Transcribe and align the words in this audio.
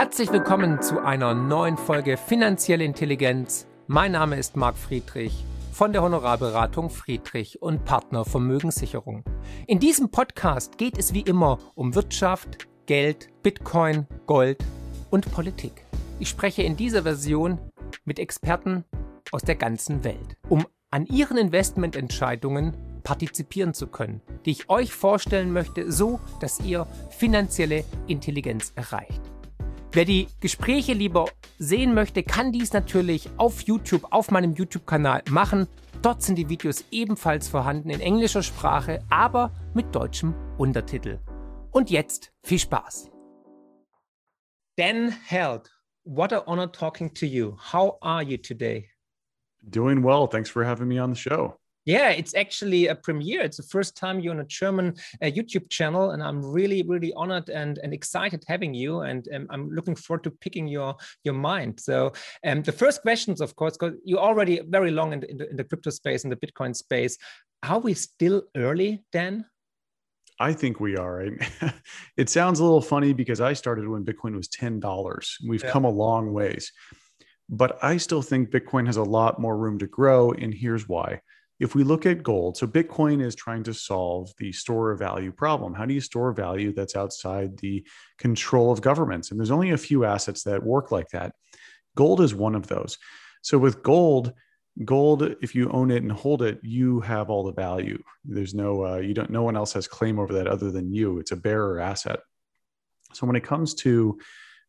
Herzlich 0.00 0.32
willkommen 0.32 0.80
zu 0.80 1.04
einer 1.04 1.34
neuen 1.34 1.76
Folge 1.76 2.16
Finanzielle 2.16 2.84
Intelligenz. 2.84 3.66
Mein 3.86 4.12
Name 4.12 4.36
ist 4.38 4.56
Marc 4.56 4.78
Friedrich 4.78 5.44
von 5.72 5.92
der 5.92 6.00
Honorarberatung 6.00 6.88
Friedrich 6.88 7.60
und 7.60 7.84
Partner 7.84 8.24
Vermögenssicherung. 8.24 9.24
In 9.66 9.78
diesem 9.78 10.10
Podcast 10.10 10.78
geht 10.78 10.96
es 10.96 11.12
wie 11.12 11.20
immer 11.20 11.58
um 11.74 11.94
Wirtschaft, 11.94 12.66
Geld, 12.86 13.28
Bitcoin, 13.42 14.06
Gold 14.26 14.64
und 15.10 15.30
Politik. 15.32 15.84
Ich 16.18 16.30
spreche 16.30 16.62
in 16.62 16.78
dieser 16.78 17.02
Version 17.02 17.58
mit 18.06 18.18
Experten 18.18 18.84
aus 19.32 19.42
der 19.42 19.56
ganzen 19.56 20.02
Welt, 20.02 20.38
um 20.48 20.66
an 20.90 21.04
ihren 21.04 21.36
Investmententscheidungen 21.36 22.74
partizipieren 23.02 23.74
zu 23.74 23.86
können, 23.86 24.22
die 24.46 24.52
ich 24.52 24.70
euch 24.70 24.94
vorstellen 24.94 25.52
möchte, 25.52 25.92
so 25.92 26.20
dass 26.40 26.58
ihr 26.60 26.86
finanzielle 27.10 27.84
Intelligenz 28.06 28.72
erreicht. 28.76 29.29
Wer 29.92 30.04
die 30.04 30.28
Gespräche 30.38 30.92
lieber 30.92 31.26
sehen 31.58 31.94
möchte, 31.94 32.22
kann 32.22 32.52
dies 32.52 32.72
natürlich 32.72 33.28
auf 33.38 33.62
YouTube, 33.62 34.06
auf 34.12 34.30
meinem 34.30 34.54
YouTube-Kanal 34.54 35.24
machen. 35.30 35.66
Dort 36.00 36.22
sind 36.22 36.36
die 36.36 36.48
Videos 36.48 36.84
ebenfalls 36.92 37.48
vorhanden 37.48 37.90
in 37.90 37.98
englischer 37.98 38.44
Sprache, 38.44 39.00
aber 39.10 39.50
mit 39.74 39.92
deutschem 39.92 40.32
Untertitel. 40.58 41.18
Und 41.72 41.90
jetzt 41.90 42.32
viel 42.44 42.60
Spaß. 42.60 43.10
Dan 44.76 45.10
Held, 45.26 45.68
what 46.04 46.32
a 46.32 46.44
honor 46.46 46.70
talking 46.70 47.12
to 47.14 47.26
you. 47.26 47.56
How 47.72 47.98
are 48.00 48.22
you 48.22 48.36
today? 48.36 48.90
Doing 49.62 50.04
well. 50.04 50.28
Thanks 50.28 50.48
for 50.48 50.64
having 50.64 50.86
me 50.86 51.02
on 51.02 51.14
the 51.14 51.20
show. 51.20 51.59
Yeah, 51.90 52.10
it's 52.10 52.36
actually 52.36 52.86
a 52.86 52.94
premiere. 52.94 53.40
It's 53.42 53.56
the 53.56 53.64
first 53.64 53.96
time 53.96 54.20
you're 54.20 54.32
on 54.32 54.38
a 54.38 54.44
German 54.44 54.94
uh, 55.20 55.26
YouTube 55.26 55.68
channel, 55.70 56.12
and 56.12 56.22
I'm 56.22 56.40
really, 56.40 56.84
really 56.84 57.12
honored 57.14 57.48
and, 57.48 57.78
and 57.82 57.92
excited 57.92 58.44
having 58.46 58.74
you. 58.74 59.00
And 59.00 59.26
um, 59.34 59.48
I'm 59.50 59.70
looking 59.72 59.96
forward 59.96 60.22
to 60.24 60.30
picking 60.30 60.68
your 60.68 60.94
your 61.24 61.34
mind. 61.34 61.80
So, 61.80 62.12
um, 62.46 62.62
the 62.62 62.70
first 62.70 63.02
questions, 63.02 63.40
of 63.40 63.56
course, 63.56 63.76
because 63.76 63.96
you're 64.04 64.20
already 64.20 64.60
very 64.68 64.92
long 64.92 65.12
in 65.14 65.20
the, 65.20 65.30
in 65.30 65.36
the, 65.38 65.50
in 65.50 65.56
the 65.56 65.64
crypto 65.64 65.90
space, 65.90 66.22
in 66.22 66.30
the 66.30 66.36
Bitcoin 66.36 66.76
space. 66.76 67.18
Are 67.64 67.80
we 67.80 67.94
still 67.94 68.44
early, 68.56 69.02
Dan? 69.10 69.46
I 70.38 70.52
think 70.52 70.78
we 70.78 70.96
are. 70.96 71.26
it 72.16 72.30
sounds 72.30 72.60
a 72.60 72.64
little 72.64 72.80
funny 72.80 73.12
because 73.12 73.40
I 73.40 73.52
started 73.52 73.88
when 73.88 74.04
Bitcoin 74.04 74.36
was 74.36 74.46
ten 74.46 74.78
dollars. 74.78 75.36
We've 75.44 75.64
yeah. 75.64 75.72
come 75.72 75.84
a 75.84 75.90
long 75.90 76.32
ways, 76.32 76.70
but 77.48 77.82
I 77.82 77.96
still 77.96 78.22
think 78.22 78.50
Bitcoin 78.50 78.86
has 78.86 78.96
a 78.96 79.02
lot 79.02 79.40
more 79.40 79.58
room 79.58 79.80
to 79.80 79.88
grow, 79.88 80.30
and 80.30 80.54
here's 80.54 80.88
why 80.88 81.20
if 81.60 81.74
we 81.74 81.84
look 81.84 82.06
at 82.06 82.22
gold, 82.22 82.56
so 82.56 82.66
Bitcoin 82.66 83.22
is 83.22 83.34
trying 83.34 83.62
to 83.64 83.74
solve 83.74 84.32
the 84.38 84.50
store 84.50 84.90
of 84.90 84.98
value 84.98 85.30
problem. 85.30 85.74
How 85.74 85.84
do 85.84 85.92
you 85.92 86.00
store 86.00 86.32
value 86.32 86.72
that's 86.72 86.96
outside 86.96 87.58
the 87.58 87.86
control 88.18 88.72
of 88.72 88.80
governments? 88.80 89.30
And 89.30 89.38
there's 89.38 89.50
only 89.50 89.70
a 89.70 89.78
few 89.78 90.06
assets 90.06 90.42
that 90.44 90.62
work 90.62 90.90
like 90.90 91.08
that. 91.10 91.34
Gold 91.96 92.22
is 92.22 92.34
one 92.34 92.54
of 92.54 92.66
those. 92.66 92.96
So 93.42 93.58
with 93.58 93.82
gold, 93.82 94.32
gold, 94.86 95.34
if 95.42 95.54
you 95.54 95.70
own 95.70 95.90
it 95.90 96.02
and 96.02 96.10
hold 96.10 96.40
it, 96.40 96.60
you 96.62 97.00
have 97.00 97.28
all 97.28 97.44
the 97.44 97.52
value. 97.52 98.02
There's 98.24 98.54
no, 98.54 98.86
uh, 98.86 98.96
you 98.96 99.12
don't, 99.12 99.30
no 99.30 99.42
one 99.42 99.56
else 99.56 99.74
has 99.74 99.86
claim 99.86 100.18
over 100.18 100.32
that 100.32 100.46
other 100.46 100.70
than 100.70 100.94
you. 100.94 101.18
It's 101.18 101.32
a 101.32 101.36
bearer 101.36 101.78
asset. 101.78 102.20
So 103.12 103.26
when 103.26 103.36
it 103.36 103.44
comes 103.44 103.74
to 103.74 104.18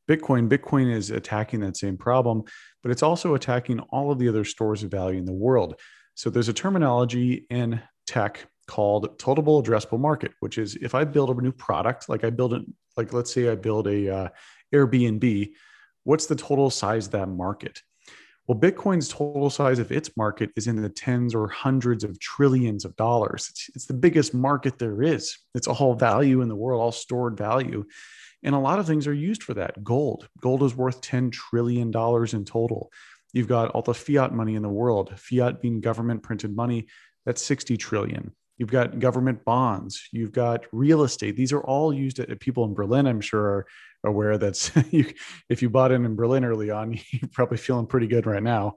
Bitcoin, 0.09 0.49
Bitcoin 0.49 0.93
is 0.93 1.09
attacking 1.09 1.61
that 1.61 1.77
same 1.77 1.95
problem, 1.95 2.43
but 2.83 2.91
it's 2.91 3.03
also 3.03 3.35
attacking 3.35 3.79
all 3.79 4.11
of 4.11 4.19
the 4.19 4.27
other 4.27 4.43
stores 4.43 4.83
of 4.83 4.91
value 4.91 5.19
in 5.19 5.25
the 5.25 5.31
world. 5.31 5.75
So 6.15 6.29
there's 6.29 6.49
a 6.49 6.53
terminology 6.53 7.45
in 7.49 7.81
tech 8.05 8.47
called 8.67 9.17
total 9.19 9.61
addressable 9.61 9.99
market, 9.99 10.31
which 10.39 10.57
is 10.57 10.75
if 10.75 10.95
I 10.95 11.03
build 11.03 11.29
a 11.29 11.41
new 11.41 11.51
product, 11.51 12.09
like 12.09 12.23
I 12.23 12.29
build 12.29 12.53
it, 12.53 12.63
like 12.97 13.13
let's 13.13 13.33
say 13.33 13.49
I 13.49 13.55
build 13.55 13.87
a 13.87 14.13
uh, 14.13 14.29
Airbnb, 14.73 15.51
what's 16.03 16.25
the 16.25 16.35
total 16.35 16.69
size 16.69 17.07
of 17.07 17.11
that 17.11 17.27
market? 17.27 17.81
Well, 18.47 18.59
Bitcoin's 18.59 19.07
total 19.07 19.49
size 19.49 19.79
of 19.79 19.91
its 19.91 20.17
market 20.17 20.51
is 20.55 20.67
in 20.67 20.81
the 20.81 20.89
tens 20.89 21.35
or 21.35 21.47
hundreds 21.47 22.03
of 22.03 22.19
trillions 22.19 22.85
of 22.85 22.95
dollars. 22.95 23.47
It's, 23.49 23.69
it's 23.75 23.85
the 23.85 23.93
biggest 23.93 24.33
market 24.33 24.79
there 24.79 25.01
is. 25.03 25.37
It's 25.53 25.67
all 25.67 25.93
value 25.93 26.41
in 26.41 26.49
the 26.49 26.55
world, 26.55 26.81
all 26.81 26.91
stored 26.91 27.37
value. 27.37 27.85
And 28.43 28.55
a 28.55 28.59
lot 28.59 28.79
of 28.79 28.87
things 28.87 29.07
are 29.07 29.13
used 29.13 29.43
for 29.43 29.53
that. 29.53 29.83
Gold. 29.83 30.27
Gold 30.41 30.63
is 30.63 30.75
worth 30.75 31.01
$10 31.01 31.31
trillion 31.31 31.87
in 31.89 32.45
total. 32.45 32.91
You've 33.33 33.47
got 33.47 33.71
all 33.71 33.81
the 33.81 33.93
fiat 33.93 34.33
money 34.33 34.55
in 34.55 34.61
the 34.61 34.69
world, 34.69 35.17
fiat 35.17 35.61
being 35.61 35.81
government 35.81 36.23
printed 36.23 36.55
money, 36.55 36.87
that's 37.25 37.41
60 37.43 37.77
trillion. 37.77 38.33
You've 38.57 38.71
got 38.71 38.99
government 38.99 39.43
bonds, 39.43 40.07
you've 40.11 40.31
got 40.31 40.65
real 40.71 41.03
estate. 41.03 41.35
These 41.35 41.53
are 41.53 41.61
all 41.61 41.93
used 41.93 42.19
at 42.19 42.39
people 42.39 42.63
in 42.65 42.73
Berlin, 42.73 43.07
I'm 43.07 43.21
sure, 43.21 43.43
are 43.43 43.65
aware 44.03 44.37
that 44.37 44.85
you, 44.91 45.11
if 45.49 45.61
you 45.61 45.69
bought 45.69 45.91
in 45.91 46.05
in 46.05 46.15
Berlin 46.15 46.45
early 46.45 46.69
on, 46.69 46.93
you're 47.11 47.29
probably 47.31 47.57
feeling 47.57 47.87
pretty 47.87 48.07
good 48.07 48.25
right 48.25 48.43
now. 48.43 48.75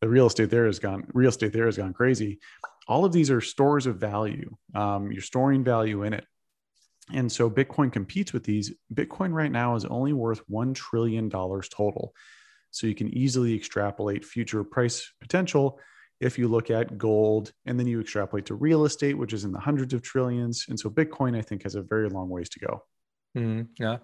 The 0.00 0.08
real 0.08 0.26
estate 0.26 0.50
there 0.50 0.66
has 0.66 0.78
gone, 0.78 1.06
real 1.14 1.28
estate 1.28 1.52
there 1.52 1.66
has 1.66 1.76
gone 1.76 1.92
crazy. 1.92 2.40
All 2.88 3.04
of 3.04 3.12
these 3.12 3.30
are 3.30 3.40
stores 3.40 3.86
of 3.86 3.96
value. 3.96 4.54
Um, 4.74 5.12
you're 5.12 5.22
storing 5.22 5.62
value 5.62 6.02
in 6.02 6.12
it. 6.12 6.26
And 7.12 7.30
so 7.30 7.50
Bitcoin 7.50 7.92
competes 7.92 8.32
with 8.32 8.44
these. 8.44 8.72
Bitcoin 8.92 9.32
right 9.32 9.50
now 9.50 9.76
is 9.76 9.84
only 9.84 10.12
worth 10.12 10.42
$1 10.50 10.74
trillion 10.74 11.30
total. 11.30 12.14
So 12.72 12.86
you 12.86 12.94
can 12.94 13.14
easily 13.16 13.54
extrapolate 13.54 14.24
future 14.24 14.64
price 14.64 15.08
potential 15.20 15.78
if 16.20 16.38
you 16.38 16.48
look 16.48 16.70
at 16.70 16.98
gold 16.98 17.52
and 17.66 17.78
then 17.78 17.86
you 17.86 18.00
extrapolate 18.00 18.46
to 18.46 18.54
real 18.54 18.84
estate, 18.84 19.16
which 19.16 19.32
is 19.32 19.44
in 19.44 19.52
the 19.52 19.60
hundreds 19.60 19.92
of 19.92 20.02
trillions. 20.02 20.66
And 20.68 20.78
so 20.78 20.88
Bitcoin, 20.88 21.36
I 21.36 21.42
think, 21.42 21.62
has 21.64 21.74
a 21.74 21.82
very 21.82 22.08
long 22.08 22.28
ways 22.28 22.48
to 22.50 22.60
go. 22.60 22.82
Mm, 23.36 23.68
yeah. 23.78 23.98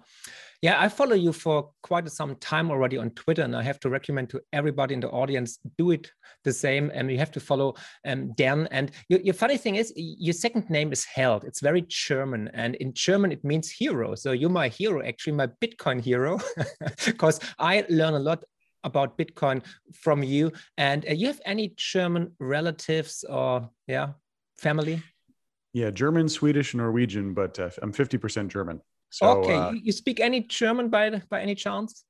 Yeah, 0.61 0.81
I 0.81 0.89
follow 0.89 1.15
you 1.15 1.31
for 1.31 1.71
quite 1.83 2.09
some 2.09 2.35
time 2.35 2.69
already 2.69 2.97
on 2.97 3.11
Twitter, 3.11 3.43
and 3.43 3.55
I 3.55 3.63
have 3.63 3.79
to 3.81 3.89
recommend 3.89 4.29
to 4.31 4.41
everybody 4.51 4.93
in 4.93 4.99
the 4.99 5.09
audience 5.09 5.59
do 5.77 5.91
it 5.91 6.11
the 6.43 6.51
same. 6.51 6.91
And 6.93 7.09
you 7.09 7.17
have 7.17 7.31
to 7.33 7.39
follow 7.39 7.75
um, 8.05 8.33
Dan. 8.33 8.67
And 8.71 8.91
your, 9.07 9.21
your, 9.21 9.33
funny 9.33 9.55
thing 9.57 9.75
is, 9.75 9.93
your 9.95 10.33
second 10.33 10.69
name 10.69 10.91
is 10.91 11.05
Held. 11.05 11.45
It's 11.45 11.61
very 11.61 11.85
German, 11.87 12.49
and 12.53 12.75
in 12.75 12.93
German 12.93 13.31
it 13.31 13.43
means 13.45 13.71
hero. 13.71 14.15
So 14.15 14.33
you're 14.33 14.49
my 14.49 14.67
hero, 14.67 15.05
actually, 15.05 15.33
my 15.33 15.47
Bitcoin 15.63 16.01
hero, 16.01 16.39
because 17.05 17.39
I 17.57 17.85
learn 17.89 18.15
a 18.15 18.19
lot 18.19 18.43
about 18.83 19.17
Bitcoin 19.17 19.63
from 19.93 20.23
you. 20.23 20.51
And 20.77 21.05
uh, 21.07 21.13
you 21.13 21.27
have 21.27 21.41
any 21.45 21.73
German 21.77 22.33
relatives 22.39 23.23
or 23.27 23.69
yeah, 23.87 24.13
family? 24.57 25.01
Yeah, 25.73 25.91
German, 25.91 26.29
Swedish, 26.29 26.73
Norwegian, 26.73 27.33
but 27.33 27.59
uh, 27.59 27.69
I'm 27.81 27.93
50% 27.93 28.47
German. 28.47 28.81
So, 29.11 29.27
okay, 29.39 29.55
uh, 29.55 29.71
you 29.71 29.91
speak 29.91 30.19
any 30.19 30.41
German 30.41 30.89
by 30.89 31.21
by 31.29 31.41
any 31.41 31.55
chance? 31.55 32.05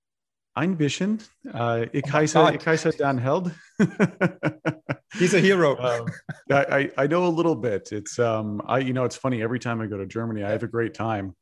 Ein 0.56 0.76
bisschen. 0.76 1.20
Uh, 1.54 1.86
ich, 1.94 2.04
oh 2.08 2.12
heiße, 2.12 2.56
ich 2.56 2.66
heiße 2.66 2.98
Dan 2.98 3.18
Held. 3.18 3.52
He's 5.14 5.34
a 5.34 5.40
hero. 5.40 5.78
um, 5.80 6.08
I, 6.52 6.92
I 6.98 7.08
know 7.08 7.26
a 7.26 7.30
little 7.30 7.56
bit. 7.56 7.92
It's 7.92 8.20
um 8.20 8.62
I 8.68 8.80
you 8.80 8.94
know 8.94 9.06
it's 9.06 9.16
funny 9.16 9.42
every 9.42 9.60
time 9.60 9.80
I 9.80 9.88
go 9.88 9.98
to 9.98 10.06
Germany 10.06 10.44
I 10.44 10.52
have 10.52 10.64
a 10.64 10.68
great 10.68 10.94
time. 10.94 11.36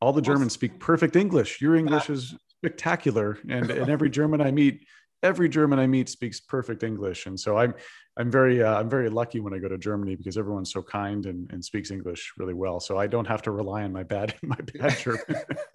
All 0.00 0.12
the 0.12 0.22
Germans 0.22 0.54
speak 0.54 0.80
perfect 0.80 1.14
English. 1.16 1.60
Your 1.60 1.76
English 1.76 2.08
is 2.08 2.34
spectacular. 2.62 3.38
And, 3.48 3.70
and 3.70 3.90
every 3.90 4.08
German 4.08 4.40
I 4.40 4.52
meet, 4.52 4.86
every 5.22 5.48
German 5.48 5.80
I 5.80 5.86
meet 5.88 6.08
speaks 6.08 6.38
perfect 6.38 6.84
English. 6.84 7.26
And 7.26 7.38
so 7.38 7.58
I'm, 7.58 7.74
I'm 8.16 8.30
very, 8.30 8.62
uh, 8.62 8.78
I'm 8.78 8.88
very 8.88 9.08
lucky 9.08 9.40
when 9.40 9.52
I 9.52 9.58
go 9.58 9.66
to 9.68 9.78
Germany 9.78 10.14
because 10.14 10.36
everyone's 10.36 10.70
so 10.72 10.80
kind 10.80 11.26
and, 11.26 11.50
and 11.50 11.64
speaks 11.64 11.90
English 11.90 12.34
really 12.38 12.54
well. 12.54 12.78
So 12.78 12.98
I 12.98 13.08
don't 13.08 13.26
have 13.26 13.42
to 13.42 13.50
rely 13.50 13.82
on 13.82 13.92
my 13.92 14.04
bad, 14.04 14.34
my 14.42 14.58
bad 14.74 14.96
German. 14.96 15.22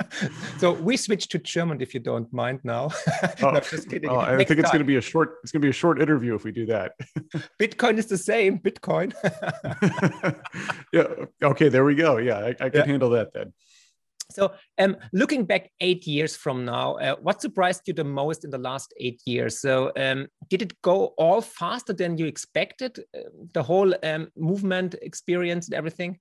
so 0.59 0.71
we 0.71 0.95
switch 0.95 1.27
to 1.29 1.39
German 1.39 1.81
if 1.81 1.93
you 1.93 1.99
don't 1.99 2.31
mind 2.31 2.61
now. 2.63 2.89
Oh, 3.43 3.51
no, 3.51 3.59
just 3.59 3.89
kidding. 3.89 4.09
Oh, 4.09 4.19
I 4.19 4.43
think 4.43 4.59
it's 4.59 4.71
going 4.71 4.79
to 4.79 4.85
be 4.85 4.95
a 4.95 5.01
short, 5.01 5.35
it's 5.43 5.51
going 5.51 5.61
to 5.61 5.65
be 5.65 5.69
a 5.69 5.73
short 5.73 6.01
interview 6.01 6.33
if 6.35 6.43
we 6.43 6.51
do 6.51 6.65
that. 6.67 6.93
Bitcoin 7.59 7.97
is 7.97 8.07
the 8.07 8.17
same. 8.17 8.59
Bitcoin. 8.59 9.13
yeah. 10.93 11.25
Okay. 11.43 11.69
There 11.69 11.83
we 11.83 11.95
go. 11.95 12.17
Yeah, 12.17 12.39
I, 12.39 12.49
I 12.49 12.69
can 12.69 12.71
yeah. 12.73 12.85
handle 12.85 13.09
that 13.11 13.33
then. 13.33 13.53
So, 14.37 14.53
um, 14.77 14.97
looking 15.13 15.45
back 15.45 15.71
eight 15.81 16.05
years 16.05 16.37
from 16.37 16.63
now, 16.63 16.97
uh, 16.97 17.15
what 17.15 17.41
surprised 17.41 17.87
you 17.87 17.93
the 17.95 18.03
most 18.03 18.45
in 18.45 18.51
the 18.51 18.59
last 18.59 18.93
eight 18.99 19.19
years? 19.25 19.59
So, 19.59 19.91
um, 19.97 20.27
did 20.47 20.61
it 20.61 20.79
go 20.83 21.15
all 21.17 21.41
faster 21.41 21.91
than 21.91 22.19
you 22.19 22.27
expected? 22.27 22.99
Uh, 22.99 23.21
the 23.55 23.63
whole 23.63 23.95
um, 24.03 24.27
movement 24.37 24.93
experience 25.01 25.65
and 25.65 25.73
everything. 25.73 26.19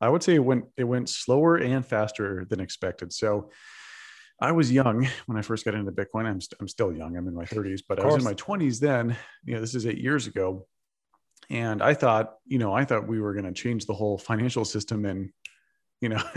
I 0.00 0.08
would 0.08 0.24
say 0.24 0.34
it 0.34 0.44
went 0.44 0.64
it 0.76 0.82
went 0.82 1.08
slower 1.08 1.58
and 1.58 1.86
faster 1.86 2.44
than 2.50 2.58
expected. 2.58 3.12
So, 3.12 3.50
I 4.40 4.50
was 4.50 4.72
young 4.72 5.06
when 5.26 5.38
I 5.38 5.42
first 5.42 5.64
got 5.64 5.76
into 5.76 5.92
Bitcoin. 5.92 6.26
I'm, 6.26 6.36
i 6.36 6.40
st- 6.40 6.60
I'm 6.60 6.66
still 6.66 6.92
young. 6.92 7.16
I'm 7.16 7.28
in 7.28 7.34
my 7.36 7.44
30s, 7.44 7.82
but 7.88 8.00
I 8.00 8.04
was 8.04 8.16
in 8.16 8.24
my 8.24 8.34
20s 8.34 8.80
then. 8.80 9.16
You 9.44 9.54
know, 9.54 9.60
this 9.60 9.76
is 9.76 9.86
eight 9.86 9.98
years 9.98 10.26
ago, 10.26 10.66
and 11.50 11.82
I 11.82 11.94
thought, 11.94 12.34
you 12.46 12.58
know, 12.58 12.72
I 12.72 12.84
thought 12.84 13.06
we 13.06 13.20
were 13.20 13.32
going 13.32 13.44
to 13.44 13.52
change 13.52 13.86
the 13.86 13.94
whole 13.94 14.18
financial 14.18 14.64
system 14.64 15.04
and 15.04 15.30
you 16.00 16.08
know, 16.08 16.22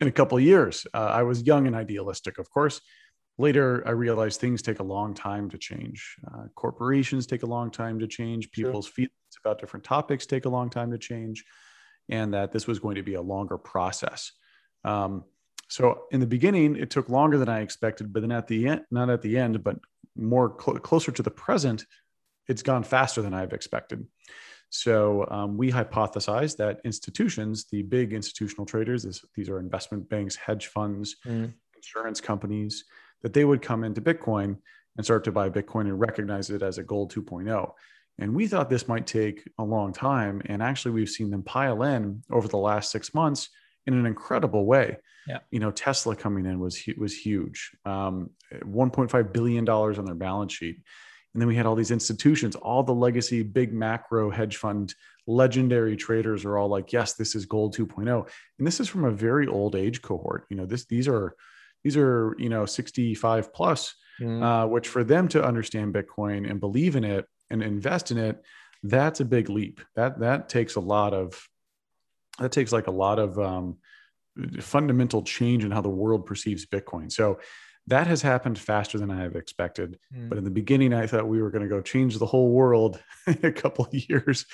in 0.00 0.08
a 0.08 0.12
couple 0.12 0.38
of 0.38 0.44
years. 0.44 0.86
Uh, 0.92 0.98
I 0.98 1.22
was 1.22 1.42
young 1.42 1.66
and 1.66 1.76
idealistic, 1.76 2.38
of 2.38 2.50
course. 2.50 2.80
Later, 3.36 3.82
I 3.86 3.90
realized 3.90 4.40
things 4.40 4.62
take 4.62 4.80
a 4.80 4.84
long 4.84 5.14
time 5.14 5.48
to 5.50 5.58
change. 5.58 6.16
Uh, 6.26 6.44
corporations 6.54 7.26
take 7.26 7.44
a 7.44 7.46
long 7.46 7.70
time 7.70 8.00
to 8.00 8.06
change. 8.08 8.50
People's 8.50 8.86
sure. 8.86 8.94
feelings 8.94 9.36
about 9.44 9.60
different 9.60 9.84
topics 9.84 10.26
take 10.26 10.44
a 10.44 10.48
long 10.48 10.70
time 10.70 10.90
to 10.90 10.98
change, 10.98 11.44
and 12.08 12.34
that 12.34 12.50
this 12.50 12.66
was 12.66 12.80
going 12.80 12.96
to 12.96 13.02
be 13.02 13.14
a 13.14 13.22
longer 13.22 13.56
process. 13.56 14.32
Um, 14.84 15.24
So 15.70 16.04
in 16.10 16.20
the 16.20 16.26
beginning, 16.26 16.76
it 16.76 16.90
took 16.90 17.08
longer 17.08 17.38
than 17.38 17.48
I 17.48 17.60
expected, 17.60 18.12
but 18.12 18.22
then 18.22 18.32
at 18.32 18.48
the 18.48 18.68
end, 18.68 18.80
not 18.90 19.10
at 19.10 19.20
the 19.22 19.36
end, 19.36 19.62
but 19.62 19.76
more 20.16 20.56
cl- 20.58 20.78
closer 20.78 21.12
to 21.12 21.22
the 21.22 21.30
present, 21.30 21.84
it's 22.48 22.62
gone 22.62 22.82
faster 22.82 23.22
than 23.22 23.34
I've 23.34 23.52
expected. 23.52 24.06
So 24.70 25.26
um, 25.30 25.56
we 25.56 25.70
hypothesized 25.70 26.56
that 26.58 26.80
institutions, 26.84 27.66
the 27.70 27.82
big 27.82 28.12
institutional 28.12 28.66
traders, 28.66 29.02
this, 29.02 29.24
these 29.34 29.48
are 29.48 29.58
investment 29.58 30.08
banks, 30.08 30.36
hedge 30.36 30.66
funds, 30.66 31.16
mm. 31.26 31.52
insurance 31.74 32.20
companies, 32.20 32.84
that 33.22 33.32
they 33.32 33.44
would 33.44 33.62
come 33.62 33.82
into 33.82 34.00
Bitcoin 34.00 34.58
and 34.96 35.04
start 35.04 35.24
to 35.24 35.32
buy 35.32 35.48
Bitcoin 35.48 35.82
and 35.82 35.98
recognize 35.98 36.50
it 36.50 36.62
as 36.62 36.78
a 36.78 36.82
gold 36.82 37.12
2.0. 37.14 37.72
And 38.18 38.34
we 38.34 38.46
thought 38.48 38.68
this 38.68 38.88
might 38.88 39.06
take 39.06 39.48
a 39.58 39.64
long 39.64 39.92
time. 39.92 40.42
And 40.46 40.62
actually, 40.62 40.92
we've 40.92 41.08
seen 41.08 41.30
them 41.30 41.42
pile 41.42 41.82
in 41.84 42.22
over 42.30 42.48
the 42.48 42.58
last 42.58 42.90
six 42.90 43.14
months 43.14 43.48
in 43.86 43.94
an 43.94 44.06
incredible 44.06 44.66
way. 44.66 44.98
Yeah. 45.26 45.38
You 45.50 45.60
know, 45.60 45.70
Tesla 45.70 46.16
coming 46.16 46.46
in 46.46 46.58
was 46.58 46.82
was 46.96 47.16
huge. 47.16 47.70
Um, 47.84 48.30
1.5 48.52 49.32
billion 49.32 49.64
dollars 49.64 49.98
on 49.98 50.04
their 50.04 50.14
balance 50.14 50.52
sheet. 50.52 50.80
And 51.38 51.40
then 51.40 51.46
we 51.46 51.54
had 51.54 51.66
all 51.66 51.76
these 51.76 51.92
institutions, 51.92 52.56
all 52.56 52.82
the 52.82 52.92
legacy 52.92 53.44
big 53.44 53.72
macro 53.72 54.28
hedge 54.28 54.56
fund 54.56 54.92
legendary 55.28 55.96
traders 55.96 56.44
are 56.44 56.58
all 56.58 56.66
like, 56.66 56.92
yes, 56.92 57.12
this 57.12 57.36
is 57.36 57.46
gold 57.46 57.76
2.0. 57.76 58.28
And 58.58 58.66
this 58.66 58.80
is 58.80 58.88
from 58.88 59.04
a 59.04 59.12
very 59.12 59.46
old 59.46 59.76
age 59.76 60.02
cohort. 60.02 60.46
You 60.50 60.56
know, 60.56 60.66
this 60.66 60.86
these 60.86 61.06
are 61.06 61.36
these 61.84 61.96
are, 61.96 62.34
you 62.40 62.48
know, 62.48 62.66
65 62.66 63.54
plus, 63.54 63.94
mm. 64.20 64.42
uh, 64.42 64.66
which 64.66 64.88
for 64.88 65.04
them 65.04 65.28
to 65.28 65.44
understand 65.44 65.94
Bitcoin 65.94 66.50
and 66.50 66.58
believe 66.58 66.96
in 66.96 67.04
it 67.04 67.24
and 67.50 67.62
invest 67.62 68.10
in 68.10 68.18
it, 68.18 68.42
that's 68.82 69.20
a 69.20 69.24
big 69.24 69.48
leap. 69.48 69.80
That 69.94 70.18
that 70.18 70.48
takes 70.48 70.74
a 70.74 70.80
lot 70.80 71.14
of 71.14 71.40
that 72.40 72.50
takes 72.50 72.72
like 72.72 72.88
a 72.88 72.90
lot 72.90 73.20
of 73.20 73.38
um, 73.38 73.76
fundamental 74.58 75.22
change 75.22 75.64
in 75.64 75.70
how 75.70 75.82
the 75.82 75.88
world 75.88 76.26
perceives 76.26 76.66
Bitcoin. 76.66 77.12
So 77.12 77.38
that 77.88 78.06
has 78.06 78.22
happened 78.22 78.58
faster 78.58 78.98
than 78.98 79.10
I 79.10 79.22
have 79.22 79.36
expected. 79.36 79.98
Mm. 80.14 80.28
But 80.28 80.38
in 80.38 80.44
the 80.44 80.50
beginning, 80.50 80.92
I 80.92 81.06
thought 81.06 81.28
we 81.28 81.42
were 81.42 81.50
going 81.50 81.62
to 81.62 81.68
go 81.68 81.80
change 81.80 82.18
the 82.18 82.26
whole 82.26 82.50
world 82.50 83.02
in 83.26 83.44
a 83.44 83.52
couple 83.52 83.86
of 83.86 83.94
years. 83.94 84.46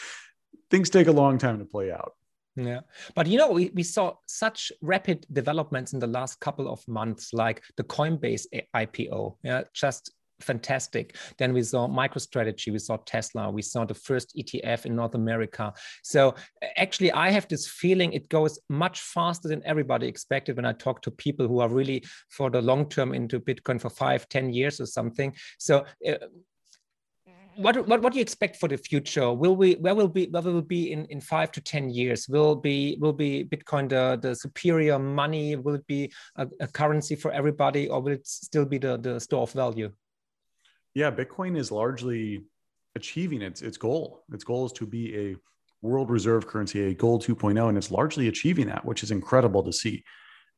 Things 0.70 0.90
take 0.90 1.08
a 1.08 1.12
long 1.12 1.38
time 1.38 1.58
to 1.58 1.64
play 1.64 1.90
out. 1.90 2.12
Yeah. 2.56 2.80
But 3.14 3.26
you 3.26 3.36
know, 3.36 3.50
we, 3.50 3.70
we 3.74 3.82
saw 3.82 4.14
such 4.26 4.70
rapid 4.80 5.26
developments 5.32 5.92
in 5.92 5.98
the 5.98 6.06
last 6.06 6.38
couple 6.38 6.70
of 6.70 6.86
months, 6.86 7.32
like 7.32 7.62
the 7.76 7.84
Coinbase 7.84 8.46
IPO. 8.74 9.36
Yeah, 9.42 9.62
just 9.72 10.12
fantastic. 10.40 11.16
Then 11.38 11.52
we 11.52 11.62
saw 11.62 11.88
MicroStrategy, 11.88 12.72
we 12.72 12.78
saw 12.78 12.96
Tesla, 12.98 13.50
we 13.50 13.62
saw 13.62 13.84
the 13.84 13.94
first 13.94 14.36
ETF 14.36 14.86
in 14.86 14.96
North 14.96 15.14
America. 15.14 15.72
So 16.02 16.34
actually, 16.76 17.12
I 17.12 17.30
have 17.30 17.48
this 17.48 17.68
feeling 17.68 18.12
it 18.12 18.28
goes 18.28 18.58
much 18.68 19.00
faster 19.00 19.48
than 19.48 19.62
everybody 19.64 20.06
expected 20.06 20.56
when 20.56 20.66
I 20.66 20.72
talk 20.72 21.02
to 21.02 21.10
people 21.10 21.48
who 21.48 21.60
are 21.60 21.68
really 21.68 22.04
for 22.30 22.50
the 22.50 22.62
long 22.62 22.88
term 22.88 23.14
into 23.14 23.40
Bitcoin 23.40 23.80
for 23.80 23.90
five, 23.90 24.28
ten 24.28 24.52
years 24.52 24.80
or 24.80 24.86
something. 24.86 25.34
So 25.58 25.84
uh, 26.06 26.14
what, 27.56 27.86
what 27.86 28.02
what 28.02 28.12
do 28.12 28.18
you 28.18 28.22
expect 28.22 28.56
for 28.56 28.68
the 28.68 28.76
future? 28.76 29.32
Will 29.32 29.56
we 29.56 29.74
where 29.74 29.94
will 29.94 30.08
be 30.08 30.26
where 30.26 30.42
will 30.42 30.62
be 30.62 30.92
in, 30.92 31.04
in 31.06 31.20
five 31.20 31.52
to 31.52 31.60
ten 31.60 31.88
years? 31.88 32.28
Will 32.28 32.56
be 32.56 32.96
will 33.00 33.12
be 33.12 33.44
Bitcoin 33.44 33.88
the, 33.88 34.18
the 34.20 34.34
superior 34.34 34.98
money? 34.98 35.56
Will 35.56 35.74
it 35.74 35.86
be 35.86 36.12
a, 36.36 36.48
a 36.60 36.66
currency 36.66 37.14
for 37.14 37.30
everybody, 37.30 37.88
or 37.88 38.00
will 38.00 38.12
it 38.12 38.26
still 38.26 38.64
be 38.64 38.78
the, 38.78 38.96
the 38.96 39.20
store 39.20 39.42
of 39.42 39.52
value? 39.52 39.92
Yeah, 40.94 41.10
Bitcoin 41.10 41.56
is 41.56 41.70
largely 41.70 42.44
achieving 42.94 43.42
its 43.42 43.62
its 43.62 43.76
goal. 43.76 44.24
Its 44.32 44.44
goal 44.44 44.66
is 44.66 44.72
to 44.72 44.86
be 44.86 45.16
a 45.16 45.36
world 45.82 46.10
reserve 46.10 46.46
currency, 46.46 46.86
a 46.86 46.94
gold 46.94 47.22
2.0, 47.24 47.68
and 47.68 47.76
it's 47.76 47.90
largely 47.90 48.28
achieving 48.28 48.66
that, 48.68 48.84
which 48.84 49.02
is 49.02 49.10
incredible 49.10 49.62
to 49.62 49.72
see. 49.72 50.02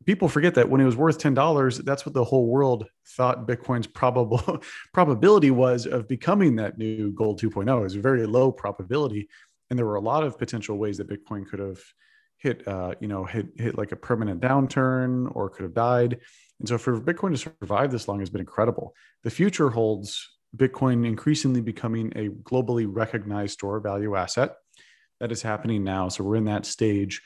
People 0.04 0.28
forget 0.28 0.54
that 0.54 0.68
when 0.68 0.80
it 0.80 0.84
was 0.84 0.94
worth 0.94 1.18
$10 1.18 1.84
that's 1.84 2.04
what 2.04 2.14
the 2.14 2.22
whole 2.22 2.46
world 2.46 2.86
thought 3.16 3.48
bitcoin's 3.48 3.86
probable 3.86 4.62
probability 4.92 5.50
was 5.50 5.86
of 5.86 6.06
becoming 6.06 6.54
that 6.56 6.76
new 6.76 7.10
gold 7.12 7.40
2.0 7.40 7.78
it 7.78 7.82
was 7.82 7.96
a 7.96 8.00
very 8.00 8.26
low 8.26 8.52
probability 8.52 9.26
and 9.70 9.78
there 9.78 9.86
were 9.86 9.96
a 9.96 10.00
lot 10.00 10.22
of 10.22 10.38
potential 10.38 10.76
ways 10.76 10.98
that 10.98 11.08
bitcoin 11.08 11.46
could 11.46 11.58
have 11.58 11.80
hit 12.36 12.68
uh, 12.68 12.94
you 13.00 13.08
know 13.08 13.24
hit 13.24 13.46
hit 13.56 13.78
like 13.78 13.92
a 13.92 13.96
permanent 13.96 14.40
downturn 14.40 15.34
or 15.34 15.48
could 15.48 15.62
have 15.62 15.74
died 15.74 16.20
and 16.60 16.68
so 16.68 16.78
for 16.78 17.00
bitcoin 17.00 17.32
to 17.32 17.52
survive 17.60 17.90
this 17.90 18.08
long 18.08 18.20
has 18.20 18.30
been 18.30 18.40
incredible 18.40 18.94
the 19.24 19.30
future 19.30 19.70
holds 19.70 20.28
bitcoin 20.56 21.06
increasingly 21.06 21.60
becoming 21.60 22.12
a 22.16 22.28
globally 22.28 22.86
recognized 22.88 23.54
store 23.54 23.80
value 23.80 24.16
asset 24.16 24.56
that 25.20 25.32
is 25.32 25.42
happening 25.42 25.84
now 25.84 26.08
so 26.08 26.24
we're 26.24 26.36
in 26.36 26.44
that 26.44 26.66
stage 26.66 27.22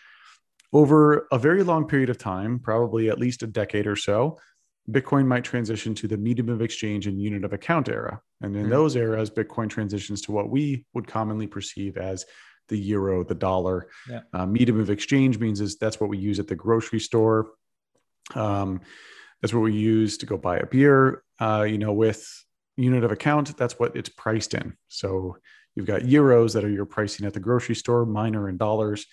over 0.73 1.27
a 1.33 1.39
very 1.39 1.63
long 1.63 1.87
period 1.87 2.11
of 2.11 2.19
time, 2.19 2.59
probably 2.59 3.11
at 3.11 3.19
least 3.19 3.43
a 3.43 3.47
decade 3.47 3.87
or 3.87 3.97
so, 3.97 4.39
Bitcoin 4.91 5.27
might 5.27 5.45
transition 5.45 5.95
to 5.97 6.09
the 6.09 6.17
medium 6.17 6.49
of 6.49 6.63
exchange 6.63 7.07
and 7.07 7.21
unit 7.21 7.45
of 7.45 7.53
account 7.53 7.89
era. 7.89 8.21
And 8.41 8.55
in 8.57 8.63
mm-hmm. 8.63 8.71
those 8.71 8.97
eras, 8.97 9.31
Bitcoin 9.31 9.69
transitions 9.69 10.23
to 10.23 10.33
what 10.33 10.49
we 10.49 10.85
would 10.95 11.07
commonly 11.07 11.47
perceive 11.47 11.97
as 11.97 12.25
the 12.69 12.79
euro, 12.79 13.25
the 13.25 13.35
dollar. 13.35 13.89
Yeah. 14.09 14.21
Uh, 14.33 14.47
medium 14.47 14.81
of 14.81 14.91
exchange 14.91 15.39
means 15.39 15.61
is 15.61 15.77
that's 15.77 16.01
what 16.01 16.09
we 16.09 16.19
use 16.19 16.39
at 16.39 16.47
the 16.47 16.55
grocery 16.55 17.01
store. 17.01 17.51
Um, 18.35 18.81
that's 19.41 19.55
what 19.55 19.63
we 19.63 19.73
use 19.73 20.19
to 20.19 20.27
go 20.27 20.37
buy 20.37 20.59
a 20.59 20.67
beer. 20.67 21.23
Uh, 21.41 21.67
you 21.69 21.79
know, 21.79 21.93
with 21.93 22.27
unit 22.77 23.05
of 23.05 23.13
account, 23.13 23.57
that's 23.57 23.79
what 23.79 23.97
it's 23.97 24.09
priced 24.09 24.55
in. 24.55 24.75
So 24.89 25.37
you've 25.75 25.87
got 25.87 26.03
euros 26.03 26.55
that 26.55 26.65
are 26.65 26.71
your 26.71 26.87
pricing 26.87 27.27
at 27.27 27.35
the 27.35 27.41
grocery 27.41 27.75
store, 27.75 28.05
mine 28.05 28.37
are 28.37 28.49
in 28.49 28.57
dollars. 28.57 29.07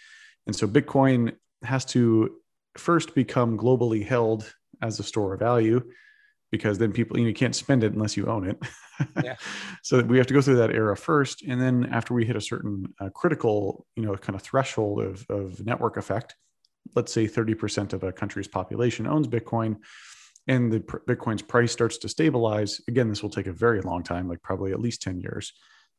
And 0.45 0.55
so 0.55 0.67
Bitcoin 0.67 1.35
has 1.63 1.85
to 1.85 2.35
first 2.77 3.15
become 3.15 3.57
globally 3.57 4.05
held 4.05 4.53
as 4.81 4.99
a 4.99 5.03
store 5.03 5.33
of 5.33 5.39
value 5.39 5.81
because 6.51 6.77
then 6.77 6.91
people 6.91 7.17
you, 7.17 7.23
know, 7.23 7.29
you 7.29 7.33
can't 7.33 7.55
spend 7.55 7.83
it 7.83 7.93
unless 7.93 8.15
you 8.15 8.27
own 8.27 8.47
it 8.47 8.57
yeah. 9.23 9.35
so 9.83 10.01
we 10.01 10.17
have 10.17 10.27
to 10.27 10.33
go 10.33 10.41
through 10.41 10.55
that 10.55 10.71
era 10.71 10.95
first 10.95 11.43
and 11.43 11.59
then 11.59 11.85
after 11.91 12.13
we 12.13 12.25
hit 12.25 12.35
a 12.35 12.41
certain 12.41 12.85
uh, 12.99 13.09
critical 13.09 13.85
you 13.95 14.03
know 14.03 14.15
kind 14.15 14.35
of 14.35 14.41
threshold 14.41 15.01
of, 15.01 15.25
of 15.29 15.65
network 15.65 15.97
effect 15.97 16.35
let's 16.95 17.11
say 17.11 17.27
30% 17.27 17.93
of 17.93 18.03
a 18.03 18.13
country's 18.13 18.47
population 18.47 19.07
owns 19.07 19.27
bitcoin 19.27 19.77
and 20.47 20.71
the 20.71 20.79
bitcoin's 20.79 21.41
price 21.41 21.71
starts 21.71 21.97
to 21.97 22.09
stabilize 22.09 22.81
again 22.87 23.09
this 23.09 23.21
will 23.21 23.29
take 23.29 23.47
a 23.47 23.53
very 23.53 23.81
long 23.81 24.03
time 24.03 24.27
like 24.27 24.41
probably 24.41 24.71
at 24.71 24.79
least 24.79 25.01
10 25.01 25.19
years 25.19 25.53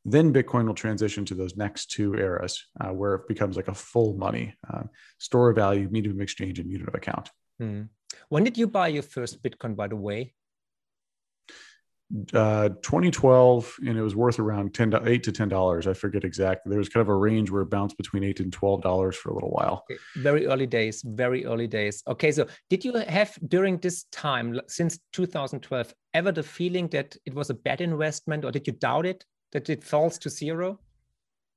then 0.05 0.33
Bitcoin 0.33 0.65
will 0.65 0.73
transition 0.73 1.25
to 1.25 1.35
those 1.35 1.57
next 1.57 1.91
two 1.91 2.15
eras 2.15 2.65
uh, 2.79 2.89
where 2.89 3.15
it 3.15 3.27
becomes 3.27 3.55
like 3.55 3.67
a 3.67 3.73
full 3.73 4.13
money 4.13 4.55
uh, 4.71 4.83
store 5.17 5.49
of 5.49 5.57
value, 5.57 5.87
medium 5.91 6.15
of 6.15 6.21
exchange, 6.21 6.59
and 6.59 6.71
unit 6.71 6.87
of 6.87 6.95
account. 6.95 7.29
Hmm. 7.59 7.83
When 8.29 8.43
did 8.43 8.57
you 8.57 8.67
buy 8.67 8.87
your 8.87 9.03
first 9.03 9.43
Bitcoin, 9.43 9.75
by 9.75 9.87
the 9.87 9.95
way? 9.95 10.33
Uh, 12.33 12.69
2012, 12.81 13.75
and 13.85 13.95
it 13.95 14.01
was 14.01 14.15
worth 14.15 14.39
around 14.39 14.73
10 14.73 14.91
to 14.91 15.07
8 15.07 15.21
to 15.21 15.31
10 15.31 15.47
dollars. 15.49 15.85
I 15.85 15.93
forget 15.93 16.23
exactly. 16.23 16.71
There 16.71 16.79
was 16.79 16.89
kind 16.89 17.01
of 17.01 17.09
a 17.09 17.15
range 17.15 17.51
where 17.51 17.61
it 17.61 17.69
bounced 17.69 17.97
between 17.97 18.23
8 18.23 18.39
and 18.39 18.51
12 18.51 18.81
dollars 18.81 19.15
for 19.15 19.29
a 19.29 19.33
little 19.35 19.51
while. 19.51 19.85
Very 20.15 20.47
early 20.47 20.65
days, 20.65 21.03
very 21.05 21.45
early 21.45 21.67
days. 21.67 22.01
Okay, 22.07 22.31
so 22.31 22.47
did 22.69 22.83
you 22.83 22.93
have 22.93 23.37
during 23.47 23.77
this 23.77 24.05
time 24.05 24.59
since 24.67 24.97
2012 25.13 25.93
ever 26.15 26.31
the 26.31 26.41
feeling 26.41 26.87
that 26.87 27.15
it 27.25 27.35
was 27.35 27.51
a 27.51 27.53
bad 27.53 27.79
investment 27.79 28.43
or 28.43 28.51
did 28.51 28.65
you 28.65 28.73
doubt 28.73 29.05
it? 29.05 29.23
that 29.51 29.69
it 29.69 29.83
falls 29.83 30.17
to 30.19 30.29
zero? 30.29 30.79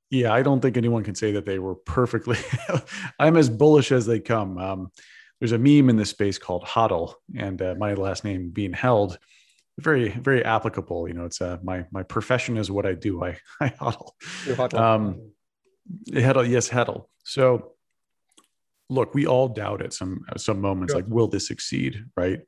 Yeah, 0.09 0.33
I 0.33 0.43
don't 0.43 0.61
think 0.61 0.77
anyone 0.77 1.03
can 1.03 1.15
say 1.15 1.31
that 1.31 1.45
they 1.45 1.59
were 1.59 1.75
perfectly. 1.75 2.37
I'm 3.19 3.37
as 3.37 3.49
bullish 3.49 3.91
as 3.91 4.05
they 4.05 4.19
come. 4.19 4.57
Um, 4.57 4.91
there's 5.39 5.53
a 5.53 5.57
meme 5.57 5.89
in 5.89 5.97
this 5.97 6.11
space 6.11 6.37
called 6.37 6.63
HODL, 6.63 7.15
and 7.35 7.61
uh, 7.61 7.75
my 7.77 7.93
last 7.95 8.23
name 8.23 8.51
being 8.51 8.73
held, 8.73 9.17
very 9.79 10.09
very 10.09 10.43
applicable. 10.43 11.07
You 11.07 11.13
know, 11.13 11.25
it's 11.25 11.41
uh, 11.41 11.57
my 11.63 11.85
my 11.91 12.03
profession 12.03 12.57
is 12.57 12.69
what 12.69 12.85
I 12.85 12.93
do. 12.93 13.23
I 13.23 13.37
I 13.61 13.67
huddle, 13.79 14.15
Um, 14.73 15.31
HODL, 16.11 16.49
yes, 16.49 16.69
huddle 16.69 17.09
So, 17.23 17.73
look, 18.89 19.13
we 19.13 19.25
all 19.25 19.49
doubt 19.49 19.81
at 19.81 19.93
some 19.93 20.21
some 20.37 20.61
moments, 20.61 20.93
sure. 20.93 21.01
like, 21.01 21.09
will 21.09 21.27
this 21.27 21.47
succeed? 21.47 22.05
Right? 22.15 22.41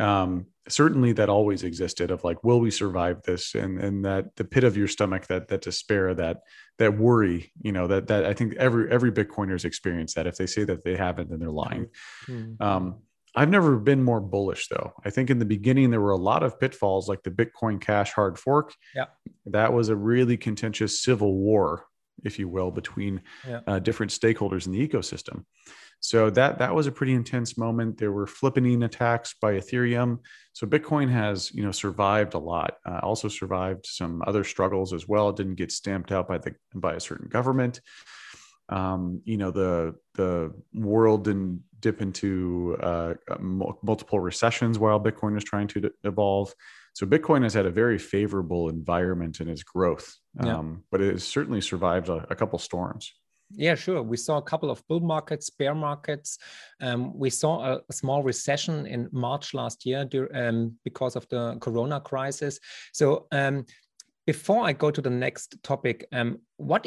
um, 0.00 0.46
certainly 0.68 1.12
that 1.12 1.28
always 1.28 1.62
existed 1.62 2.10
of 2.10 2.22
like 2.24 2.44
will 2.44 2.60
we 2.60 2.70
survive 2.70 3.22
this 3.22 3.54
and 3.54 3.80
and 3.80 4.04
that 4.04 4.36
the 4.36 4.44
pit 4.44 4.64
of 4.64 4.76
your 4.76 4.86
stomach 4.86 5.26
that 5.26 5.48
that 5.48 5.62
despair 5.62 6.14
that 6.14 6.42
that 6.78 6.98
worry 6.98 7.50
you 7.62 7.72
know 7.72 7.86
that 7.86 8.06
that 8.06 8.26
i 8.26 8.34
think 8.34 8.54
every 8.56 8.90
every 8.90 9.10
bitcoiners 9.10 9.64
experience 9.64 10.12
that 10.12 10.26
if 10.26 10.36
they 10.36 10.46
say 10.46 10.64
that 10.64 10.84
they 10.84 10.94
haven't 10.94 11.30
then 11.30 11.38
they're 11.38 11.50
lying 11.50 11.86
mm-hmm. 12.28 12.62
um, 12.62 12.98
i've 13.38 13.48
never 13.48 13.76
been 13.76 14.02
more 14.02 14.20
bullish 14.20 14.68
though 14.68 14.92
i 15.04 15.10
think 15.10 15.30
in 15.30 15.38
the 15.38 15.44
beginning 15.44 15.90
there 15.90 16.00
were 16.00 16.10
a 16.10 16.16
lot 16.16 16.42
of 16.42 16.58
pitfalls 16.58 17.08
like 17.08 17.22
the 17.22 17.30
bitcoin 17.30 17.80
cash 17.80 18.12
hard 18.12 18.38
fork 18.38 18.74
yeah 18.94 19.06
that 19.46 19.72
was 19.72 19.88
a 19.88 19.96
really 19.96 20.36
contentious 20.36 21.02
civil 21.02 21.34
war 21.34 21.84
if 22.24 22.38
you 22.38 22.48
will 22.48 22.70
between 22.70 23.22
yeah. 23.46 23.60
uh, 23.66 23.78
different 23.78 24.10
stakeholders 24.10 24.66
in 24.66 24.72
the 24.72 24.88
ecosystem 24.88 25.44
so 26.00 26.30
that 26.30 26.58
that 26.58 26.74
was 26.74 26.86
a 26.86 26.92
pretty 26.92 27.12
intense 27.12 27.58
moment. 27.58 27.98
There 27.98 28.12
were 28.12 28.26
flippening 28.26 28.84
attacks 28.84 29.34
by 29.40 29.54
Ethereum. 29.54 30.18
So 30.52 30.66
Bitcoin 30.66 31.10
has 31.10 31.52
you 31.52 31.64
know 31.64 31.72
survived 31.72 32.34
a 32.34 32.38
lot. 32.38 32.76
Uh, 32.86 33.00
also 33.02 33.28
survived 33.28 33.84
some 33.86 34.22
other 34.26 34.44
struggles 34.44 34.92
as 34.92 35.08
well. 35.08 35.28
It 35.30 35.36
didn't 35.36 35.56
get 35.56 35.72
stamped 35.72 36.12
out 36.12 36.28
by 36.28 36.38
the 36.38 36.54
by 36.74 36.94
a 36.94 37.00
certain 37.00 37.28
government. 37.28 37.80
Um, 38.68 39.20
you 39.24 39.36
know 39.36 39.50
the 39.50 39.94
the 40.14 40.52
world 40.74 41.24
didn't 41.24 41.62
dip 41.80 42.02
into 42.02 42.76
uh, 42.82 43.14
multiple 43.40 44.20
recessions 44.20 44.78
while 44.78 45.00
Bitcoin 45.00 45.34
was 45.34 45.44
trying 45.44 45.68
to 45.68 45.90
evolve. 46.04 46.52
So 46.92 47.06
Bitcoin 47.06 47.44
has 47.44 47.54
had 47.54 47.66
a 47.66 47.70
very 47.70 47.98
favorable 47.98 48.68
environment 48.68 49.40
in 49.40 49.48
its 49.48 49.62
growth, 49.62 50.16
yeah. 50.42 50.58
um, 50.58 50.82
but 50.90 51.00
it 51.00 51.12
has 51.12 51.22
certainly 51.22 51.60
survived 51.60 52.08
a, 52.08 52.26
a 52.30 52.34
couple 52.34 52.58
storms. 52.58 53.12
Yeah, 53.54 53.76
sure. 53.76 54.02
We 54.02 54.16
saw 54.16 54.36
a 54.36 54.42
couple 54.42 54.70
of 54.70 54.86
bull 54.88 55.00
markets, 55.00 55.48
bear 55.48 55.74
markets. 55.74 56.38
Um, 56.82 57.16
we 57.16 57.30
saw 57.30 57.64
a, 57.64 57.80
a, 57.88 57.92
small 57.92 58.22
recession 58.22 58.84
in 58.86 59.08
March 59.10 59.54
last 59.54 59.86
year 59.86 60.06
um, 60.34 60.74
because 60.84 61.16
of 61.16 61.26
the 61.30 61.56
Corona 61.60 61.98
crisis. 62.00 62.60
So 62.92 63.26
um, 63.32 63.64
before 64.28 64.66
I 64.66 64.74
go 64.74 64.90
to 64.90 65.00
the 65.00 65.08
next 65.08 65.56
topic, 65.62 66.06
um, 66.12 66.40
what 66.58 66.86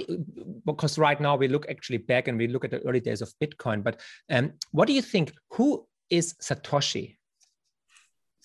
because 0.64 1.00
right 1.00 1.20
now 1.20 1.36
we 1.36 1.48
look 1.48 1.66
actually 1.72 1.98
back 1.98 2.28
and 2.28 2.38
we 2.38 2.48
look 2.48 2.64
at 2.64 2.70
the 2.70 2.82
early 2.82 3.00
days 3.00 3.20
of 3.20 3.34
Bitcoin, 3.42 3.84
but 3.84 4.00
um, 4.30 4.54
what 4.74 4.86
do 4.86 4.94
you 4.94 5.02
think? 5.02 5.34
Who 5.54 5.88
is 6.12 6.36
Satoshi? 6.36 7.16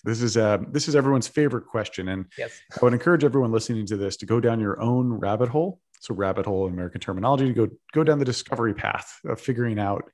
This 0.03 0.23
is 0.23 0.35
uh, 0.35 0.57
this 0.71 0.87
is 0.87 0.95
everyone's 0.95 1.27
favorite 1.27 1.67
question, 1.67 2.07
and 2.07 2.25
yes. 2.39 2.59
I 2.73 2.79
would 2.81 2.93
encourage 2.93 3.23
everyone 3.23 3.51
listening 3.51 3.85
to 3.85 3.97
this 3.97 4.17
to 4.17 4.25
go 4.25 4.39
down 4.39 4.59
your 4.59 4.81
own 4.81 5.13
rabbit 5.13 5.49
hole. 5.49 5.79
So, 5.99 6.15
rabbit 6.15 6.47
hole 6.47 6.65
in 6.65 6.73
American 6.73 6.99
terminology 6.99 7.53
to 7.53 7.53
go 7.53 7.67
go 7.93 8.03
down 8.03 8.17
the 8.17 8.25
discovery 8.25 8.73
path 8.73 9.19
of 9.25 9.39
figuring 9.39 9.77
out 9.77 10.09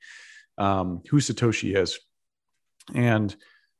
um, 0.58 1.00
who 1.08 1.20
Satoshi 1.20 1.74
is, 1.74 1.98
and 2.94 3.34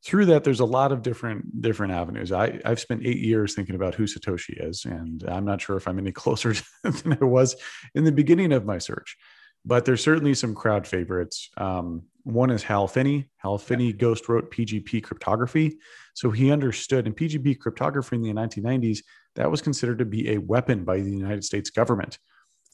through 0.05 0.27
that 0.27 0.45
there's 0.45 0.61
a 0.61 0.65
lot 0.65 0.93
of 0.93 1.03
different 1.03 1.61
different 1.61 1.93
avenues. 1.93 2.33
I, 2.33 2.61
i've 2.65 2.81
spent 2.81 3.05
eight 3.05 3.19
years 3.19 3.55
thinking 3.55 3.75
about 3.75 3.95
who 3.95 4.05
satoshi 4.05 4.55
is 4.69 4.85
and 4.85 5.25
i'm 5.29 5.45
not 5.45 5.61
sure 5.61 5.77
if 5.77 5.89
i'm 5.89 5.99
any 5.99 6.13
closer 6.23 6.55
than 6.83 7.19
i 7.21 7.25
was 7.25 7.57
in 7.95 8.05
the 8.05 8.13
beginning 8.13 8.53
of 8.53 8.65
my 8.65 8.79
search 8.79 9.17
but 9.65 9.85
there's 9.85 10.03
certainly 10.03 10.35
some 10.35 10.55
crowd 10.55 10.87
favorites. 10.87 11.49
Um, 11.57 12.03
one 12.23 12.51
is 12.51 12.63
hal 12.63 12.87
finney. 12.87 13.31
Hal 13.39 13.59
finney 13.59 13.93
ghost 13.93 14.29
wrote 14.29 14.51
pgp 14.51 15.03
cryptography. 15.03 15.79
So 16.15 16.31
he 16.31 16.53
understood 16.53 17.07
in 17.07 17.15
pgp 17.15 17.59
cryptography 17.59 18.17
in 18.17 18.23
the 18.23 18.33
1990s 18.33 18.99
that 19.37 19.51
was 19.51 19.63
considered 19.63 19.99
to 19.99 20.05
be 20.05 20.31
a 20.31 20.39
weapon 20.39 20.85
by 20.85 21.01
the 21.01 21.11
united 21.11 21.45
states 21.45 21.71
government. 21.71 22.19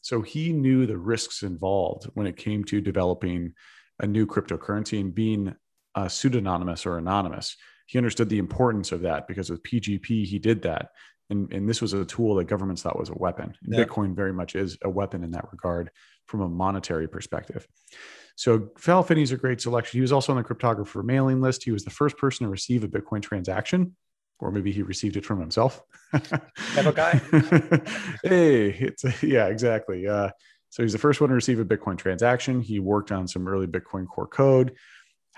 So 0.01 0.21
he 0.21 0.51
knew 0.51 0.85
the 0.85 0.97
risks 0.97 1.43
involved 1.43 2.05
when 2.13 2.27
it 2.27 2.37
came 2.37 2.63
to 2.65 2.81
developing 2.81 3.53
a 3.99 4.07
new 4.07 4.25
cryptocurrency 4.25 4.99
and 4.99 5.13
being 5.13 5.55
uh, 5.95 6.07
pseudonymous 6.07 6.85
or 6.85 6.97
anonymous. 6.97 7.55
He 7.85 7.97
understood 7.97 8.29
the 8.29 8.39
importance 8.39 8.91
of 8.91 9.01
that 9.01 9.27
because 9.27 9.49
with 9.49 9.63
PGP, 9.63 10.25
he 10.25 10.39
did 10.39 10.61
that. 10.63 10.89
And, 11.29 11.51
and 11.53 11.67
this 11.67 11.81
was 11.81 11.93
a 11.93 12.05
tool 12.05 12.35
that 12.35 12.45
governments 12.45 12.81
thought 12.81 12.99
was 12.99 13.09
a 13.09 13.17
weapon. 13.17 13.53
Yeah. 13.65 13.85
Bitcoin 13.85 14.15
very 14.15 14.33
much 14.33 14.55
is 14.55 14.77
a 14.83 14.89
weapon 14.89 15.23
in 15.23 15.31
that 15.31 15.51
regard 15.51 15.91
from 16.27 16.41
a 16.41 16.49
monetary 16.49 17.07
perspective. 17.07 17.67
So 18.35 18.69
Hal 18.85 19.03
Finney's 19.03 19.31
a 19.31 19.37
great 19.37 19.61
selection. 19.61 19.97
He 19.97 20.01
was 20.01 20.11
also 20.11 20.33
on 20.33 20.37
the 20.37 20.43
cryptographer 20.43 21.03
mailing 21.03 21.41
list. 21.41 21.63
He 21.63 21.71
was 21.71 21.83
the 21.83 21.89
first 21.89 22.17
person 22.17 22.45
to 22.45 22.49
receive 22.49 22.83
a 22.83 22.87
Bitcoin 22.87 23.21
transaction, 23.21 23.95
or 24.39 24.51
maybe 24.51 24.71
he 24.71 24.81
received 24.81 25.17
it 25.17 25.25
from 25.25 25.39
himself. 25.39 25.81
Have 26.11 26.95
guy. 26.95 27.21
hey, 28.23 28.69
it's 28.69 29.23
yeah, 29.23 29.47
exactly. 29.47 30.07
Uh, 30.07 30.29
so 30.69 30.83
he's 30.83 30.93
the 30.93 30.97
first 30.97 31.19
one 31.19 31.29
to 31.29 31.35
receive 31.35 31.59
a 31.59 31.65
Bitcoin 31.65 31.97
transaction. 31.97 32.61
He 32.61 32.79
worked 32.79 33.11
on 33.11 33.27
some 33.27 33.47
early 33.47 33.67
Bitcoin 33.67 34.07
core 34.07 34.27
code. 34.27 34.73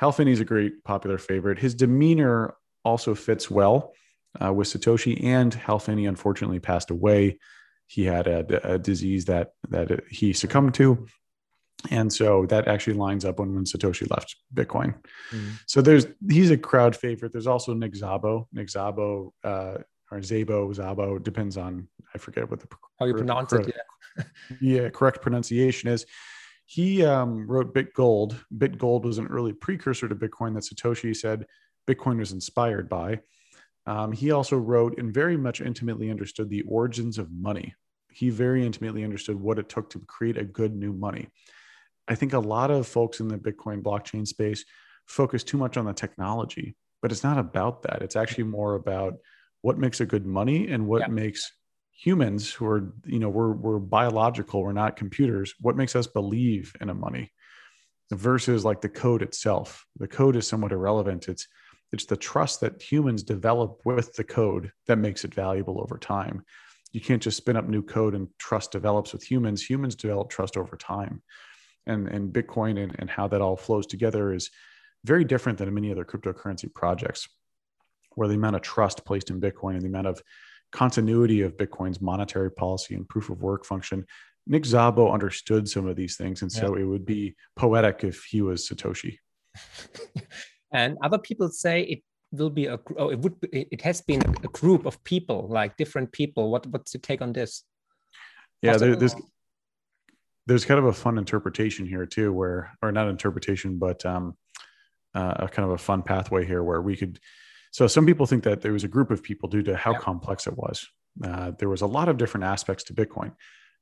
Hal 0.03 0.11
Finney's 0.11 0.41
a 0.41 0.45
great 0.45 0.83
popular 0.83 1.17
favorite. 1.17 1.57
His 1.57 1.73
demeanor 1.73 2.55
also 2.83 3.15
fits 3.15 3.49
well 3.49 3.93
uh, 4.43 4.51
with 4.51 4.67
Satoshi, 4.67 5.23
and 5.23 5.53
Hal 5.53 5.79
Finney 5.79 6.07
unfortunately 6.07 6.59
passed 6.59 6.91
away. 6.91 7.39
He 7.87 8.03
had 8.03 8.27
a, 8.27 8.73
a, 8.73 8.77
disease 8.77 9.23
that 9.25 9.53
that 9.69 10.03
he 10.09 10.33
succumbed 10.33 10.73
to, 10.73 11.07
and 11.89 12.11
so 12.11 12.45
that 12.47 12.67
actually 12.67 12.95
lines 12.95 13.23
up 13.23 13.39
when 13.39 13.55
when 13.55 13.63
Satoshi 13.63 14.09
left 14.11 14.35
Bitcoin. 14.53 14.93
Mm-hmm. 15.31 15.51
So 15.67 15.81
there's 15.81 16.05
he's 16.29 16.51
a 16.51 16.57
crowd 16.57 16.97
favorite. 16.97 17.31
There's 17.31 17.47
also 17.47 17.73
Nick 17.73 17.93
Szabo. 17.93 18.47
Nick 18.51 18.67
Szabo 18.67 19.31
uh, 19.45 19.77
or 20.11 20.19
Zabo 20.19 20.75
Zabo 20.75 21.23
depends 21.23 21.55
on 21.55 21.87
I 22.13 22.17
forget 22.17 22.51
what 22.51 22.59
the 22.59 22.67
how 22.99 23.05
you 23.05 23.13
pronounce 23.13 23.51
correct, 23.51 23.69
it. 23.69 23.75
Yeah. 24.17 24.23
yeah, 24.61 24.89
correct 24.89 25.21
pronunciation 25.21 25.87
is. 25.89 26.05
He 26.65 27.03
um, 27.03 27.45
wrote 27.47 27.73
BitGold. 27.73 28.39
BitGold 28.57 29.03
was 29.03 29.17
an 29.17 29.27
early 29.27 29.53
precursor 29.53 30.07
to 30.07 30.15
Bitcoin 30.15 30.53
that 30.53 30.63
Satoshi 30.63 31.15
said 31.15 31.45
Bitcoin 31.87 32.19
was 32.19 32.31
inspired 32.31 32.89
by. 32.89 33.19
Um, 33.85 34.11
he 34.11 34.31
also 34.31 34.57
wrote 34.57 34.97
and 34.97 35.13
very 35.13 35.35
much 35.35 35.59
intimately 35.59 36.09
understood 36.09 36.49
the 36.49 36.61
origins 36.63 37.17
of 37.17 37.31
money. 37.31 37.75
He 38.11 38.29
very 38.29 38.65
intimately 38.65 39.03
understood 39.03 39.39
what 39.39 39.59
it 39.59 39.67
took 39.67 39.89
to 39.89 39.99
create 39.99 40.37
a 40.37 40.45
good 40.45 40.75
new 40.75 40.93
money. 40.93 41.27
I 42.07 42.15
think 42.15 42.33
a 42.33 42.39
lot 42.39 42.71
of 42.71 42.87
folks 42.87 43.19
in 43.19 43.27
the 43.27 43.37
Bitcoin 43.37 43.81
blockchain 43.81 44.27
space 44.27 44.63
focus 45.05 45.43
too 45.43 45.57
much 45.57 45.77
on 45.77 45.85
the 45.85 45.93
technology, 45.93 46.75
but 47.01 47.11
it's 47.11 47.23
not 47.23 47.37
about 47.37 47.83
that. 47.83 48.01
It's 48.01 48.15
actually 48.15 48.45
more 48.45 48.75
about 48.75 49.15
what 49.61 49.77
makes 49.77 49.99
a 49.99 50.05
good 50.05 50.25
money 50.25 50.67
and 50.67 50.87
what 50.87 51.01
yeah. 51.01 51.07
makes 51.07 51.51
humans 51.95 52.51
who 52.51 52.65
are 52.65 52.91
you 53.05 53.19
know 53.19 53.29
we're 53.29 53.51
we're 53.51 53.79
biological 53.79 54.61
we're 54.61 54.73
not 54.73 54.95
computers 54.95 55.53
what 55.61 55.77
makes 55.77 55.95
us 55.95 56.07
believe 56.07 56.73
in 56.81 56.89
a 56.89 56.93
money 56.93 57.31
versus 58.15 58.65
like 58.65 58.81
the 58.81 58.89
code 58.89 59.21
itself? 59.21 59.85
The 59.97 60.07
code 60.07 60.35
is 60.35 60.47
somewhat 60.47 60.71
irrelevant. 60.71 61.27
It's 61.27 61.47
it's 61.91 62.05
the 62.05 62.17
trust 62.17 62.61
that 62.61 62.81
humans 62.81 63.21
develop 63.21 63.81
with 63.85 64.13
the 64.13 64.23
code 64.23 64.71
that 64.87 64.97
makes 64.97 65.23
it 65.25 65.33
valuable 65.33 65.79
over 65.79 65.99
time. 65.99 66.43
You 66.91 67.01
can't 67.01 67.21
just 67.21 67.37
spin 67.37 67.55
up 67.55 67.67
new 67.67 67.83
code 67.83 68.15
and 68.15 68.29
trust 68.39 68.71
develops 68.71 69.13
with 69.13 69.23
humans. 69.23 69.63
Humans 69.63 69.95
develop 69.95 70.29
trust 70.29 70.57
over 70.57 70.75
time. 70.75 71.21
And 71.85 72.07
and 72.07 72.33
bitcoin 72.33 72.81
and, 72.81 72.95
and 72.97 73.09
how 73.09 73.27
that 73.27 73.41
all 73.41 73.57
flows 73.57 73.85
together 73.85 74.33
is 74.33 74.49
very 75.03 75.23
different 75.23 75.57
than 75.57 75.73
many 75.73 75.91
other 75.91 76.05
cryptocurrency 76.05 76.73
projects 76.73 77.27
where 78.15 78.27
the 78.27 78.35
amount 78.35 78.55
of 78.55 78.61
trust 78.61 79.05
placed 79.05 79.29
in 79.29 79.41
bitcoin 79.41 79.73
and 79.73 79.81
the 79.81 79.87
amount 79.87 80.07
of 80.07 80.21
continuity 80.73 81.41
of 81.41 81.55
Bitcoin's 81.55 82.01
monetary 82.01 82.51
policy 82.51 82.95
and 82.95 83.07
proof 83.07 83.29
of 83.29 83.41
work 83.41 83.63
function. 83.65 84.05
Nick 84.45 84.63
Szabo 84.63 85.13
understood 85.13 85.69
some 85.69 85.87
of 85.87 85.95
these 85.95 86.17
things, 86.17 86.41
and 86.41 86.51
so 86.51 86.75
yeah. 86.75 86.81
it 86.81 86.85
would 86.85 87.05
be 87.05 87.35
poetic 87.55 88.03
if 88.03 88.25
he 88.29 88.41
was 88.41 88.67
Satoshi. 88.67 89.17
and 90.73 90.97
other 91.01 91.19
people 91.19 91.49
say 91.49 91.81
it 91.83 92.01
will 92.31 92.49
be 92.49 92.65
a 92.65 92.77
oh, 92.97 93.09
it 93.09 93.19
would 93.19 93.39
be, 93.39 93.67
it 93.71 93.81
has 93.81 94.01
been 94.01 94.21
a 94.43 94.47
group 94.47 94.85
of 94.85 95.01
people, 95.05 95.47
like 95.49 95.77
different 95.77 96.11
people. 96.11 96.51
What 96.51 96.67
what's 96.67 96.93
your 96.93 97.01
take 97.01 97.21
on 97.21 97.31
this? 97.31 97.63
Yeah, 98.61 98.75
there, 98.75 98.95
there's 98.97 99.15
there's 100.45 100.65
kind 100.65 100.79
of 100.79 100.85
a 100.85 100.93
fun 100.93 101.17
interpretation 101.17 101.85
here 101.85 102.05
too, 102.05 102.33
where 102.33 102.75
or 102.81 102.91
not 102.91 103.07
interpretation, 103.07 103.77
but 103.77 104.05
um, 104.05 104.35
uh, 105.15 105.35
a 105.37 105.47
kind 105.47 105.65
of 105.65 105.71
a 105.71 105.77
fun 105.77 106.01
pathway 106.01 106.45
here 106.45 106.63
where 106.63 106.81
we 106.81 106.97
could 106.97 107.19
so 107.73 107.87
some 107.87 108.05
people 108.05 108.27
think 108.27 108.43
that 108.43 108.61
there 108.61 108.71
was 108.71 108.83
a 108.83 108.87
group 108.87 109.09
of 109.09 109.23
people 109.23 109.49
due 109.49 109.63
to 109.63 109.75
how 109.75 109.95
complex 109.97 110.45
it 110.45 110.55
was. 110.55 110.87
Uh, 111.23 111.51
there 111.57 111.69
was 111.69 111.81
a 111.81 111.87
lot 111.87 112.07
of 112.07 112.17
different 112.17 112.43
aspects 112.43 112.83
to 112.85 112.93
Bitcoin. 112.93 113.33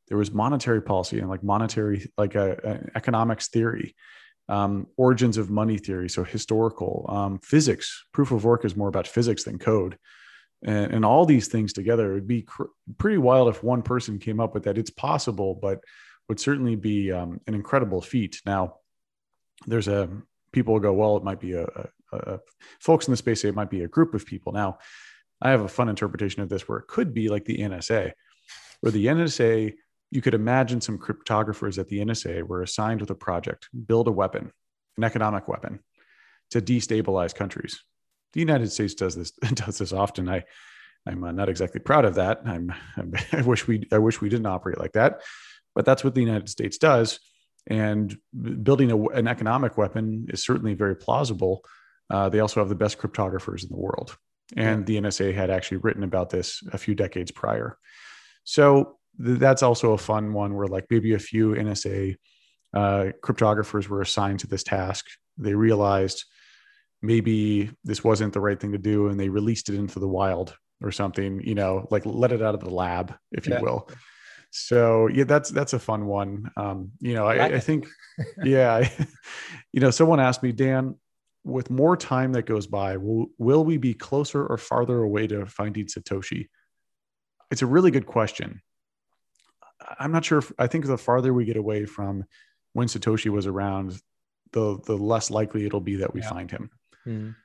There 0.07 0.17
was 0.17 0.31
monetary 0.31 0.81
policy 0.81 1.19
and 1.19 1.29
like 1.29 1.43
monetary, 1.43 2.09
like 2.17 2.35
a, 2.35 2.57
a 2.63 2.97
economics 2.97 3.49
theory, 3.49 3.93
um, 4.47 4.87
origins 4.95 5.37
of 5.37 5.49
money 5.49 5.77
theory, 5.77 6.09
so 6.09 6.23
historical 6.23 7.05
um, 7.09 7.39
physics. 7.39 8.05
Proof 8.13 8.31
of 8.31 8.45
work 8.45 8.63
is 8.63 8.77
more 8.77 8.87
about 8.87 9.07
physics 9.07 9.43
than 9.43 9.59
code, 9.59 9.97
and, 10.63 10.93
and 10.93 11.05
all 11.05 11.25
these 11.25 11.49
things 11.49 11.73
together. 11.73 12.11
It 12.11 12.15
would 12.15 12.27
be 12.27 12.43
cr- 12.43 12.63
pretty 12.97 13.17
wild 13.17 13.49
if 13.49 13.61
one 13.61 13.81
person 13.81 14.19
came 14.19 14.39
up 14.39 14.53
with 14.53 14.63
that. 14.63 14.77
It's 14.77 14.89
possible, 14.89 15.59
but 15.61 15.83
would 16.29 16.39
certainly 16.39 16.77
be 16.77 17.11
um, 17.11 17.41
an 17.45 17.55
incredible 17.55 18.01
feat. 18.01 18.41
Now, 18.45 18.75
there's 19.67 19.89
a 19.89 20.09
people 20.53 20.79
go, 20.79 20.93
well, 20.93 21.17
it 21.17 21.25
might 21.25 21.41
be 21.41 21.53
a, 21.53 21.65
uh, 22.11 22.37
folks 22.79 23.07
in 23.07 23.11
the 23.11 23.17
space 23.17 23.41
say 23.41 23.49
it 23.49 23.55
might 23.55 23.69
be 23.69 23.83
a 23.83 23.87
group 23.87 24.13
of 24.13 24.25
people. 24.25 24.51
Now, 24.51 24.77
I 25.41 25.49
have 25.51 25.61
a 25.61 25.67
fun 25.67 25.89
interpretation 25.89 26.41
of 26.41 26.49
this 26.49 26.67
where 26.67 26.79
it 26.79 26.87
could 26.87 27.13
be 27.13 27.29
like 27.29 27.45
the 27.45 27.57
NSA, 27.57 28.11
where 28.81 28.91
the 28.91 29.07
NSA, 29.07 29.73
you 30.11 30.21
could 30.21 30.33
imagine 30.33 30.81
some 30.81 30.99
cryptographers 30.99 31.77
at 31.77 31.87
the 31.87 31.99
NSA 31.99 32.43
were 32.43 32.61
assigned 32.61 33.01
with 33.01 33.09
a 33.09 33.15
project, 33.15 33.69
build 33.87 34.07
a 34.07 34.11
weapon, 34.11 34.51
an 34.97 35.03
economic 35.03 35.47
weapon 35.47 35.79
to 36.51 36.61
destabilize 36.61 37.33
countries. 37.33 37.83
The 38.33 38.39
United 38.39 38.71
States 38.71 38.93
does 38.93 39.15
this 39.15 39.31
does 39.53 39.77
this 39.77 39.93
often. 39.93 40.29
I 40.29 40.43
I'm 41.07 41.23
uh, 41.23 41.31
not 41.31 41.49
exactly 41.49 41.79
proud 41.79 42.05
of 42.05 42.15
that. 42.15 42.41
I'm, 42.45 42.71
I 43.31 43.41
wish 43.41 43.67
we 43.67 43.87
I 43.91 43.97
wish 43.97 44.21
we 44.21 44.29
didn't 44.29 44.45
operate 44.45 44.77
like 44.77 44.93
that, 44.93 45.21
but 45.73 45.85
that's 45.85 46.03
what 46.03 46.13
the 46.13 46.21
United 46.21 46.49
States 46.49 46.77
does. 46.77 47.19
And 47.67 48.15
building 48.63 48.91
a, 48.91 49.07
an 49.09 49.27
economic 49.27 49.77
weapon 49.77 50.27
is 50.29 50.43
certainly 50.43 50.73
very 50.73 50.95
plausible 50.95 51.63
uh, 52.11 52.29
they 52.29 52.39
also 52.39 52.59
have 52.59 52.69
the 52.69 52.75
best 52.75 52.97
cryptographers 52.97 53.63
in 53.63 53.69
the 53.69 53.77
world. 53.77 54.17
And 54.57 54.85
the 54.85 54.97
NSA 54.97 55.33
had 55.33 55.49
actually 55.49 55.77
written 55.77 56.03
about 56.03 56.29
this 56.29 56.61
a 56.73 56.77
few 56.77 56.93
decades 56.93 57.31
prior. 57.31 57.77
So 58.43 58.97
th- 59.23 59.39
that's 59.39 59.63
also 59.63 59.93
a 59.93 59.97
fun 59.97 60.33
one 60.33 60.55
where, 60.55 60.67
like, 60.67 60.87
maybe 60.89 61.13
a 61.13 61.19
few 61.19 61.51
NSA 61.53 62.17
uh, 62.73 63.05
cryptographers 63.23 63.87
were 63.87 64.01
assigned 64.01 64.41
to 64.41 64.47
this 64.47 64.63
task. 64.63 65.05
They 65.37 65.53
realized 65.53 66.25
maybe 67.01 67.71
this 67.85 68.03
wasn't 68.03 68.33
the 68.33 68.41
right 68.41 68.59
thing 68.59 68.73
to 68.73 68.77
do 68.77 69.07
and 69.07 69.19
they 69.19 69.29
released 69.29 69.69
it 69.69 69.75
into 69.75 69.99
the 69.99 70.07
wild 70.07 70.53
or 70.81 70.91
something, 70.91 71.41
you 71.41 71.55
know, 71.55 71.87
like 71.89 72.05
let 72.05 72.31
it 72.31 72.41
out 72.41 72.53
of 72.53 72.61
the 72.61 72.69
lab, 72.69 73.15
if 73.31 73.47
you 73.47 73.53
yeah. 73.53 73.61
will. 73.61 73.89
so 74.51 75.07
yeah, 75.07 75.23
that's 75.23 75.49
that's 75.49 75.73
a 75.73 75.79
fun 75.79 76.05
one. 76.05 76.51
Um, 76.57 76.91
you 76.99 77.13
know, 77.13 77.25
I, 77.25 77.45
I 77.45 77.59
think, 77.59 77.87
yeah, 78.43 78.73
I, 78.73 79.07
you 79.71 79.79
know, 79.79 79.91
someone 79.91 80.19
asked 80.19 80.43
me, 80.43 80.51
Dan, 80.51 80.95
with 81.43 81.69
more 81.69 81.97
time 81.97 82.33
that 82.33 82.45
goes 82.45 82.67
by, 82.67 82.97
will 82.97 83.27
will 83.37 83.63
we 83.65 83.77
be 83.77 83.93
closer 83.93 84.45
or 84.45 84.57
farther 84.57 85.01
away 85.01 85.27
to 85.27 85.45
finding 85.45 85.85
Satoshi? 85.85 86.47
It's 87.49 87.61
a 87.61 87.67
really 87.67 87.91
good 87.91 88.05
question. 88.05 88.61
I'm 89.99 90.11
not 90.11 90.25
sure. 90.25 90.39
If, 90.39 90.51
I 90.59 90.67
think 90.67 90.85
the 90.85 90.97
farther 90.97 91.33
we 91.33 91.45
get 91.45 91.57
away 91.57 91.85
from 91.85 92.25
when 92.73 92.87
Satoshi 92.87 93.29
was 93.29 93.47
around, 93.47 93.99
the 94.51 94.79
the 94.85 94.97
less 94.97 95.31
likely 95.31 95.65
it'll 95.65 95.81
be 95.81 95.97
that 95.97 96.13
we 96.13 96.21
yeah. 96.21 96.29
find 96.29 96.51
him. 96.51 96.69
Mm. 97.07 97.35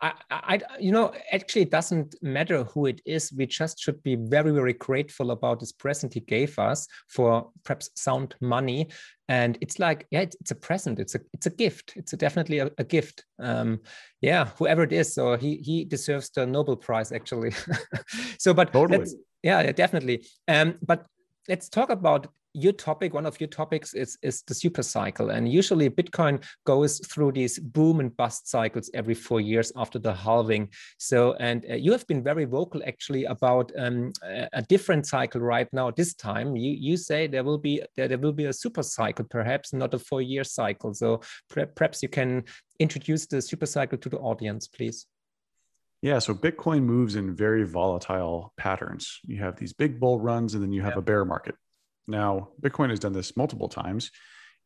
I, 0.00 0.12
I, 0.30 0.60
you 0.78 0.92
know, 0.92 1.12
actually, 1.32 1.62
it 1.62 1.70
doesn't 1.70 2.14
matter 2.22 2.64
who 2.64 2.86
it 2.86 3.00
is. 3.06 3.32
We 3.32 3.46
just 3.46 3.80
should 3.80 4.02
be 4.02 4.16
very, 4.16 4.50
very 4.50 4.74
grateful 4.74 5.30
about 5.30 5.60
this 5.60 5.72
present 5.72 6.14
he 6.14 6.20
gave 6.20 6.58
us 6.58 6.86
for 7.08 7.50
perhaps 7.64 7.90
sound 7.96 8.34
money. 8.40 8.90
And 9.32 9.56
it's 9.62 9.78
like, 9.78 10.06
yeah, 10.10 10.20
it's, 10.20 10.36
it's 10.42 10.50
a 10.50 10.54
present. 10.54 10.98
It's 10.98 11.14
a, 11.14 11.20
it's 11.32 11.46
a 11.46 11.50
gift. 11.50 11.94
It's 11.96 12.12
a, 12.12 12.18
definitely 12.18 12.58
a, 12.58 12.70
a 12.76 12.84
gift. 12.84 13.24
Um, 13.38 13.80
yeah, 14.20 14.50
whoever 14.58 14.82
it 14.82 14.92
is. 14.92 15.14
So 15.14 15.38
he, 15.38 15.56
he 15.56 15.86
deserves 15.86 16.28
the 16.28 16.46
Nobel 16.46 16.76
Prize, 16.76 17.12
actually. 17.12 17.52
so, 18.38 18.52
but 18.52 18.74
totally. 18.74 19.06
yeah, 19.42 19.72
definitely. 19.72 20.26
Um, 20.48 20.74
but 20.82 21.06
let's 21.48 21.70
talk 21.70 21.88
about 21.88 22.26
your 22.54 22.72
topic, 22.72 23.14
one 23.14 23.26
of 23.26 23.40
your 23.40 23.48
topics 23.48 23.94
is, 23.94 24.18
is 24.22 24.42
the 24.42 24.54
super 24.54 24.82
cycle. 24.82 25.30
And 25.30 25.50
usually 25.50 25.88
Bitcoin 25.88 26.42
goes 26.64 26.98
through 27.06 27.32
these 27.32 27.58
boom 27.58 28.00
and 28.00 28.14
bust 28.16 28.48
cycles 28.48 28.90
every 28.94 29.14
four 29.14 29.40
years 29.40 29.72
after 29.76 29.98
the 29.98 30.12
halving. 30.12 30.68
So, 30.98 31.34
and 31.34 31.64
uh, 31.70 31.74
you 31.74 31.92
have 31.92 32.06
been 32.06 32.22
very 32.22 32.44
vocal 32.44 32.82
actually 32.86 33.24
about 33.24 33.72
um, 33.78 34.12
a 34.52 34.62
different 34.62 35.06
cycle 35.06 35.40
right 35.40 35.68
now. 35.72 35.90
This 35.90 36.14
time 36.14 36.56
you, 36.56 36.72
you 36.72 36.96
say 36.96 37.26
there 37.26 37.44
will 37.44 37.58
be, 37.58 37.82
there, 37.96 38.08
there 38.08 38.18
will 38.18 38.32
be 38.32 38.46
a 38.46 38.52
super 38.52 38.82
cycle, 38.82 39.24
perhaps 39.28 39.72
not 39.72 39.94
a 39.94 39.98
four 39.98 40.20
year 40.20 40.44
cycle. 40.44 40.92
So 40.94 41.20
perhaps 41.48 42.02
you 42.02 42.08
can 42.08 42.44
introduce 42.78 43.26
the 43.26 43.40
super 43.40 43.66
cycle 43.66 43.98
to 43.98 44.08
the 44.08 44.18
audience, 44.18 44.66
please. 44.66 45.06
Yeah, 46.02 46.18
so 46.18 46.34
Bitcoin 46.34 46.82
moves 46.82 47.14
in 47.14 47.34
very 47.34 47.62
volatile 47.62 48.52
patterns. 48.56 49.20
You 49.22 49.38
have 49.38 49.56
these 49.56 49.72
big 49.72 50.00
bull 50.00 50.18
runs 50.18 50.54
and 50.54 50.62
then 50.62 50.72
you 50.72 50.82
have 50.82 50.94
yeah. 50.94 50.98
a 50.98 51.02
bear 51.02 51.24
market. 51.24 51.54
Now, 52.06 52.48
Bitcoin 52.60 52.90
has 52.90 52.98
done 52.98 53.12
this 53.12 53.36
multiple 53.36 53.68
times. 53.68 54.10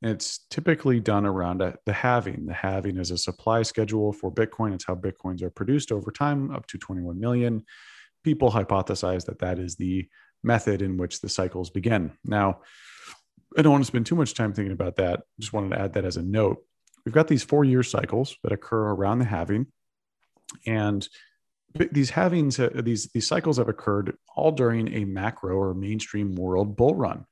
And 0.02 0.10
it's 0.10 0.46
typically 0.50 1.00
done 1.00 1.24
around 1.24 1.62
a, 1.62 1.74
the 1.86 1.92
halving. 1.92 2.46
The 2.46 2.52
halving 2.52 2.98
is 2.98 3.10
a 3.10 3.18
supply 3.18 3.62
schedule 3.62 4.12
for 4.12 4.32
Bitcoin. 4.32 4.74
It's 4.74 4.84
how 4.84 4.94
Bitcoins 4.94 5.42
are 5.42 5.50
produced 5.50 5.90
over 5.90 6.10
time, 6.10 6.50
up 6.50 6.66
to 6.66 6.78
21 6.78 7.18
million. 7.18 7.64
People 8.22 8.50
hypothesize 8.50 9.24
that 9.26 9.38
that 9.38 9.58
is 9.58 9.76
the 9.76 10.06
method 10.42 10.82
in 10.82 10.98
which 10.98 11.20
the 11.20 11.28
cycles 11.28 11.70
begin. 11.70 12.12
Now, 12.24 12.60
I 13.56 13.62
don't 13.62 13.72
want 13.72 13.84
to 13.84 13.88
spend 13.88 14.04
too 14.04 14.16
much 14.16 14.34
time 14.34 14.52
thinking 14.52 14.72
about 14.72 14.96
that. 14.96 15.22
Just 15.40 15.52
wanted 15.52 15.70
to 15.70 15.80
add 15.80 15.94
that 15.94 16.04
as 16.04 16.18
a 16.18 16.22
note. 16.22 16.58
We've 17.06 17.14
got 17.14 17.28
these 17.28 17.44
four 17.44 17.64
year 17.64 17.82
cycles 17.82 18.36
that 18.42 18.52
occur 18.52 18.90
around 18.90 19.20
the 19.20 19.24
halving. 19.24 19.66
And 20.66 21.08
these 21.92 22.10
halvings, 22.10 22.58
uh, 22.58 22.82
these 22.82 23.06
these 23.08 23.26
cycles 23.26 23.58
have 23.58 23.68
occurred 23.68 24.16
all 24.34 24.52
during 24.52 24.92
a 24.94 25.04
macro 25.04 25.56
or 25.56 25.74
mainstream 25.74 26.34
world 26.34 26.76
bull 26.76 26.94
run. 26.94 27.26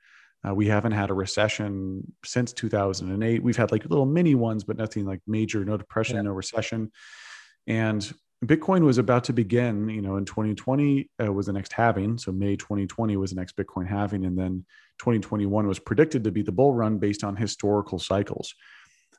Uh, 0.47 0.55
we 0.55 0.67
haven't 0.67 0.93
had 0.93 1.11
a 1.11 1.15
recession 1.15 2.13
since 2.25 2.53
2008. 2.53 3.43
We've 3.43 3.57
had 3.57 3.73
like 3.73 3.85
little 3.87 4.07
mini 4.07 4.35
ones, 4.35 4.63
but 4.65 4.77
nothing 4.77 5.07
like 5.07 5.21
major. 5.27 5.65
No 5.65 5.77
depression, 5.77 6.17
yeah. 6.17 6.23
no 6.23 6.33
recession. 6.33 6.93
And 7.67 8.13
Bitcoin 8.45 8.83
was 8.83 8.99
about 8.99 9.25
to 9.25 9.33
begin. 9.33 9.89
You 9.89 10.03
know, 10.03 10.17
in 10.17 10.25
2020 10.25 11.11
uh, 11.23 11.33
was 11.33 11.47
the 11.47 11.53
next 11.53 11.73
halving. 11.73 12.19
So 12.19 12.31
May 12.31 12.57
2020 12.57 13.17
was 13.17 13.31
the 13.31 13.37
next 13.37 13.57
Bitcoin 13.57 13.87
halving, 13.87 14.27
and 14.27 14.39
then 14.39 14.67
2021 14.99 15.67
was 15.67 15.79
predicted 15.79 16.25
to 16.25 16.31
be 16.31 16.43
the 16.43 16.53
bull 16.53 16.75
run 16.75 16.99
based 16.99 17.25
on 17.25 17.37
historical 17.37 17.99
cycles. 17.99 18.55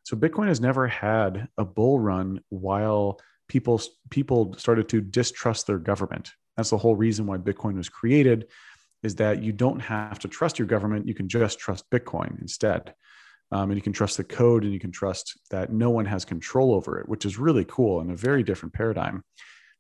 So 0.04 0.16
Bitcoin 0.16 0.48
has 0.48 0.62
never 0.62 0.88
had 0.88 1.48
a 1.58 1.66
bull 1.66 2.00
run 2.00 2.42
while 2.50 3.20
people 3.48 3.82
people 4.10 4.56
started 4.58 4.90
to 4.90 5.02
distrust 5.02 5.68
their 5.68 5.78
government. 5.78 6.32
That's 6.58 6.70
the 6.70 6.78
whole 6.78 6.96
reason 6.96 7.26
why 7.26 7.38
Bitcoin 7.38 7.76
was 7.76 7.90
created, 7.90 8.48
is 9.04 9.16
that 9.16 9.44
you 9.44 9.52
don't 9.52 9.80
have 9.80 10.20
to 10.20 10.28
trust 10.28 10.58
your 10.58 10.68
government. 10.68 11.08
You 11.08 11.14
can 11.14 11.28
just 11.28 11.60
trust 11.60 11.90
Bitcoin 11.90 12.40
instead, 12.42 12.94
um, 13.52 13.70
and 13.70 13.78
you 13.78 13.82
can 13.82 13.94
trust 13.94 14.18
the 14.18 14.24
code, 14.24 14.64
and 14.64 14.74
you 14.74 14.80
can 14.80 14.92
trust 14.92 15.38
that 15.52 15.72
no 15.72 15.90
one 15.90 16.06
has 16.06 16.26
control 16.26 16.74
over 16.74 17.00
it, 17.00 17.10
which 17.10 17.26
is 17.26 17.38
really 17.38 17.66
cool 17.66 18.00
and 18.02 18.12
a 18.12 18.16
very 18.16 18.44
different 18.44 18.74
paradigm. 18.74 19.24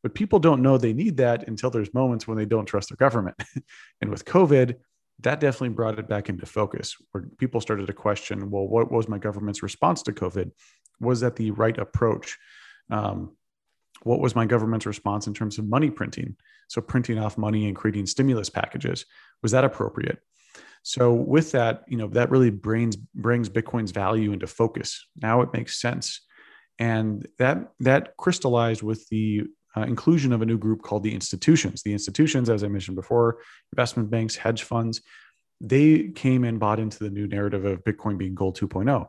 But 0.04 0.14
people 0.14 0.38
don't 0.38 0.62
know 0.62 0.78
they 0.78 0.94
need 0.94 1.18
that 1.18 1.48
until 1.48 1.72
there's 1.72 1.94
moments 1.94 2.28
when 2.28 2.38
they 2.38 2.46
don't 2.46 2.68
trust 2.68 2.90
their 2.90 2.98
government. 2.98 3.42
and 4.02 4.12
with 4.12 4.26
COVID, 4.26 4.76
that 5.22 5.40
definitely 5.40 5.70
brought 5.70 5.98
it 6.00 6.08
back 6.08 6.30
into 6.30 6.46
focus 6.46 6.96
where 7.12 7.24
people 7.38 7.62
started 7.62 7.88
to 7.88 7.94
question 7.94 8.50
well 8.52 8.68
what 8.68 8.92
was 8.92 9.08
my 9.08 9.18
government's 9.18 9.64
response 9.64 10.02
to 10.04 10.12
covid 10.12 10.52
was 11.00 11.22
that 11.22 11.36
the 11.36 11.52
right 11.52 11.78
approach 11.78 12.38
um, 12.92 13.32
what 14.06 14.20
was 14.20 14.36
my 14.36 14.46
government's 14.46 14.86
response 14.86 15.26
in 15.26 15.34
terms 15.34 15.58
of 15.58 15.68
money 15.68 15.90
printing? 15.90 16.36
So, 16.68 16.80
printing 16.80 17.18
off 17.18 17.40
money 17.40 17.66
and 17.68 17.76
creating 17.76 18.06
stimulus 18.06 18.50
packages, 18.52 19.06
was 19.42 19.52
that 19.52 19.66
appropriate? 19.66 20.20
So, 20.84 21.12
with 21.12 21.52
that, 21.54 21.84
you 21.88 21.98
know, 21.98 22.08
that 22.10 22.30
really 22.30 22.52
brings 22.52 22.96
brings 22.96 23.50
Bitcoin's 23.50 23.92
value 23.92 24.32
into 24.32 24.46
focus. 24.46 25.08
Now 25.20 25.42
it 25.42 25.54
makes 25.54 25.82
sense, 25.82 26.22
and 26.78 27.28
that 27.40 27.72
that 27.80 28.16
crystallized 28.16 28.84
with 28.84 29.10
the 29.10 29.46
uh, 29.76 29.82
inclusion 29.82 30.34
of 30.34 30.44
a 30.44 30.46
new 30.46 30.60
group 30.60 30.84
called 30.84 31.04
the 31.04 31.14
institutions. 31.14 31.82
The 31.82 31.94
institutions, 31.94 32.48
as 32.48 32.64
I 32.64 32.68
mentioned 32.68 32.96
before, 32.96 33.40
investment 33.74 34.12
banks, 34.12 34.36
hedge 34.36 34.62
funds, 34.62 35.02
they 35.60 36.10
came 36.10 36.44
and 36.44 36.60
bought 36.60 36.80
into 36.80 37.04
the 37.04 37.10
new 37.10 37.28
narrative 37.28 37.66
of 37.66 37.84
Bitcoin 37.84 38.20
being 38.20 38.36
gold 38.36 38.56
2.0 38.58 39.08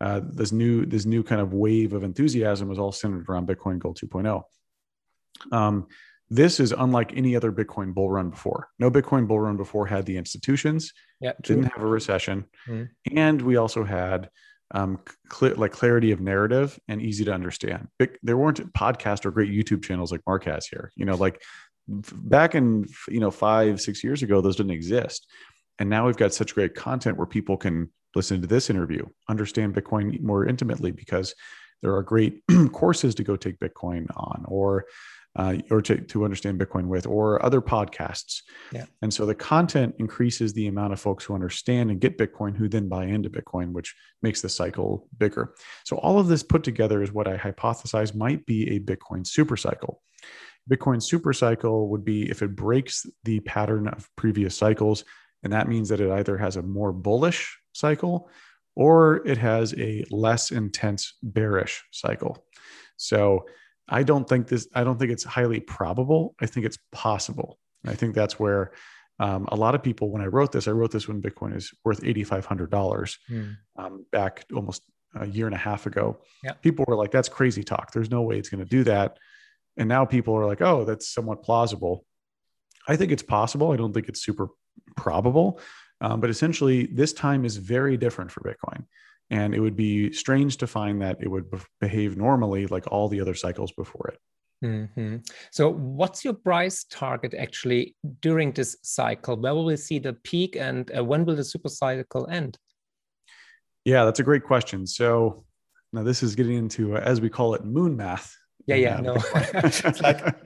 uh, 0.00 0.20
this 0.24 0.52
new 0.52 0.86
this 0.86 1.04
new 1.04 1.22
kind 1.22 1.40
of 1.40 1.52
wave 1.52 1.92
of 1.92 2.04
enthusiasm 2.04 2.68
was 2.68 2.78
all 2.78 2.92
centered 2.92 3.28
around 3.28 3.46
Bitcoin 3.46 3.78
Gold 3.78 3.98
2.0. 4.02 4.42
Um, 5.52 5.86
this 6.30 6.60
is 6.60 6.72
unlike 6.72 7.12
any 7.16 7.34
other 7.34 7.50
Bitcoin 7.50 7.92
bull 7.92 8.10
run 8.10 8.30
before. 8.30 8.68
No 8.78 8.90
Bitcoin 8.90 9.26
bull 9.26 9.40
run 9.40 9.56
before 9.56 9.86
had 9.86 10.06
the 10.06 10.16
institutions, 10.16 10.92
didn't 11.42 11.64
have 11.64 11.82
a 11.82 11.86
recession, 11.86 12.46
mm-hmm. 12.68 13.16
and 13.18 13.42
we 13.42 13.56
also 13.56 13.84
had 13.84 14.30
um, 14.70 15.00
cl- 15.30 15.56
like 15.56 15.72
clarity 15.72 16.12
of 16.12 16.20
narrative 16.20 16.78
and 16.88 17.02
easy 17.02 17.24
to 17.24 17.32
understand. 17.32 17.88
There 18.22 18.36
weren't 18.36 18.72
podcasts 18.72 19.26
or 19.26 19.32
great 19.32 19.50
YouTube 19.50 19.82
channels 19.82 20.12
like 20.12 20.22
Mark 20.26 20.44
has 20.44 20.66
here. 20.66 20.92
You 20.94 21.04
know, 21.04 21.16
like 21.16 21.42
back 21.88 22.54
in 22.54 22.86
you 23.08 23.20
know 23.20 23.32
five 23.32 23.80
six 23.80 24.04
years 24.04 24.22
ago, 24.22 24.40
those 24.40 24.56
didn't 24.56 24.72
exist, 24.72 25.26
and 25.78 25.90
now 25.90 26.06
we've 26.06 26.16
got 26.16 26.32
such 26.32 26.54
great 26.54 26.74
content 26.74 27.18
where 27.18 27.26
people 27.26 27.56
can 27.56 27.90
listen 28.14 28.40
to 28.40 28.46
this 28.46 28.70
interview, 28.70 29.06
understand 29.28 29.74
Bitcoin 29.74 30.20
more 30.20 30.46
intimately 30.46 30.90
because 30.90 31.34
there 31.82 31.94
are 31.94 32.02
great 32.02 32.42
courses 32.72 33.14
to 33.16 33.24
go 33.24 33.36
take 33.36 33.58
Bitcoin 33.58 34.06
on 34.16 34.44
or 34.46 34.86
uh, 35.36 35.56
or 35.70 35.80
to, 35.80 35.96
to 35.96 36.24
understand 36.24 36.58
Bitcoin 36.58 36.86
with, 36.86 37.06
or 37.06 37.44
other 37.44 37.60
podcasts. 37.60 38.42
Yeah. 38.72 38.86
And 39.02 39.14
so 39.14 39.26
the 39.26 39.34
content 39.34 39.94
increases 39.98 40.52
the 40.52 40.66
amount 40.66 40.92
of 40.92 41.00
folks 41.00 41.24
who 41.24 41.34
understand 41.34 41.90
and 41.90 42.00
get 42.00 42.18
Bitcoin, 42.18 42.56
who 42.56 42.68
then 42.68 42.88
buy 42.88 43.04
into 43.04 43.30
Bitcoin, 43.30 43.72
which 43.72 43.94
makes 44.22 44.42
the 44.42 44.48
cycle 44.48 45.08
bigger. 45.18 45.54
So 45.84 45.98
all 45.98 46.18
of 46.18 46.26
this 46.26 46.42
put 46.42 46.64
together 46.64 47.02
is 47.02 47.12
what 47.12 47.28
I 47.28 47.36
hypothesize 47.36 48.14
might 48.14 48.44
be 48.44 48.70
a 48.70 48.80
Bitcoin 48.80 49.26
super 49.26 49.56
cycle. 49.56 50.02
Bitcoin 50.68 51.02
super 51.02 51.32
cycle 51.32 51.88
would 51.90 52.04
be 52.04 52.28
if 52.28 52.42
it 52.42 52.56
breaks 52.56 53.06
the 53.24 53.40
pattern 53.40 53.88
of 53.88 54.08
previous 54.16 54.56
cycles, 54.56 55.04
and 55.42 55.52
that 55.52 55.68
means 55.68 55.88
that 55.88 56.00
it 56.00 56.10
either 56.10 56.36
has 56.36 56.56
a 56.56 56.62
more 56.62 56.92
bullish 56.92 57.59
cycle 57.72 58.28
or 58.76 59.26
it 59.26 59.38
has 59.38 59.74
a 59.78 60.04
less 60.10 60.50
intense 60.50 61.14
bearish 61.22 61.82
cycle. 61.90 62.44
So 62.96 63.46
I 63.88 64.02
don't 64.02 64.28
think 64.28 64.46
this, 64.46 64.68
I 64.74 64.84
don't 64.84 64.98
think 64.98 65.10
it's 65.10 65.24
highly 65.24 65.60
probable. 65.60 66.34
I 66.40 66.46
think 66.46 66.66
it's 66.66 66.78
possible. 66.92 67.58
I 67.86 67.94
think 67.94 68.14
that's 68.14 68.38
where 68.38 68.72
um, 69.18 69.48
a 69.52 69.56
lot 69.56 69.74
of 69.74 69.82
people, 69.82 70.10
when 70.10 70.22
I 70.22 70.26
wrote 70.26 70.52
this, 70.52 70.68
I 70.68 70.70
wrote 70.70 70.92
this 70.92 71.08
when 71.08 71.20
Bitcoin 71.20 71.54
is 71.54 71.72
worth 71.84 72.00
$8,500 72.00 73.18
mm. 73.30 73.56
um, 73.76 74.06
back 74.12 74.44
almost 74.54 74.82
a 75.14 75.26
year 75.26 75.46
and 75.46 75.54
a 75.54 75.58
half 75.58 75.86
ago. 75.86 76.18
Yeah. 76.42 76.52
People 76.52 76.84
were 76.88 76.96
like, 76.96 77.10
that's 77.10 77.28
crazy 77.28 77.62
talk. 77.62 77.92
There's 77.92 78.10
no 78.10 78.22
way 78.22 78.38
it's 78.38 78.48
going 78.48 78.64
to 78.64 78.68
do 78.68 78.84
that. 78.84 79.18
And 79.76 79.88
now 79.88 80.04
people 80.04 80.34
are 80.34 80.46
like, 80.46 80.62
oh, 80.62 80.84
that's 80.84 81.12
somewhat 81.12 81.42
plausible. 81.42 82.06
I 82.88 82.96
think 82.96 83.12
it's 83.12 83.22
possible. 83.22 83.72
I 83.72 83.76
don't 83.76 83.92
think 83.92 84.08
it's 84.08 84.24
super 84.24 84.48
probable. 84.96 85.60
Um, 86.00 86.20
but 86.20 86.30
essentially, 86.30 86.86
this 86.86 87.12
time 87.12 87.44
is 87.44 87.56
very 87.56 87.96
different 87.96 88.30
for 88.30 88.40
Bitcoin. 88.40 88.84
And 89.30 89.54
it 89.54 89.60
would 89.60 89.76
be 89.76 90.12
strange 90.12 90.56
to 90.56 90.66
find 90.66 91.00
that 91.02 91.18
it 91.20 91.28
would 91.28 91.46
behave 91.80 92.16
normally 92.16 92.66
like 92.66 92.84
all 92.90 93.08
the 93.08 93.20
other 93.20 93.34
cycles 93.34 93.70
before 93.72 94.12
it. 94.12 94.18
Mm-hmm. 94.64 95.16
So, 95.52 95.70
what's 95.70 96.24
your 96.24 96.34
price 96.34 96.84
target 96.84 97.34
actually 97.34 97.94
during 98.20 98.52
this 98.52 98.76
cycle? 98.82 99.36
Where 99.36 99.54
will 99.54 99.64
we 99.64 99.76
see 99.76 99.98
the 99.98 100.14
peak 100.14 100.56
and 100.56 100.90
uh, 100.96 101.04
when 101.04 101.24
will 101.24 101.36
the 101.36 101.44
super 101.44 101.68
cycle 101.68 102.28
end? 102.28 102.58
Yeah, 103.84 104.04
that's 104.04 104.20
a 104.20 104.24
great 104.24 104.44
question. 104.44 104.86
So, 104.86 105.44
now 105.92 106.02
this 106.02 106.22
is 106.22 106.34
getting 106.34 106.56
into, 106.56 106.96
uh, 106.96 107.00
as 107.00 107.20
we 107.20 107.30
call 107.30 107.54
it, 107.54 107.64
moon 107.64 107.96
math. 107.96 108.36
Yeah, 108.66 108.76
yeah, 108.76 108.96
uh, 108.96 109.00
no. 109.00 109.14
like... 110.02 110.36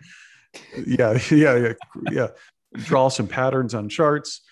yeah, 0.86 1.18
yeah, 1.30 1.56
yeah, 1.56 1.72
yeah. 2.12 2.28
Draw 2.74 3.08
some 3.08 3.26
patterns 3.26 3.74
on 3.74 3.88
charts 3.88 4.42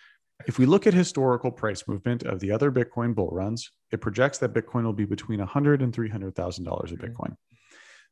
If 0.46 0.58
we 0.58 0.66
look 0.66 0.86
at 0.86 0.94
historical 0.94 1.50
price 1.50 1.86
movement 1.86 2.24
of 2.24 2.40
the 2.40 2.50
other 2.50 2.72
Bitcoin 2.72 3.14
bull 3.14 3.30
runs, 3.30 3.70
it 3.90 4.00
projects 4.00 4.38
that 4.38 4.52
Bitcoin 4.52 4.84
will 4.84 4.92
be 4.92 5.04
between 5.04 5.38
100 5.38 5.82
and 5.82 5.94
300,000 5.94 6.64
dollars 6.64 6.92
a 6.92 6.96
mm-hmm. 6.96 7.06
Bitcoin. 7.06 7.36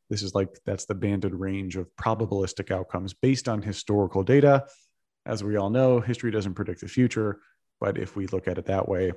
This 0.08 0.22
is 0.22 0.34
like 0.34 0.58
that's 0.66 0.86
the 0.86 0.94
banded 0.94 1.34
range 1.34 1.76
of 1.76 1.88
probabilistic 1.96 2.70
outcomes 2.70 3.14
based 3.14 3.48
on 3.48 3.62
historical 3.62 4.22
data. 4.22 4.66
As 5.24 5.44
we 5.44 5.56
all 5.56 5.70
know, 5.70 6.00
history 6.00 6.30
doesn't 6.30 6.54
predict 6.54 6.80
the 6.80 6.88
future, 6.88 7.40
but 7.80 7.96
if 7.96 8.16
we 8.16 8.26
look 8.26 8.48
at 8.48 8.58
it 8.58 8.66
that 8.66 8.88
way, 8.88 9.12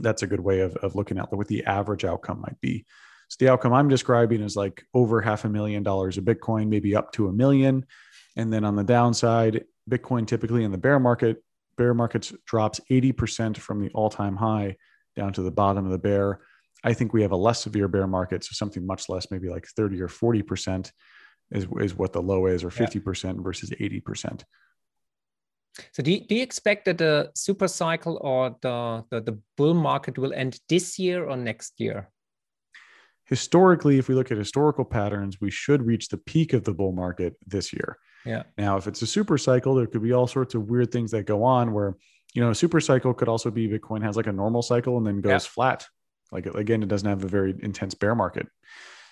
that's 0.00 0.22
a 0.22 0.26
good 0.26 0.40
way 0.40 0.60
of, 0.60 0.76
of 0.76 0.94
looking 0.94 1.18
at 1.18 1.32
what 1.32 1.48
the 1.48 1.64
average 1.64 2.04
outcome 2.04 2.40
might 2.40 2.60
be. 2.60 2.84
So 3.28 3.36
the 3.40 3.50
outcome 3.50 3.72
I'm 3.72 3.88
describing 3.88 4.42
is 4.42 4.56
like 4.56 4.84
over 4.94 5.20
half 5.20 5.44
a 5.44 5.48
million 5.48 5.82
dollars 5.82 6.18
of 6.18 6.24
Bitcoin, 6.24 6.68
maybe 6.68 6.94
up 6.94 7.12
to 7.12 7.28
a 7.28 7.32
million. 7.32 7.86
And 8.36 8.52
then 8.52 8.64
on 8.64 8.76
the 8.76 8.84
downside, 8.84 9.64
Bitcoin 9.90 10.26
typically 10.26 10.64
in 10.64 10.72
the 10.72 10.78
bear 10.78 11.00
market, 11.00 11.42
bear 11.76 11.94
markets 11.94 12.32
drops 12.46 12.80
80% 12.90 13.56
from 13.56 13.80
the 13.80 13.90
all-time 13.90 14.36
high 14.36 14.76
down 15.14 15.32
to 15.34 15.42
the 15.42 15.50
bottom 15.50 15.84
of 15.84 15.92
the 15.92 15.98
bear. 15.98 16.40
I 16.84 16.92
think 16.92 17.12
we 17.12 17.22
have 17.22 17.32
a 17.32 17.36
less 17.36 17.62
severe 17.62 17.88
bear 17.88 18.06
market, 18.06 18.44
so 18.44 18.50
something 18.52 18.86
much 18.86 19.08
less, 19.08 19.30
maybe 19.30 19.48
like 19.48 19.66
30 19.66 20.00
or 20.02 20.08
40% 20.08 20.90
is, 21.52 21.66
is 21.80 21.94
what 21.94 22.12
the 22.12 22.22
low 22.22 22.46
is, 22.46 22.62
or 22.64 22.70
50% 22.70 23.24
yeah. 23.24 23.42
versus 23.42 23.70
80%. 23.70 24.42
So 25.92 26.02
do 26.02 26.12
you, 26.12 26.20
do 26.26 26.34
you 26.34 26.42
expect 26.42 26.86
that 26.86 26.98
the 26.98 27.30
super 27.34 27.68
cycle 27.68 28.18
or 28.22 28.56
the, 28.62 29.04
the, 29.10 29.20
the 29.20 29.38
bull 29.56 29.74
market 29.74 30.18
will 30.18 30.32
end 30.32 30.58
this 30.68 30.98
year 30.98 31.24
or 31.24 31.36
next 31.36 31.74
year? 31.78 32.10
Historically, 33.26 33.98
if 33.98 34.08
we 34.08 34.14
look 34.14 34.30
at 34.30 34.38
historical 34.38 34.84
patterns, 34.84 35.40
we 35.40 35.50
should 35.50 35.84
reach 35.84 36.08
the 36.08 36.16
peak 36.16 36.52
of 36.52 36.64
the 36.64 36.72
bull 36.72 36.92
market 36.92 37.34
this 37.46 37.72
year. 37.72 37.98
Yeah. 38.26 38.42
Now, 38.58 38.76
if 38.76 38.86
it's 38.86 39.02
a 39.02 39.06
super 39.06 39.38
cycle, 39.38 39.74
there 39.74 39.86
could 39.86 40.02
be 40.02 40.12
all 40.12 40.26
sorts 40.26 40.54
of 40.54 40.68
weird 40.68 40.90
things 40.90 41.10
that 41.12 41.24
go 41.24 41.44
on 41.44 41.72
where, 41.72 41.96
you 42.34 42.42
know, 42.42 42.50
a 42.50 42.54
super 42.54 42.80
cycle 42.80 43.14
could 43.14 43.28
also 43.28 43.50
be 43.50 43.68
Bitcoin 43.68 44.02
has 44.02 44.16
like 44.16 44.26
a 44.26 44.32
normal 44.32 44.62
cycle 44.62 44.98
and 44.98 45.06
then 45.06 45.20
goes 45.20 45.30
yeah. 45.30 45.38
flat. 45.38 45.86
Like 46.32 46.46
again, 46.46 46.82
it 46.82 46.88
doesn't 46.88 47.08
have 47.08 47.24
a 47.24 47.28
very 47.28 47.54
intense 47.62 47.94
bear 47.94 48.14
market. 48.14 48.48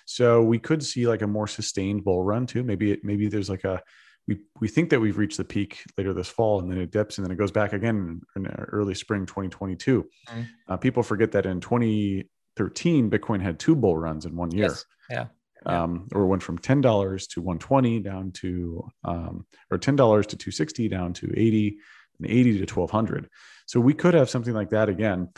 So 0.05 0.43
we 0.43 0.59
could 0.59 0.83
see 0.83 1.07
like 1.07 1.21
a 1.21 1.27
more 1.27 1.47
sustained 1.47 2.03
bull 2.03 2.23
run 2.23 2.45
too. 2.45 2.63
Maybe 2.63 2.91
it, 2.91 3.03
maybe 3.03 3.27
there's 3.27 3.49
like 3.49 3.63
a 3.63 3.81
we 4.27 4.39
we 4.59 4.67
think 4.67 4.89
that 4.89 4.99
we've 4.99 5.17
reached 5.17 5.37
the 5.37 5.43
peak 5.43 5.83
later 5.97 6.13
this 6.13 6.27
fall, 6.27 6.59
and 6.59 6.71
then 6.71 6.79
it 6.79 6.91
dips, 6.91 7.17
and 7.17 7.25
then 7.25 7.31
it 7.31 7.37
goes 7.37 7.51
back 7.51 7.73
again 7.73 8.21
in, 8.35 8.47
early 8.71 8.95
spring 8.95 9.25
2022. 9.25 10.03
Mm-hmm. 10.03 10.41
Uh, 10.67 10.77
people 10.77 11.03
forget 11.03 11.31
that 11.33 11.45
in 11.45 11.59
2013, 11.59 13.09
Bitcoin 13.09 13.41
had 13.41 13.59
two 13.59 13.75
bull 13.75 13.97
runs 13.97 14.25
in 14.25 14.35
one 14.35 14.51
year. 14.51 14.65
Yes. 14.65 14.85
Yeah. 15.09 15.27
Um, 15.67 16.07
or 16.13 16.27
went 16.27 16.43
from 16.43 16.57
ten 16.57 16.81
dollars 16.81 17.27
to 17.27 17.41
120 17.41 17.99
down 17.99 18.31
to 18.33 18.87
um, 19.03 19.45
or 19.71 19.77
ten 19.77 19.95
dollars 19.95 20.27
to 20.27 20.37
260 20.37 20.87
down 20.89 21.13
to 21.13 21.31
80 21.35 21.77
and 22.19 22.29
80 22.29 22.65
to 22.65 22.73
1200. 22.73 23.29
So 23.65 23.79
we 23.79 23.93
could 23.93 24.13
have 24.13 24.29
something 24.29 24.53
like 24.53 24.69
that 24.69 24.89
again. 24.89 25.29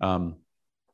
Um, 0.00 0.36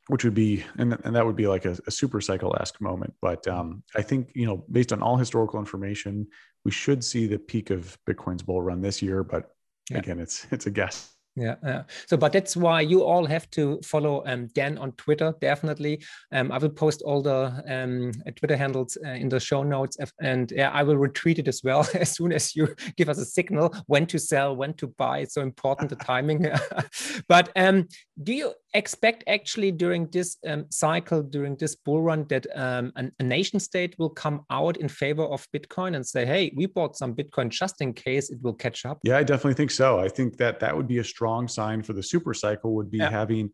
which 0.08 0.24
would 0.24 0.34
be 0.34 0.64
and, 0.78 0.98
and 1.04 1.14
that 1.14 1.24
would 1.24 1.36
be 1.36 1.46
like 1.46 1.64
a, 1.64 1.78
a 1.86 1.90
super 1.90 2.20
cycle-esque 2.20 2.80
moment 2.80 3.14
but 3.22 3.46
um, 3.46 3.82
i 3.94 4.02
think 4.02 4.30
you 4.34 4.46
know 4.46 4.64
based 4.70 4.92
on 4.92 5.02
all 5.02 5.16
historical 5.16 5.60
information 5.60 6.26
we 6.64 6.70
should 6.70 7.04
see 7.04 7.26
the 7.26 7.38
peak 7.38 7.70
of 7.70 7.96
bitcoin's 8.06 8.42
bull 8.42 8.60
run 8.60 8.80
this 8.80 9.00
year 9.00 9.22
but 9.22 9.50
yeah. 9.90 9.98
again 9.98 10.18
it's 10.18 10.46
it's 10.50 10.66
a 10.66 10.70
guess 10.70 11.11
yeah, 11.34 11.54
yeah. 11.64 11.82
So, 12.06 12.18
but 12.18 12.32
that's 12.32 12.56
why 12.56 12.82
you 12.82 13.04
all 13.04 13.24
have 13.24 13.50
to 13.52 13.80
follow 13.82 14.22
um, 14.26 14.48
Dan 14.48 14.76
on 14.76 14.92
Twitter. 14.92 15.34
Definitely, 15.40 16.02
um, 16.30 16.52
I 16.52 16.58
will 16.58 16.68
post 16.68 17.00
all 17.02 17.22
the 17.22 17.64
um, 17.66 18.12
Twitter 18.36 18.56
handles 18.56 18.98
uh, 19.04 19.10
in 19.10 19.30
the 19.30 19.40
show 19.40 19.62
notes, 19.62 19.96
and 20.20 20.52
yeah, 20.52 20.70
I 20.70 20.82
will 20.82 20.96
retweet 20.96 21.38
it 21.38 21.48
as 21.48 21.62
well 21.64 21.88
as 21.94 22.12
soon 22.12 22.32
as 22.32 22.54
you 22.54 22.74
give 22.96 23.08
us 23.08 23.18
a 23.18 23.24
signal 23.24 23.74
when 23.86 24.06
to 24.06 24.18
sell, 24.18 24.54
when 24.54 24.74
to 24.74 24.88
buy. 24.88 25.20
It's 25.20 25.34
so 25.34 25.40
important 25.40 25.88
the 25.88 25.96
timing. 25.96 26.50
but 27.28 27.50
um, 27.56 27.88
do 28.22 28.34
you 28.34 28.52
expect 28.74 29.24
actually 29.26 29.72
during 29.72 30.08
this 30.10 30.36
um, 30.46 30.66
cycle, 30.70 31.22
during 31.22 31.56
this 31.56 31.76
bull 31.76 32.02
run, 32.02 32.26
that 32.28 32.46
um, 32.54 32.92
an, 32.96 33.10
a 33.20 33.22
nation 33.22 33.58
state 33.58 33.94
will 33.98 34.10
come 34.10 34.44
out 34.50 34.76
in 34.76 34.88
favor 34.88 35.24
of 35.24 35.46
Bitcoin 35.50 35.96
and 35.96 36.06
say, 36.06 36.26
"Hey, 36.26 36.52
we 36.54 36.66
bought 36.66 36.94
some 36.94 37.14
Bitcoin 37.14 37.48
just 37.48 37.80
in 37.80 37.94
case 37.94 38.30
it 38.30 38.38
will 38.42 38.52
catch 38.52 38.84
up"? 38.84 38.98
Yeah, 39.02 39.16
I 39.16 39.22
definitely 39.22 39.54
think 39.54 39.70
so. 39.70 39.98
I 39.98 40.08
think 40.08 40.36
that 40.36 40.60
that 40.60 40.76
would 40.76 40.86
be 40.86 40.98
a 40.98 41.04
strong 41.04 41.21
sign 41.48 41.82
for 41.82 41.92
the 41.92 42.02
super 42.02 42.34
cycle. 42.34 42.74
Would 42.74 42.90
be 42.90 42.98
yeah. 42.98 43.10
having 43.10 43.50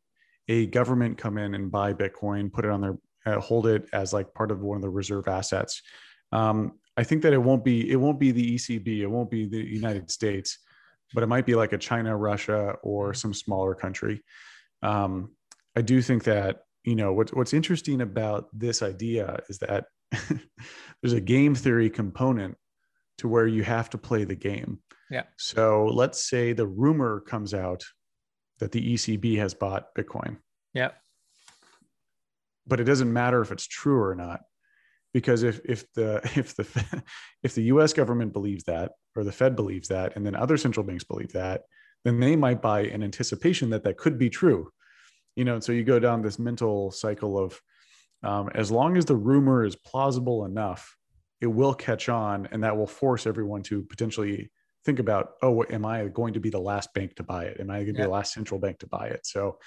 a 0.49 0.67
government 0.67 1.19
come 1.19 1.39
in 1.39 1.55
and 1.55 1.71
buy 1.71 1.93
Bitcoin, 1.93 2.53
put 2.53 2.65
it 2.65 2.71
on 2.71 2.81
their, 2.81 2.99
uh, 3.27 3.41
hold 3.41 3.67
it 3.67 3.89
as 3.93 4.13
like 4.13 4.33
part 4.35 4.51
of 4.51 4.61
one 4.61 4.77
of 4.77 4.83
the 4.83 4.91
reserve 4.91 5.29
assets. 5.29 5.83
Um, 6.33 6.79
I 6.97 7.05
think 7.05 7.23
that 7.23 7.33
it 7.33 7.39
won't 7.39 7.65
be 7.65 7.91
it 7.91 7.97
won't 7.97 8.19
be 8.19 8.33
the 8.33 8.55
ECB, 8.57 9.01
it 9.01 9.07
won't 9.07 9.31
be 9.31 9.47
the 9.47 9.63
United 9.63 10.11
States, 10.11 10.59
but 11.15 11.23
it 11.23 11.29
might 11.29 11.47
be 11.47 11.55
like 11.55 11.73
a 11.73 11.79
China, 11.79 12.17
Russia, 12.17 12.75
or 12.83 13.09
mm-hmm. 13.09 13.17
some 13.17 13.35
smaller 13.35 13.75
country 13.75 14.23
um, 14.83 15.31
I 15.77 15.83
do 15.83 16.01
think 16.03 16.25
that 16.25 16.61
you 16.85 16.95
know 16.95 17.13
what's 17.13 17.33
what's 17.33 17.53
interesting 17.53 18.01
about 18.01 18.49
this 18.53 18.83
idea 18.83 19.41
is 19.49 19.59
that 19.59 19.87
there's 21.03 21.13
a 21.13 21.21
game 21.21 21.55
theory 21.55 21.91
component 21.91 22.57
to 23.19 23.29
where 23.29 23.47
you 23.47 23.63
have 23.65 23.91
to 23.91 23.99
play 23.99 24.25
the 24.25 24.35
game. 24.35 24.79
Yeah. 25.11 25.25
So 25.37 25.87
let's 25.87 26.29
say 26.29 26.53
the 26.53 26.67
rumor 26.67 27.21
comes 27.21 27.55
out 27.55 27.85
that 28.59 28.73
the 28.73 28.95
ECB 28.95 29.39
has 29.39 29.55
bought 29.55 29.95
Bitcoin. 29.97 30.39
Yeah. 30.75 30.91
But 32.67 32.81
it 32.81 32.85
doesn't 32.85 33.13
matter 33.13 33.41
if 33.41 33.51
it's 33.51 33.67
true 33.67 34.03
or 34.03 34.15
not 34.15 34.41
because 35.15 35.43
if 35.43 35.61
if 35.65 35.91
the 35.95 36.21
if 36.37 36.55
the 36.57 37.03
if 37.43 37.55
the 37.55 37.63
US 37.63 37.93
government 37.93 38.33
believes 38.33 38.65
that 38.65 38.93
or 39.17 39.25
the 39.25 39.33
Fed 39.33 39.57
believes 39.57 39.89
that 39.89 40.17
and 40.17 40.27
then 40.27 40.35
other 40.35 40.57
central 40.57 40.85
banks 40.85 41.05
believe 41.05 41.33
that 41.33 41.63
then 42.05 42.21
they 42.21 42.37
might 42.37 42.63
buy 42.63 42.83
in 42.83 43.03
anticipation 43.03 43.71
that 43.71 43.85
that 43.85 43.97
could 43.97 44.19
be 44.19 44.31
true. 44.31 44.71
You 45.37 45.45
know, 45.45 45.61
so 45.61 45.73
you 45.73 45.85
go 45.85 45.99
down 45.99 46.23
this 46.23 46.39
mental 46.39 46.91
cycle 46.91 47.39
of 47.39 47.61
um, 48.23 48.51
as 48.55 48.71
long 48.71 48.97
as 48.97 49.05
the 49.05 49.17
rumor 49.17 49.65
is 49.65 49.77
plausible 49.77 50.45
enough, 50.45 50.97
it 51.41 51.47
will 51.47 51.75
catch 51.75 52.09
on, 52.09 52.49
and 52.51 52.65
that 52.65 52.77
will 52.77 52.87
force 52.87 53.27
everyone 53.27 53.63
to 53.65 53.83
potentially 53.85 54.51
think 54.85 54.99
about, 54.99 55.33
oh, 55.43 55.65
am 55.71 55.85
I 55.85 56.07
going 56.07 56.35
to 56.35 56.41
be 56.41 56.51
the 56.51 56.61
last 56.61 56.93
bank 56.95 57.17
to 57.17 57.23
buy 57.23 57.45
it? 57.45 57.61
Am 57.61 57.71
I 57.71 57.77
going 57.77 57.87
to 57.89 57.93
be 57.95 58.03
the 58.03 58.09
last 58.09 58.33
central 58.33 58.61
bank 58.61 58.79
to 58.81 58.87
buy 58.87 59.09
it? 59.09 59.27
So, 59.27 59.59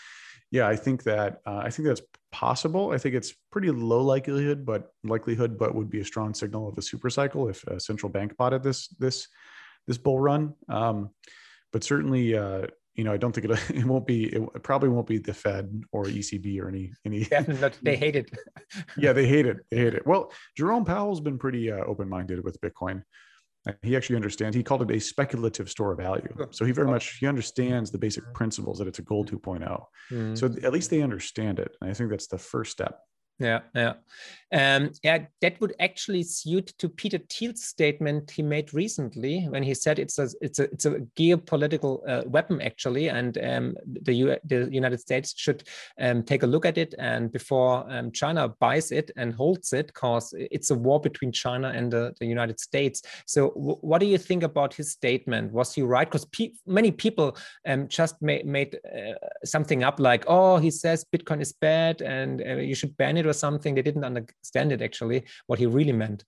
yeah, 0.52 0.68
I 0.68 0.76
think 0.76 1.04
that 1.04 1.42
uh, 1.46 1.62
I 1.64 1.70
think 1.70 1.88
that's 1.88 2.02
possible. 2.32 2.92
I 2.92 2.98
think 2.98 3.16
it's 3.16 3.34
pretty 3.52 3.72
low 3.72 4.02
likelihood, 4.02 4.66
but 4.66 4.94
likelihood, 5.04 5.58
but 5.58 5.74
would 5.76 5.90
be 5.90 6.02
a 6.02 6.06
strong 6.06 6.34
signal 6.34 6.68
of 6.68 6.78
a 6.78 6.82
super 6.82 7.10
cycle 7.10 7.48
if 7.48 7.64
a 7.68 7.80
central 7.80 8.12
bank 8.12 8.36
bought 8.38 8.54
it 8.54 8.64
this 8.64 8.90
this 9.00 9.28
this 9.88 9.98
bull 9.98 10.20
run. 10.20 10.54
Um, 10.68 11.12
but 11.72 11.84
certainly, 11.84 12.36
uh, 12.36 12.68
you 12.96 13.06
know, 13.06 13.14
I 13.14 13.18
don't 13.18 13.34
think 13.34 13.50
it 13.50 13.70
it 13.76 13.86
won't 13.86 14.06
be 14.06 14.26
it 14.26 14.64
probably 14.64 14.90
won't 14.90 15.08
be 15.08 15.18
the 15.18 15.34
Fed 15.34 15.84
or 15.92 16.06
ECB 16.06 16.62
or 16.62 16.68
any 16.68 16.94
any. 17.06 17.26
They 17.82 17.96
hate 17.96 18.16
it. 18.16 18.32
yeah, 18.98 19.14
they 19.14 19.28
hate 19.28 19.46
it. 19.46 19.58
They 19.70 19.78
hate 19.78 19.94
it. 19.94 20.06
Well, 20.06 20.34
Jerome 20.58 20.86
Powell's 20.86 21.22
been 21.22 21.38
pretty 21.38 21.72
uh, 21.72 21.84
open 21.86 22.10
minded 22.10 22.44
with 22.44 22.60
Bitcoin. 22.62 23.04
He 23.84 23.96
actually 23.96 24.16
understands. 24.16 24.56
He 24.56 24.64
called 24.64 24.82
it 24.82 24.96
a 24.96 25.00
speculative 25.00 25.70
store 25.70 25.92
of 25.92 26.00
value. 26.00 26.34
So 26.50 26.66
he 26.66 26.72
very 26.72 26.88
much 26.88 27.18
he 27.20 27.28
understands 27.28 27.92
the 27.92 28.00
basic 28.00 28.24
principles 28.34 28.80
that 28.80 28.88
it's 28.88 29.00
a 29.00 29.04
gold 29.04 29.30
2.0. 29.32 29.86
Mm. 30.12 30.38
So 30.38 30.48
at 30.48 30.74
least 30.74 30.90
they 30.90 31.02
understand 31.02 31.60
it, 31.60 31.76
and 31.80 31.90
I 31.90 31.94
think 31.94 32.10
that's 32.10 32.28
the 32.28 32.40
first 32.40 32.72
step. 32.72 33.00
Yeah, 33.40 33.62
yeah. 33.74 33.94
Um, 34.54 34.92
yeah, 35.02 35.26
that 35.42 35.60
would 35.62 35.74
actually 35.80 36.24
suit 36.24 36.74
to 36.78 36.90
Peter 36.90 37.18
Thiel's 37.30 37.64
statement 37.64 38.30
he 38.30 38.44
made 38.44 38.74
recently 38.74 39.48
when 39.48 39.64
he 39.64 39.74
said 39.74 39.98
it's 39.98 40.20
a 40.20 40.28
it's 40.42 40.60
a 40.60 40.64
it's 40.64 40.86
a 40.86 41.00
geopolitical 41.18 42.02
uh, 42.08 42.24
weapon 42.28 42.62
actually, 42.62 43.10
and 43.10 43.38
um, 43.38 43.76
the 43.86 44.14
U 44.14 44.36
the 44.44 44.68
United 44.70 45.00
States 45.00 45.34
should 45.38 45.64
um, 46.00 46.22
take 46.22 46.44
a 46.44 46.48
look 46.48 46.66
at 46.66 46.78
it 46.78 46.94
and 47.00 47.32
before 47.32 47.86
um, 47.90 48.12
China 48.12 48.50
buys 48.60 48.92
it 48.92 49.10
and 49.16 49.34
holds 49.34 49.72
it, 49.72 49.88
because 49.88 50.34
it's 50.36 50.70
a 50.70 50.76
war 50.76 51.00
between 51.00 51.32
China 51.32 51.70
and 51.70 51.92
the, 51.92 52.14
the 52.20 52.26
United 52.26 52.60
States. 52.60 53.02
So, 53.26 53.50
what 53.56 54.00
do 54.00 54.06
you 54.06 54.18
think 54.18 54.44
about 54.44 54.74
his 54.74 54.92
statement? 54.92 55.54
Was 55.54 55.74
he 55.74 55.82
right? 55.82 56.08
Because 56.08 56.26
pe 56.26 56.52
many 56.68 56.92
people 56.92 57.38
um, 57.66 57.88
just 57.88 58.22
ma 58.22 58.36
made 58.44 58.78
uh, 58.86 59.14
something 59.46 59.84
up 59.84 60.00
like, 60.00 60.26
oh, 60.28 60.58
he 60.58 60.70
says 60.70 61.06
Bitcoin 61.06 61.42
is 61.42 61.54
bad 61.54 62.02
and 62.02 62.42
uh, 62.42 62.56
you 62.56 62.76
should 62.76 62.98
ban 62.98 63.16
it 63.16 63.31
or 63.32 63.34
something. 63.34 63.76
They 63.76 63.82
didn't 63.82 64.04
understand 64.04 64.72
it 64.72 64.82
actually, 64.82 65.24
what 65.48 65.60
he 65.60 65.66
really 65.66 65.94
meant. 65.94 66.24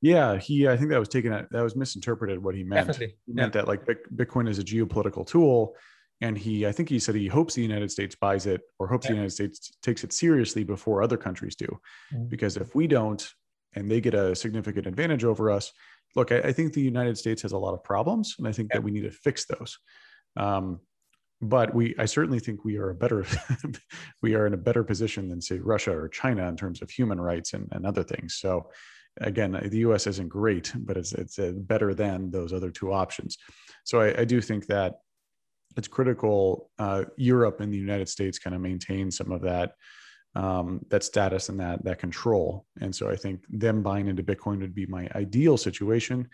Yeah, 0.00 0.36
he. 0.38 0.68
I 0.68 0.76
think 0.76 0.90
that 0.90 1.00
was 1.00 1.08
taken. 1.08 1.32
That 1.32 1.62
was 1.62 1.74
misinterpreted. 1.74 2.42
What 2.42 2.54
he 2.54 2.62
meant. 2.62 2.86
Definitely. 2.86 3.16
He 3.26 3.32
meant 3.32 3.54
yeah. 3.54 3.62
that 3.62 3.68
like 3.68 3.84
Bitcoin 4.14 4.48
is 4.48 4.58
a 4.58 4.64
geopolitical 4.64 5.26
tool, 5.26 5.74
and 6.20 6.38
he. 6.38 6.66
I 6.66 6.72
think 6.72 6.88
he 6.88 6.98
said 6.98 7.16
he 7.16 7.26
hopes 7.26 7.54
the 7.54 7.62
United 7.62 7.90
States 7.90 8.14
buys 8.14 8.46
it 8.46 8.60
or 8.78 8.86
hopes 8.86 9.06
yeah. 9.06 9.10
the 9.10 9.14
United 9.16 9.32
States 9.32 9.72
takes 9.82 10.04
it 10.04 10.12
seriously 10.12 10.62
before 10.62 11.02
other 11.02 11.16
countries 11.16 11.56
do, 11.56 11.66
mm-hmm. 12.14 12.28
because 12.28 12.56
if 12.56 12.74
we 12.76 12.86
don't, 12.86 13.28
and 13.74 13.90
they 13.90 14.00
get 14.00 14.14
a 14.14 14.36
significant 14.36 14.86
advantage 14.86 15.24
over 15.24 15.50
us, 15.50 15.72
look, 16.14 16.30
I, 16.30 16.38
I, 16.38 16.52
think 16.52 16.72
the 16.72 16.80
United 16.80 17.18
States 17.18 17.42
has 17.42 17.52
a 17.52 17.58
lot 17.58 17.74
of 17.74 17.82
problems, 17.82 18.36
and 18.38 18.46
I 18.46 18.52
think 18.52 18.70
yeah. 18.70 18.78
that 18.78 18.84
we 18.84 18.92
need 18.92 19.02
to 19.02 19.10
fix 19.10 19.46
those. 19.46 19.78
Um, 20.36 20.78
but 21.40 21.74
we 21.74 21.94
i 21.98 22.04
certainly 22.04 22.38
think 22.38 22.64
we 22.64 22.76
are 22.76 22.90
a 22.90 22.94
better 22.94 23.24
we 24.22 24.34
are 24.34 24.46
in 24.46 24.54
a 24.54 24.58
better 24.58 24.82
position 24.82 25.28
than 25.28 25.40
say 25.40 25.58
russia 25.58 25.96
or 25.96 26.08
china 26.08 26.48
in 26.48 26.56
terms 26.56 26.82
of 26.82 26.90
human 26.90 27.20
rights 27.20 27.52
and, 27.52 27.68
and 27.72 27.86
other 27.86 28.02
things 28.02 28.34
so 28.34 28.68
again 29.20 29.52
the 29.70 29.78
us 29.78 30.06
isn't 30.06 30.28
great 30.28 30.72
but 30.76 30.96
it's 30.96 31.12
it's 31.12 31.38
uh, 31.38 31.52
better 31.54 31.94
than 31.94 32.30
those 32.30 32.52
other 32.52 32.70
two 32.70 32.92
options 32.92 33.38
so 33.84 34.00
I, 34.00 34.20
I 34.20 34.24
do 34.24 34.42
think 34.42 34.66
that 34.66 35.00
it's 35.78 35.88
critical. 35.88 36.70
Uh, 36.78 37.04
Europe 37.16 37.60
and 37.60 37.72
the 37.72 37.78
United 37.78 38.08
States 38.08 38.38
kind 38.38 38.54
of 38.54 38.60
maintain 38.60 39.10
some 39.10 39.32
of 39.32 39.40
that 39.42 39.72
um, 40.34 40.84
that 40.90 41.02
status 41.02 41.48
and 41.48 41.58
that 41.60 41.82
that 41.84 41.98
control. 41.98 42.66
And 42.82 42.94
so 42.94 43.08
I 43.08 43.16
think 43.16 43.44
them 43.48 43.82
buying 43.82 44.08
into 44.08 44.22
Bitcoin 44.22 44.60
would 44.60 44.74
be 44.74 44.86
my 44.86 45.08
ideal 45.14 45.56
situation. 45.56 46.28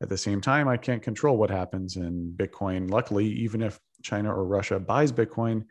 At 0.00 0.08
the 0.08 0.16
same 0.16 0.40
time, 0.40 0.68
I 0.68 0.76
can't 0.76 1.02
control 1.02 1.36
what 1.36 1.50
happens 1.50 1.96
in 1.96 2.32
Bitcoin. 2.36 2.90
Luckily, 2.90 3.26
even 3.26 3.62
if 3.62 3.80
China 4.02 4.32
or 4.32 4.44
Russia 4.44 4.78
buys 4.78 5.10
Bitcoin, 5.10 5.64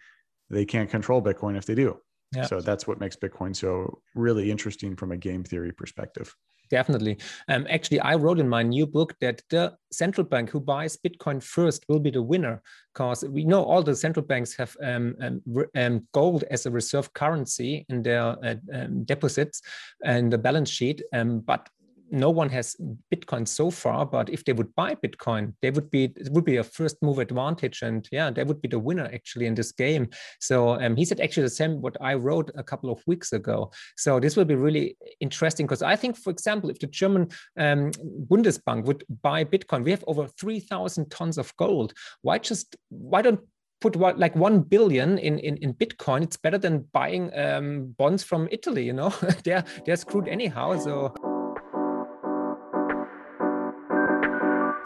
they 0.49 0.65
can't 0.65 0.89
control 0.89 1.21
Bitcoin 1.21 1.57
if 1.57 1.65
they 1.65 1.75
do. 1.75 1.97
Yeah. 2.35 2.45
So 2.45 2.59
that's 2.59 2.85
what 2.85 2.99
makes 2.99 3.15
Bitcoin 3.15 3.55
so 3.55 4.01
really 4.15 4.51
interesting 4.51 4.97
from 4.97 5.11
a 5.13 5.17
game 5.17 5.43
theory 5.43 5.71
perspective. 5.71 6.35
Definitely. 6.69 7.17
Um, 7.47 7.65
actually, 7.69 7.99
I 8.01 8.15
wrote 8.15 8.39
in 8.39 8.49
my 8.49 8.63
new 8.63 8.85
book 8.85 9.15
that 9.21 9.41
the 9.49 9.75
central 9.91 10.27
bank 10.27 10.49
who 10.49 10.59
buys 10.59 10.97
Bitcoin 10.97 11.41
first 11.41 11.85
will 11.87 11.99
be 11.99 12.11
the 12.11 12.21
winner 12.21 12.61
because 12.93 13.23
we 13.23 13.45
know 13.45 13.63
all 13.63 13.81
the 13.81 13.95
central 13.95 14.25
banks 14.25 14.53
have 14.55 14.75
um, 14.83 15.15
um, 15.21 15.41
um 15.75 16.07
gold 16.13 16.43
as 16.51 16.65
a 16.65 16.71
reserve 16.71 17.13
currency 17.13 17.85
in 17.89 18.03
their 18.03 18.35
uh, 18.43 18.55
um, 18.73 19.05
deposits 19.05 19.61
and 20.03 20.31
the 20.31 20.37
balance 20.37 20.69
sheet. 20.69 21.01
Um, 21.13 21.39
but 21.39 21.69
no 22.11 22.29
one 22.29 22.49
has 22.49 22.75
Bitcoin 23.13 23.47
so 23.47 23.69
far, 23.69 24.05
but 24.05 24.29
if 24.29 24.45
they 24.45 24.53
would 24.53 24.73
buy 24.75 24.95
Bitcoin, 24.95 25.53
they 25.61 25.71
would 25.71 25.89
be 25.89 26.05
it 26.05 26.31
would 26.31 26.45
be 26.45 26.57
a 26.57 26.63
first 26.63 26.97
move 27.01 27.19
advantage, 27.19 27.81
and 27.81 28.07
yeah, 28.11 28.29
they 28.29 28.43
would 28.43 28.61
be 28.61 28.67
the 28.67 28.79
winner 28.79 29.09
actually 29.13 29.45
in 29.45 29.55
this 29.55 29.71
game. 29.71 30.09
So 30.39 30.79
um, 30.81 30.95
he 30.95 31.05
said 31.05 31.19
actually 31.19 31.43
the 31.43 31.49
same 31.49 31.81
what 31.81 31.97
I 32.01 32.13
wrote 32.15 32.51
a 32.55 32.63
couple 32.63 32.89
of 32.91 33.01
weeks 33.07 33.33
ago. 33.33 33.71
So 33.95 34.19
this 34.19 34.35
will 34.35 34.45
be 34.45 34.55
really 34.55 34.97
interesting 35.19 35.65
because 35.65 35.81
I 35.81 35.95
think, 35.95 36.17
for 36.17 36.29
example, 36.29 36.69
if 36.69 36.79
the 36.79 36.87
German 36.87 37.29
um, 37.57 37.91
Bundesbank 38.29 38.85
would 38.85 39.03
buy 39.21 39.43
Bitcoin, 39.43 39.83
we 39.83 39.91
have 39.91 40.03
over 40.07 40.27
three 40.27 40.59
thousand 40.59 41.09
tons 41.09 41.37
of 41.37 41.55
gold. 41.57 41.93
Why 42.21 42.37
just 42.37 42.75
why 42.89 43.21
don't 43.21 43.41
put 43.79 43.95
what 43.95 44.17
like 44.17 44.35
one 44.35 44.61
billion 44.61 45.17
in, 45.19 45.39
in, 45.39 45.57
in 45.57 45.73
Bitcoin, 45.73 46.23
it's 46.23 46.37
better 46.37 46.57
than 46.57 46.85
buying 46.93 47.31
um, 47.37 47.95
bonds 47.97 48.23
from 48.23 48.47
Italy. 48.51 48.83
You 48.83 48.93
know, 48.93 49.09
they're 49.43 49.63
they're 49.85 49.97
screwed 49.97 50.27
anyhow. 50.27 50.77
So. 50.79 51.13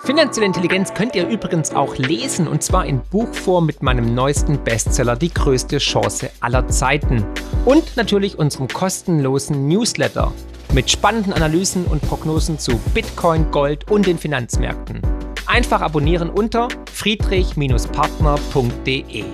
Finanzielle 0.04 0.48
Intelligenz 0.48 0.96
könnt 0.96 1.16
ihr 1.16 1.28
übrigens 1.28 1.76
auch 1.76 1.96
lesen 1.96 2.48
und 2.48 2.64
zwar 2.64 2.88
in 2.88 3.04
Buchform 3.12 3.68
mit 3.68 3.84
meinem 3.84 4.16
neuesten 4.16 4.64
Bestseller 4.64 5.16
Die 5.16 5.32
größte 5.32 5.78
Chance 5.78 6.32
aller 6.40 6.68
Zeiten 6.70 7.24
und 7.66 7.96
natürlich 7.98 8.40
unserem 8.40 8.68
kostenlosen 8.68 9.68
Newsletter 9.68 10.34
mit 10.74 10.90
spannenden 10.90 11.34
Analysen 11.34 11.86
und 11.86 12.02
Prognosen 12.02 12.58
zu 12.58 12.80
Bitcoin, 12.96 13.52
Gold 13.52 13.92
und 13.92 14.08
den 14.08 14.18
Finanzmärkten. 14.18 15.02
Einfach 15.46 15.82
abonnieren 15.82 16.32
unter 16.32 16.68
friedrich-partner.de. 16.92 19.26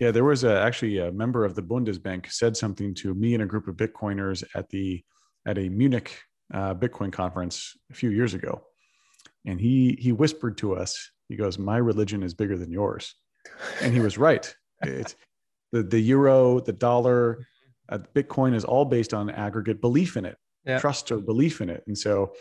Yeah, 0.00 0.12
there 0.12 0.24
was 0.24 0.44
a, 0.44 0.64
actually 0.64 1.00
a 1.00 1.10
member 1.10 1.44
of 1.44 1.56
the 1.56 1.62
Bundesbank 1.62 2.30
said 2.30 2.56
something 2.56 2.94
to 2.94 3.12
me 3.14 3.34
and 3.34 3.42
a 3.42 3.46
group 3.46 3.66
of 3.66 3.74
Bitcoiners 3.74 4.46
at 4.54 4.70
the 4.70 5.02
at 5.44 5.58
a 5.58 5.68
Munich 5.70 6.27
uh, 6.52 6.74
Bitcoin 6.74 7.12
conference 7.12 7.76
a 7.90 7.94
few 7.94 8.10
years 8.10 8.34
ago, 8.34 8.62
and 9.46 9.60
he 9.60 9.96
he 10.00 10.12
whispered 10.12 10.58
to 10.58 10.74
us. 10.74 11.10
He 11.28 11.36
goes, 11.36 11.58
"My 11.58 11.76
religion 11.76 12.22
is 12.22 12.34
bigger 12.34 12.56
than 12.56 12.70
yours," 12.70 13.14
and 13.82 13.92
he 13.92 14.00
was 14.00 14.18
right. 14.18 14.54
It's 14.82 15.16
the 15.72 15.82
the 15.82 16.00
euro, 16.00 16.60
the 16.60 16.72
dollar, 16.72 17.46
uh, 17.88 17.98
Bitcoin 18.14 18.54
is 18.54 18.64
all 18.64 18.84
based 18.84 19.14
on 19.14 19.30
aggregate 19.30 19.80
belief 19.80 20.16
in 20.16 20.24
it, 20.24 20.36
yeah. 20.64 20.78
trust 20.78 21.10
or 21.12 21.18
belief 21.18 21.60
in 21.60 21.70
it, 21.70 21.84
and 21.86 21.96
so 21.96 22.32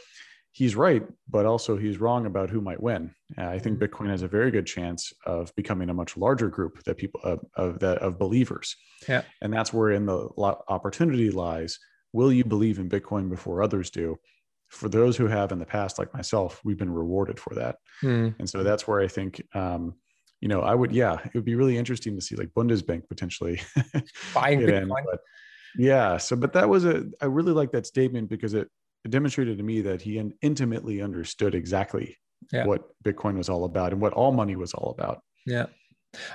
he's 0.52 0.76
right, 0.76 1.04
but 1.30 1.46
also 1.46 1.78
he's 1.78 2.00
wrong 2.00 2.26
about 2.26 2.50
who 2.50 2.62
might 2.62 2.82
win. 2.82 3.14
Uh, 3.38 3.46
I 3.46 3.60
think 3.60 3.78
mm-hmm. 3.78 3.84
Bitcoin 3.86 4.10
has 4.10 4.24
a 4.24 4.28
very 4.28 4.50
good 4.50 4.66
chance 4.66 5.14
of 5.26 5.54
becoming 5.56 5.90
a 5.90 5.94
much 5.94 6.18
larger 6.18 6.50
group 6.50 6.84
that 6.86 6.98
people 6.98 7.22
of, 7.24 7.46
of 7.56 7.80
that 7.80 8.00
of 8.00 8.18
believers. 8.18 8.76
Yeah, 9.08 9.24
and 9.42 9.54
that's 9.54 9.74
where 9.74 9.92
in 9.92 10.06
the 10.06 10.30
opportunity 10.38 11.30
lies 11.30 11.78
will 12.18 12.34
you 12.34 12.44
believe 12.44 12.80
in 12.80 12.90
Bitcoin 12.90 13.30
before 13.30 13.62
others 13.62 13.92
do? 13.92 14.18
For 14.70 14.90
those 14.90 15.16
who 15.16 15.28
have 15.28 15.52
in 15.52 15.60
the 15.60 15.66
past, 15.68 16.00
like 16.00 16.12
myself, 16.16 16.60
we've 16.66 16.78
been 16.78 16.92
rewarded 16.92 17.40
for 17.40 17.54
that. 17.54 17.76
Mm. 18.04 18.36
And 18.40 18.50
so 18.50 18.64
that's 18.64 18.88
where 18.88 19.00
I 19.00 19.08
think, 19.08 19.40
um, 19.54 19.94
you 20.42 20.48
know, 20.48 20.62
I 20.62 20.74
would, 20.74 20.92
yeah, 20.92 21.20
it 21.24 21.36
would 21.36 21.46
be 21.46 21.54
really 21.54 21.78
interesting 21.78 22.16
to 22.16 22.22
see 22.22 22.36
like 22.36 22.50
Bundesbank 22.58 23.08
potentially 23.08 23.62
buying 24.34 24.62
Bitcoin. 24.62 24.82
In, 24.82 24.88
but 24.90 25.20
yeah. 25.78 26.18
So, 26.18 26.36
but 26.36 26.54
that 26.54 26.68
was 26.68 26.86
a, 26.86 27.06
I 27.22 27.26
really 27.26 27.54
like 27.54 27.72
that 27.74 27.86
statement 27.86 28.30
because 28.30 28.56
it, 28.56 28.68
it 29.06 29.12
demonstrated 29.12 29.60
to 29.60 29.64
me 29.64 29.82
that 29.82 30.02
he 30.02 30.22
intimately 30.42 31.04
understood 31.04 31.54
exactly 31.54 32.18
yeah. 32.52 32.66
what 32.66 32.82
Bitcoin 33.06 33.38
was 33.38 33.48
all 33.48 33.64
about 33.64 33.94
and 33.94 34.02
what 34.02 34.14
all 34.14 34.32
money 34.32 34.56
was 34.56 34.74
all 34.74 34.90
about. 34.90 35.22
Yeah. 35.46 35.68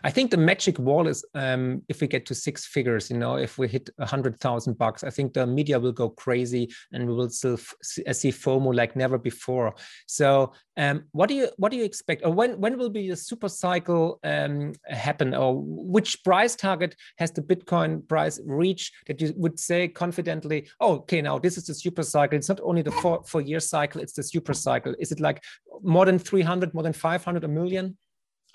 I 0.04 0.10
think 0.10 0.30
the 0.30 0.36
magic 0.36 0.78
wall 0.78 1.06
is 1.06 1.24
um, 1.34 1.82
if 1.88 2.00
we 2.00 2.06
get 2.06 2.26
to 2.26 2.34
six 2.34 2.66
figures, 2.66 3.10
you 3.10 3.16
know, 3.16 3.36
if 3.36 3.58
we 3.58 3.68
hit 3.68 3.90
a 3.98 4.06
hundred 4.06 4.40
thousand 4.40 4.78
bucks, 4.78 5.04
I 5.04 5.10
think 5.10 5.32
the 5.32 5.46
media 5.46 5.78
will 5.78 5.92
go 5.92 6.10
crazy 6.10 6.70
and 6.92 7.06
we 7.06 7.14
will 7.14 7.30
still 7.30 7.54
f- 7.54 7.74
see 7.82 8.30
FOMO 8.30 8.74
like 8.74 8.96
never 8.96 9.18
before. 9.18 9.74
So, 10.06 10.52
um, 10.76 11.04
what 11.12 11.28
do 11.28 11.34
you 11.34 11.48
what 11.56 11.70
do 11.70 11.78
you 11.78 11.84
expect, 11.84 12.24
or 12.24 12.32
when 12.32 12.58
when 12.60 12.78
will 12.78 12.90
be 12.90 13.08
the 13.10 13.16
super 13.16 13.48
cycle 13.48 14.18
um, 14.24 14.72
happen, 14.84 15.34
or 15.34 15.62
which 15.62 16.24
price 16.24 16.56
target 16.56 16.96
has 17.18 17.30
the 17.30 17.42
Bitcoin 17.42 18.06
price 18.08 18.40
reached 18.44 18.94
that 19.06 19.20
you 19.20 19.34
would 19.36 19.58
say 19.58 19.88
confidently, 19.88 20.68
oh, 20.80 20.94
okay, 20.94 21.20
now 21.20 21.38
this 21.38 21.58
is 21.58 21.66
the 21.66 21.74
super 21.74 22.02
cycle. 22.02 22.38
It's 22.38 22.48
not 22.48 22.60
only 22.62 22.82
the 22.82 22.90
four 22.90 23.22
four 23.26 23.40
year 23.40 23.60
cycle; 23.60 24.00
it's 24.00 24.14
the 24.14 24.22
super 24.22 24.54
cycle. 24.54 24.94
Is 24.98 25.12
it 25.12 25.20
like 25.20 25.42
more 25.82 26.06
than 26.06 26.18
three 26.18 26.42
hundred, 26.42 26.72
more 26.74 26.82
than 26.82 26.92
five 26.92 27.24
hundred, 27.24 27.44
a 27.44 27.48
million? 27.48 27.96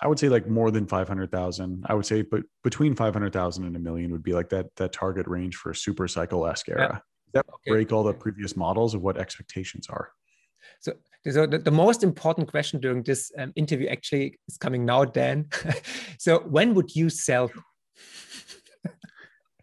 I 0.00 0.06
would 0.06 0.18
say 0.18 0.28
like 0.28 0.46
more 0.46 0.70
than 0.70 0.86
500,000. 0.86 1.84
I 1.88 1.94
would 1.94 2.06
say, 2.06 2.22
but 2.22 2.42
between 2.62 2.94
500,000 2.94 3.64
and 3.64 3.76
a 3.76 3.78
million 3.78 4.12
would 4.12 4.22
be 4.22 4.32
like 4.32 4.48
that, 4.50 4.74
that 4.76 4.92
target 4.92 5.26
range 5.26 5.56
for 5.56 5.70
a 5.70 5.74
super 5.74 6.06
cycle 6.06 6.46
esque 6.46 6.68
era. 6.68 6.88
Yeah. 6.92 6.98
That 7.34 7.46
okay. 7.48 7.70
break 7.70 7.92
all 7.92 8.04
the 8.04 8.14
previous 8.14 8.56
models 8.56 8.94
of 8.94 9.02
what 9.02 9.18
expectations 9.18 9.88
are. 9.88 10.10
So, 10.80 10.92
so 11.28 11.46
the, 11.46 11.58
the 11.58 11.70
most 11.70 12.02
important 12.02 12.48
question 12.48 12.80
during 12.80 13.02
this 13.02 13.32
um, 13.38 13.52
interview 13.56 13.88
actually 13.88 14.38
is 14.48 14.56
coming 14.56 14.84
now, 14.84 15.04
Dan. 15.04 15.48
so 16.18 16.40
when 16.40 16.74
would 16.74 16.94
you 16.94 17.10
sell 17.10 17.50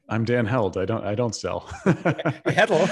I'm 0.08 0.24
Dan 0.24 0.46
Held. 0.46 0.78
I 0.78 0.86
don't. 0.86 1.04
I 1.04 1.16
don't 1.16 1.34
sell. 1.34 1.62
Hedl. 1.86 2.88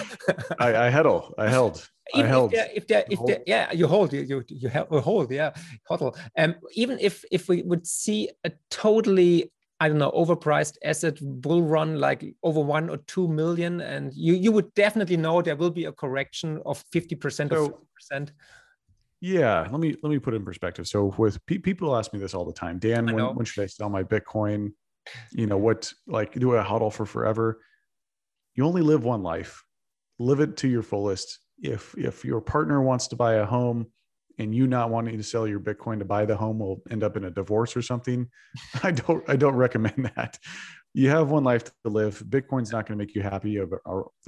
I, 0.59 0.87
I 0.87 0.91
hedl. 0.91 1.31
I 1.37 1.47
held. 1.47 1.87
Even 2.13 2.25
I 2.25 2.29
held. 2.29 2.53
If 2.53 2.87
there, 2.87 3.05
if 3.09 3.19
there, 3.25 3.39
yeah, 3.47 3.71
you 3.71 3.87
hold. 3.87 4.13
You 4.13 4.21
you 4.21 4.43
you 4.47 4.69
hold. 4.69 5.31
Yeah, 5.31 5.53
hodl. 5.89 6.17
Um, 6.37 6.55
even 6.73 6.97
if 6.99 7.23
if 7.31 7.47
we 7.47 7.61
would 7.63 7.87
see 7.87 8.29
a 8.43 8.51
totally 8.69 9.51
I 9.79 9.87
don't 9.87 9.97
know 9.97 10.11
overpriced 10.11 10.77
asset 10.83 11.17
bull 11.21 11.61
run 11.61 11.99
like 11.99 12.35
over 12.43 12.59
one 12.59 12.89
or 12.89 12.97
two 12.97 13.27
million, 13.27 13.81
and 13.81 14.13
you 14.13 14.33
you 14.33 14.51
would 14.51 14.73
definitely 14.73 15.17
know 15.17 15.41
there 15.41 15.55
will 15.55 15.71
be 15.71 15.85
a 15.85 15.91
correction 15.93 16.61
of 16.65 16.83
fifty 16.91 17.15
percent 17.15 17.53
or 17.53 17.69
forty 17.69 17.87
percent. 17.95 18.33
Yeah, 19.21 19.67
let 19.71 19.79
me 19.79 19.95
let 20.03 20.09
me 20.09 20.19
put 20.19 20.33
it 20.33 20.37
in 20.37 20.45
perspective. 20.45 20.87
So 20.87 21.13
with 21.17 21.43
pe- 21.45 21.59
people 21.59 21.95
ask 21.95 22.11
me 22.13 22.19
this 22.19 22.33
all 22.33 22.43
the 22.43 22.51
time, 22.51 22.79
Dan, 22.79 23.05
when, 23.05 23.35
when 23.35 23.45
should 23.45 23.63
I 23.63 23.67
sell 23.67 23.89
my 23.89 24.03
Bitcoin? 24.03 24.73
you 25.31 25.47
know 25.47 25.57
what 25.57 25.91
like 26.07 26.33
do 26.33 26.53
a 26.53 26.63
hodl 26.63 26.91
for 26.91 27.05
forever 27.05 27.59
you 28.55 28.65
only 28.65 28.81
live 28.81 29.03
one 29.03 29.23
life 29.23 29.63
live 30.19 30.39
it 30.39 30.57
to 30.57 30.67
your 30.67 30.83
fullest 30.83 31.39
if 31.63 31.95
if 31.97 32.23
your 32.23 32.41
partner 32.41 32.81
wants 32.81 33.07
to 33.07 33.15
buy 33.15 33.35
a 33.35 33.45
home 33.45 33.87
and 34.39 34.53
you 34.53 34.67
not 34.67 34.89
wanting 34.89 35.17
to 35.17 35.23
sell 35.23 35.47
your 35.47 35.59
bitcoin 35.59 35.99
to 35.99 36.05
buy 36.05 36.25
the 36.25 36.35
home 36.35 36.59
will 36.59 36.81
end 36.89 37.03
up 37.03 37.15
in 37.15 37.23
a 37.23 37.31
divorce 37.31 37.77
or 37.77 37.81
something 37.81 38.27
i 38.83 38.91
don't 38.91 39.23
i 39.29 39.35
don't 39.35 39.55
recommend 39.55 40.11
that. 40.15 40.37
You 40.95 41.09
have 41.09 41.31
one 41.31 41.43
life 41.43 41.63
to 41.63 41.71
live. 41.85 42.19
Bitcoin's 42.29 42.71
not 42.71 42.85
going 42.85 42.99
to 42.99 43.03
make 43.03 43.15
you 43.15 43.23
happy 43.23 43.59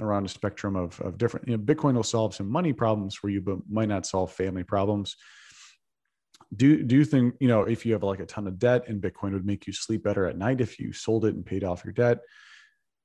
around 0.00 0.26
a 0.26 0.28
spectrum 0.28 0.74
of, 0.74 1.00
of 1.00 1.16
different 1.16 1.46
you 1.46 1.56
know, 1.56 1.62
bitcoin 1.62 1.94
will 1.94 2.02
solve 2.02 2.34
some 2.34 2.50
money 2.50 2.72
problems 2.72 3.14
for 3.14 3.28
you 3.28 3.40
but 3.40 3.58
might 3.70 3.88
not 3.88 4.04
solve 4.04 4.32
family 4.32 4.64
problems. 4.64 5.14
Do 6.56 6.82
do 6.82 6.96
you 6.96 7.04
think 7.04 7.34
you 7.38 7.46
know 7.46 7.62
if 7.62 7.86
you 7.86 7.92
have 7.92 8.02
like 8.02 8.18
a 8.18 8.26
ton 8.26 8.48
of 8.48 8.58
debt 8.58 8.88
and 8.88 9.00
bitcoin 9.00 9.32
would 9.32 9.46
make 9.46 9.66
you 9.68 9.72
sleep 9.72 10.02
better 10.02 10.26
at 10.26 10.38
night 10.38 10.60
if 10.60 10.80
you 10.80 10.92
sold 10.92 11.24
it 11.24 11.34
and 11.36 11.46
paid 11.46 11.62
off 11.62 11.84
your 11.84 11.92
debt. 11.92 12.18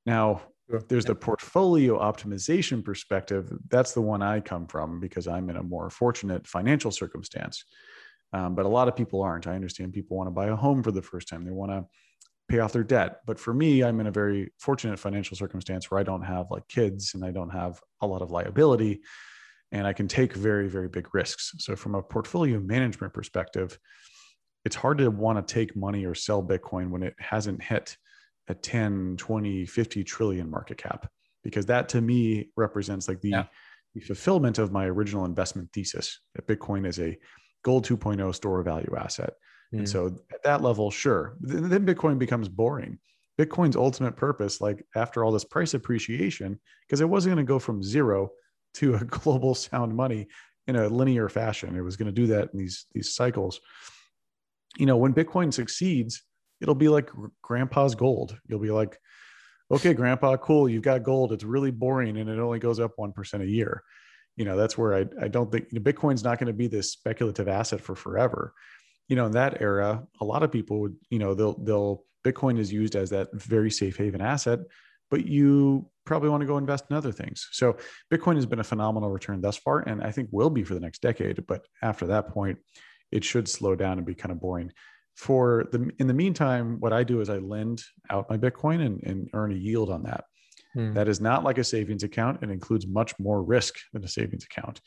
Now 0.06 0.42
there's 0.88 1.04
the 1.04 1.14
portfolio 1.14 1.98
optimization 1.98 2.84
perspective 2.84 3.52
that's 3.68 3.92
the 3.92 4.00
one 4.00 4.22
i 4.22 4.40
come 4.40 4.66
from 4.66 5.00
because 5.00 5.28
i'm 5.28 5.50
in 5.50 5.56
a 5.56 5.62
more 5.62 5.90
fortunate 5.90 6.46
financial 6.46 6.90
circumstance. 6.90 7.64
Um, 8.34 8.54
but 8.54 8.64
a 8.64 8.68
lot 8.68 8.88
of 8.88 8.96
people 8.96 9.20
aren't. 9.20 9.46
I 9.46 9.54
understand 9.54 9.92
people 9.92 10.16
want 10.16 10.26
to 10.26 10.30
buy 10.30 10.46
a 10.46 10.56
home 10.56 10.82
for 10.82 10.90
the 10.90 11.02
first 11.02 11.28
time. 11.28 11.44
They 11.44 11.50
want 11.50 11.70
to 11.70 11.84
pay 12.48 12.60
off 12.60 12.72
their 12.72 12.82
debt. 12.82 13.20
But 13.26 13.38
for 13.38 13.52
me 13.52 13.84
i'm 13.84 14.00
in 14.00 14.06
a 14.06 14.10
very 14.10 14.52
fortunate 14.58 14.98
financial 14.98 15.36
circumstance 15.36 15.90
where 15.90 16.00
i 16.00 16.02
don't 16.02 16.22
have 16.22 16.50
like 16.50 16.66
kids 16.68 17.12
and 17.14 17.24
i 17.24 17.30
don't 17.30 17.50
have 17.50 17.80
a 18.00 18.06
lot 18.06 18.22
of 18.22 18.30
liability 18.30 19.02
and 19.72 19.86
I 19.86 19.94
can 19.94 20.06
take 20.06 20.34
very, 20.34 20.68
very 20.68 20.88
big 20.88 21.14
risks. 21.14 21.54
So, 21.58 21.74
from 21.74 21.94
a 21.94 22.02
portfolio 22.02 22.60
management 22.60 23.14
perspective, 23.14 23.78
it's 24.64 24.76
hard 24.76 24.98
to 24.98 25.10
want 25.10 25.44
to 25.46 25.54
take 25.54 25.74
money 25.74 26.04
or 26.04 26.14
sell 26.14 26.42
Bitcoin 26.42 26.90
when 26.90 27.02
it 27.02 27.14
hasn't 27.18 27.62
hit 27.62 27.96
a 28.48 28.54
10, 28.54 29.16
20, 29.16 29.66
50 29.66 30.04
trillion 30.04 30.50
market 30.50 30.78
cap, 30.78 31.08
because 31.42 31.66
that 31.66 31.88
to 31.90 32.00
me 32.00 32.50
represents 32.56 33.08
like 33.08 33.20
the, 33.20 33.30
yeah. 33.30 33.44
the 33.94 34.00
fulfillment 34.00 34.58
of 34.58 34.72
my 34.72 34.86
original 34.86 35.24
investment 35.24 35.70
thesis 35.72 36.20
that 36.34 36.46
Bitcoin 36.46 36.86
is 36.86 36.98
a 36.98 37.16
gold 37.62 37.86
2.0 37.86 38.34
store 38.34 38.60
of 38.60 38.64
value 38.64 38.94
asset. 38.98 39.34
Mm. 39.74 39.78
And 39.78 39.88
so 39.88 40.18
at 40.32 40.42
that 40.42 40.62
level, 40.62 40.90
sure. 40.90 41.36
Then 41.40 41.86
Bitcoin 41.86 42.18
becomes 42.18 42.48
boring. 42.48 42.98
Bitcoin's 43.38 43.76
ultimate 43.76 44.16
purpose, 44.16 44.60
like 44.60 44.84
after 44.94 45.24
all 45.24 45.32
this 45.32 45.44
price 45.44 45.74
appreciation, 45.74 46.60
because 46.86 47.00
it 47.00 47.08
wasn't 47.08 47.34
going 47.34 47.44
to 47.44 47.48
go 47.48 47.58
from 47.58 47.82
zero 47.82 48.30
to 48.74 48.94
a 48.94 49.04
global 49.04 49.54
sound 49.54 49.94
money 49.94 50.28
in 50.66 50.76
a 50.76 50.88
linear 50.88 51.28
fashion. 51.28 51.76
It 51.76 51.80
was 51.80 51.96
going 51.96 52.06
to 52.06 52.12
do 52.12 52.26
that 52.28 52.50
in 52.52 52.58
these 52.58 52.86
these 52.92 53.14
cycles. 53.14 53.60
You 54.76 54.86
know, 54.86 54.96
when 54.96 55.14
Bitcoin 55.14 55.52
succeeds, 55.52 56.22
it'll 56.62 56.74
be 56.74 56.88
like 56.88 57.10
grandpa's 57.42 57.94
gold. 57.94 58.38
You'll 58.46 58.60
be 58.60 58.70
like, 58.70 58.96
okay, 59.70 59.92
grandpa, 59.92 60.36
cool, 60.36 60.68
you've 60.68 60.82
got 60.82 61.02
gold. 61.02 61.32
It's 61.32 61.44
really 61.44 61.72
boring 61.72 62.16
and 62.16 62.30
it 62.30 62.38
only 62.38 62.60
goes 62.60 62.78
up 62.78 62.92
1% 62.98 63.40
a 63.42 63.46
year. 63.46 63.82
You 64.36 64.44
know, 64.44 64.56
that's 64.56 64.78
where 64.78 64.94
I, 64.94 65.06
I 65.20 65.28
don't 65.28 65.50
think 65.50 65.66
you 65.70 65.80
know, 65.80 65.92
Bitcoin's 65.92 66.24
not 66.24 66.38
going 66.38 66.46
to 66.46 66.52
be 66.52 66.68
this 66.68 66.92
speculative 66.92 67.48
asset 67.48 67.80
for 67.80 67.94
forever. 67.94 68.54
You 69.08 69.16
know, 69.16 69.26
in 69.26 69.32
that 69.32 69.60
era, 69.60 70.04
a 70.20 70.24
lot 70.24 70.42
of 70.42 70.52
people 70.52 70.80
would, 70.80 70.96
you 71.10 71.18
know, 71.18 71.34
they'll, 71.34 71.58
they'll, 71.58 72.04
Bitcoin 72.24 72.58
is 72.58 72.72
used 72.72 72.94
as 72.94 73.10
that 73.10 73.28
very 73.34 73.70
safe 73.70 73.96
haven 73.96 74.20
asset, 74.20 74.60
but 75.10 75.26
you 75.26 75.90
probably 76.06 76.28
want 76.28 76.40
to 76.40 76.46
go 76.46 76.56
invest 76.56 76.84
in 76.88 76.96
other 76.96 77.12
things. 77.12 77.48
So 77.50 77.76
Bitcoin 78.12 78.36
has 78.36 78.46
been 78.46 78.60
a 78.60 78.64
phenomenal 78.64 79.10
return 79.10 79.40
thus 79.40 79.56
far, 79.56 79.80
and 79.80 80.02
I 80.02 80.12
think 80.12 80.28
will 80.30 80.50
be 80.50 80.62
for 80.62 80.74
the 80.74 80.80
next 80.80 81.02
decade. 81.02 81.44
But 81.46 81.66
after 81.82 82.06
that 82.06 82.28
point, 82.28 82.58
it 83.10 83.24
should 83.24 83.48
slow 83.48 83.74
down 83.74 83.98
and 83.98 84.06
be 84.06 84.14
kind 84.14 84.32
of 84.32 84.40
boring. 84.40 84.72
For 85.14 85.68
the 85.72 85.90
in 85.98 86.06
the 86.06 86.14
meantime, 86.14 86.80
what 86.80 86.92
I 86.92 87.04
do 87.04 87.20
is 87.20 87.28
I 87.28 87.38
lend 87.38 87.84
out 88.10 88.30
my 88.30 88.38
Bitcoin 88.38 88.84
and, 88.84 89.02
and 89.02 89.28
earn 89.34 89.52
a 89.52 89.56
yield 89.56 89.90
on 89.90 90.02
that. 90.04 90.24
Hmm. 90.74 90.94
That 90.94 91.08
is 91.08 91.20
not 91.20 91.44
like 91.44 91.58
a 91.58 91.64
savings 91.64 92.02
account. 92.02 92.38
and 92.42 92.50
includes 92.50 92.86
much 92.86 93.18
more 93.18 93.42
risk 93.42 93.74
than 93.92 94.04
a 94.04 94.08
savings 94.08 94.44
account. 94.44 94.80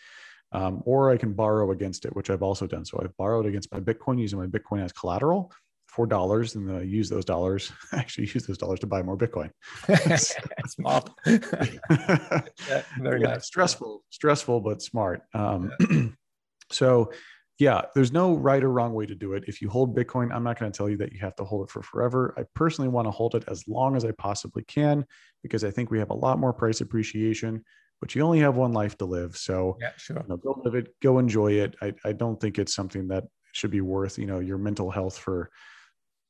Um, 0.51 0.81
or 0.85 1.11
I 1.11 1.17
can 1.17 1.33
borrow 1.33 1.71
against 1.71 2.05
it, 2.05 2.15
which 2.15 2.29
I've 2.29 2.43
also 2.43 2.65
done. 2.65 2.85
So 2.85 2.99
I've 3.03 3.15
borrowed 3.17 3.45
against 3.45 3.71
my 3.71 3.79
Bitcoin 3.79 4.19
using 4.19 4.39
my 4.39 4.47
Bitcoin 4.47 4.83
as 4.83 4.91
collateral 4.91 5.51
for 5.87 6.05
dollars, 6.05 6.55
and 6.55 6.67
then 6.67 6.75
I 6.75 6.81
use 6.83 7.09
those 7.09 7.25
dollars. 7.25 7.71
I 7.91 7.97
actually 7.97 8.27
use 8.27 8.45
those 8.45 8.57
dollars 8.57 8.79
to 8.81 8.87
buy 8.87 9.01
more 9.01 9.17
Bitcoin. 9.17 9.49
smart. 10.67 11.09
yeah, 11.25 12.81
very 12.99 13.21
yeah, 13.21 13.27
nice. 13.27 13.45
Stressful, 13.47 14.03
stressful, 14.09 14.61
but 14.61 14.81
smart. 14.81 15.23
Um, 15.33 15.71
yeah. 15.89 16.03
so 16.71 17.11
yeah, 17.57 17.83
there's 17.93 18.11
no 18.11 18.35
right 18.35 18.63
or 18.63 18.69
wrong 18.69 18.93
way 18.93 19.05
to 19.05 19.15
do 19.15 19.33
it. 19.33 19.45
If 19.47 19.61
you 19.61 19.69
hold 19.69 19.95
Bitcoin, 19.95 20.33
I'm 20.33 20.43
not 20.43 20.59
going 20.59 20.69
to 20.69 20.77
tell 20.77 20.89
you 20.89 20.97
that 20.97 21.13
you 21.13 21.19
have 21.19 21.35
to 21.37 21.45
hold 21.45 21.67
it 21.67 21.71
for 21.71 21.81
forever. 21.81 22.33
I 22.37 22.43
personally 22.53 22.89
want 22.89 23.07
to 23.07 23.11
hold 23.11 23.33
it 23.33 23.45
as 23.47 23.65
long 23.67 23.95
as 23.95 24.03
I 24.03 24.11
possibly 24.11 24.63
can 24.65 25.05
because 25.41 25.63
I 25.63 25.71
think 25.71 25.89
we 25.89 25.99
have 25.99 26.09
a 26.09 26.15
lot 26.15 26.37
more 26.37 26.51
price 26.51 26.81
appreciation, 26.81 27.63
but 28.01 28.13
you 28.13 28.23
only 28.23 28.39
have 28.39 28.57
one 28.57 28.73
life 28.73 28.97
to 28.97 29.05
live. 29.05 29.37
So 29.37 29.77
yeah, 29.79 29.91
sure. 29.95 30.17
You 30.17 30.27
know, 30.27 30.37
go 30.37 30.61
live 30.65 30.75
it, 30.75 30.93
go 31.01 31.17
enjoy 31.17 31.53
it. 31.53 31.75
I, 31.81 31.93
I 32.03 32.11
don't 32.11 32.39
think 32.41 32.59
it's 32.59 32.75
something 32.75 33.07
that 33.07 33.23
should 33.53 33.71
be 33.71 33.81
worth, 33.81 34.17
you 34.17 34.25
know, 34.25 34.39
your 34.39 34.57
mental 34.57 34.91
health 34.91 35.17
for, 35.17 35.49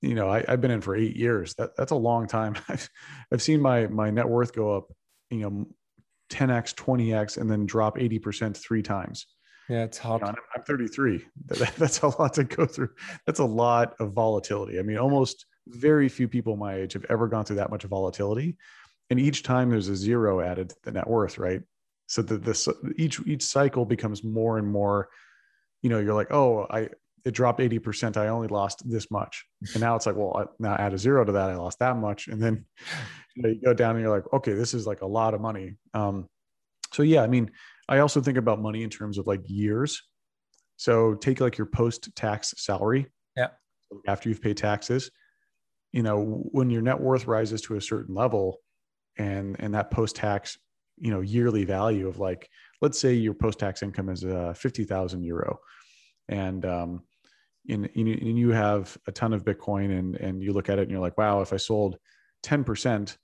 you 0.01 0.13
know, 0.13 0.29
I, 0.29 0.43
have 0.47 0.61
been 0.61 0.69
in 0.69 0.81
for 0.81 0.95
eight 0.95 1.15
years. 1.15 1.55
That 1.55 1.71
that's 1.75 1.91
a 1.91 1.95
long 1.95 2.27
time. 2.27 2.55
I've, 2.69 2.87
I've 3.33 3.41
seen 3.41 3.61
my, 3.61 3.87
my 3.87 4.11
net 4.11 4.29
worth 4.29 4.53
go 4.53 4.77
up, 4.77 4.93
you 5.31 5.39
know, 5.39 5.65
10X, 6.29 6.75
20X, 6.75 7.37
and 7.37 7.49
then 7.49 7.65
drop 7.65 7.97
80% 7.97 8.55
three 8.55 8.83
times 8.83 9.25
yeah, 9.69 9.83
it's 9.83 9.97
hard. 9.97 10.21
You 10.21 10.27
know, 10.27 10.35
I'm 10.55 10.63
33. 10.63 11.25
That's 11.77 12.01
a 12.01 12.07
lot 12.19 12.33
to 12.35 12.43
go 12.43 12.65
through. 12.65 12.89
That's 13.25 13.39
a 13.39 13.45
lot 13.45 13.95
of 13.99 14.13
volatility. 14.13 14.79
I 14.79 14.81
mean, 14.81 14.97
almost 14.97 15.45
very 15.67 16.09
few 16.09 16.27
people 16.27 16.55
my 16.55 16.75
age 16.75 16.93
have 16.93 17.05
ever 17.09 17.27
gone 17.27 17.45
through 17.45 17.57
that 17.57 17.71
much 17.71 17.83
volatility. 17.83 18.57
And 19.09 19.19
each 19.19 19.43
time 19.43 19.69
there's 19.69 19.89
a 19.89 19.95
zero 19.95 20.41
added 20.41 20.69
to 20.69 20.75
the 20.83 20.91
net 20.91 21.07
worth, 21.07 21.37
right? 21.37 21.61
So 22.07 22.21
that 22.23 22.43
this 22.43 22.67
each 22.97 23.19
each 23.25 23.43
cycle 23.43 23.85
becomes 23.85 24.23
more 24.23 24.57
and 24.57 24.67
more, 24.67 25.09
you 25.81 25.89
know, 25.89 25.99
you're 25.99 26.13
like, 26.13 26.31
oh, 26.31 26.67
I 26.69 26.89
it 27.25 27.33
dropped 27.33 27.59
80%. 27.59 28.17
I 28.17 28.27
only 28.27 28.47
lost 28.47 28.87
this 28.87 29.09
much. 29.09 29.45
And 29.73 29.81
now 29.81 29.95
it's 29.95 30.05
like, 30.05 30.15
well, 30.15 30.37
I, 30.37 30.45
now 30.59 30.75
add 30.75 30.93
a 30.93 30.97
zero 30.97 31.25
to 31.25 31.31
that. 31.31 31.49
I 31.49 31.55
lost 31.55 31.79
that 31.79 31.97
much. 31.97 32.27
And 32.27 32.41
then 32.41 32.65
you, 33.35 33.41
know, 33.41 33.49
you 33.49 33.61
go 33.61 33.73
down 33.73 33.95
and 33.95 34.03
you're 34.03 34.15
like, 34.15 34.31
okay, 34.31 34.53
this 34.53 34.75
is 34.75 34.85
like 34.85 35.01
a 35.01 35.07
lot 35.07 35.33
of 35.33 35.41
money. 35.41 35.73
Um, 35.95 36.29
so 36.93 37.01
yeah, 37.01 37.23
I 37.23 37.27
mean, 37.27 37.49
I 37.87 37.99
also 37.99 38.21
think 38.21 38.37
about 38.37 38.61
money 38.61 38.83
in 38.83 38.89
terms 38.89 39.17
of 39.17 39.27
like 39.27 39.41
years. 39.45 40.01
So 40.77 41.13
take 41.13 41.39
like 41.39 41.57
your 41.57 41.67
post 41.67 42.09
tax 42.15 42.53
salary. 42.57 43.07
Yeah. 43.35 43.49
After 44.07 44.29
you've 44.29 44.41
paid 44.41 44.57
taxes, 44.57 45.11
you 45.91 46.03
know, 46.03 46.43
when 46.51 46.69
your 46.69 46.81
net 46.81 46.99
worth 46.99 47.27
rises 47.27 47.61
to 47.61 47.75
a 47.75 47.81
certain 47.81 48.15
level 48.15 48.59
and 49.17 49.55
and 49.59 49.73
that 49.75 49.91
post 49.91 50.15
tax, 50.15 50.57
you 50.97 51.11
know, 51.11 51.21
yearly 51.21 51.63
value 51.63 52.07
of 52.07 52.19
like, 52.19 52.49
let's 52.81 52.99
say 52.99 53.13
your 53.13 53.33
post 53.33 53.59
tax 53.59 53.83
income 53.83 54.09
is 54.09 54.23
uh, 54.25 54.53
50,000 54.55 55.23
euro 55.23 55.59
and, 56.27 56.65
um, 56.65 57.03
in, 57.67 57.85
in, 57.85 58.07
and 58.07 58.37
you 58.37 58.51
have 58.51 58.95
a 59.07 59.11
ton 59.11 59.33
of 59.33 59.43
Bitcoin 59.43 59.97
and, 59.97 60.15
and 60.17 60.41
you 60.43 60.53
look 60.53 60.69
at 60.69 60.77
it 60.77 60.83
and 60.83 60.91
you're 60.91 60.99
like, 60.99 61.17
wow, 61.17 61.41
if 61.41 61.51
I 61.51 61.57
sold 61.57 61.97
10%, 62.43 63.17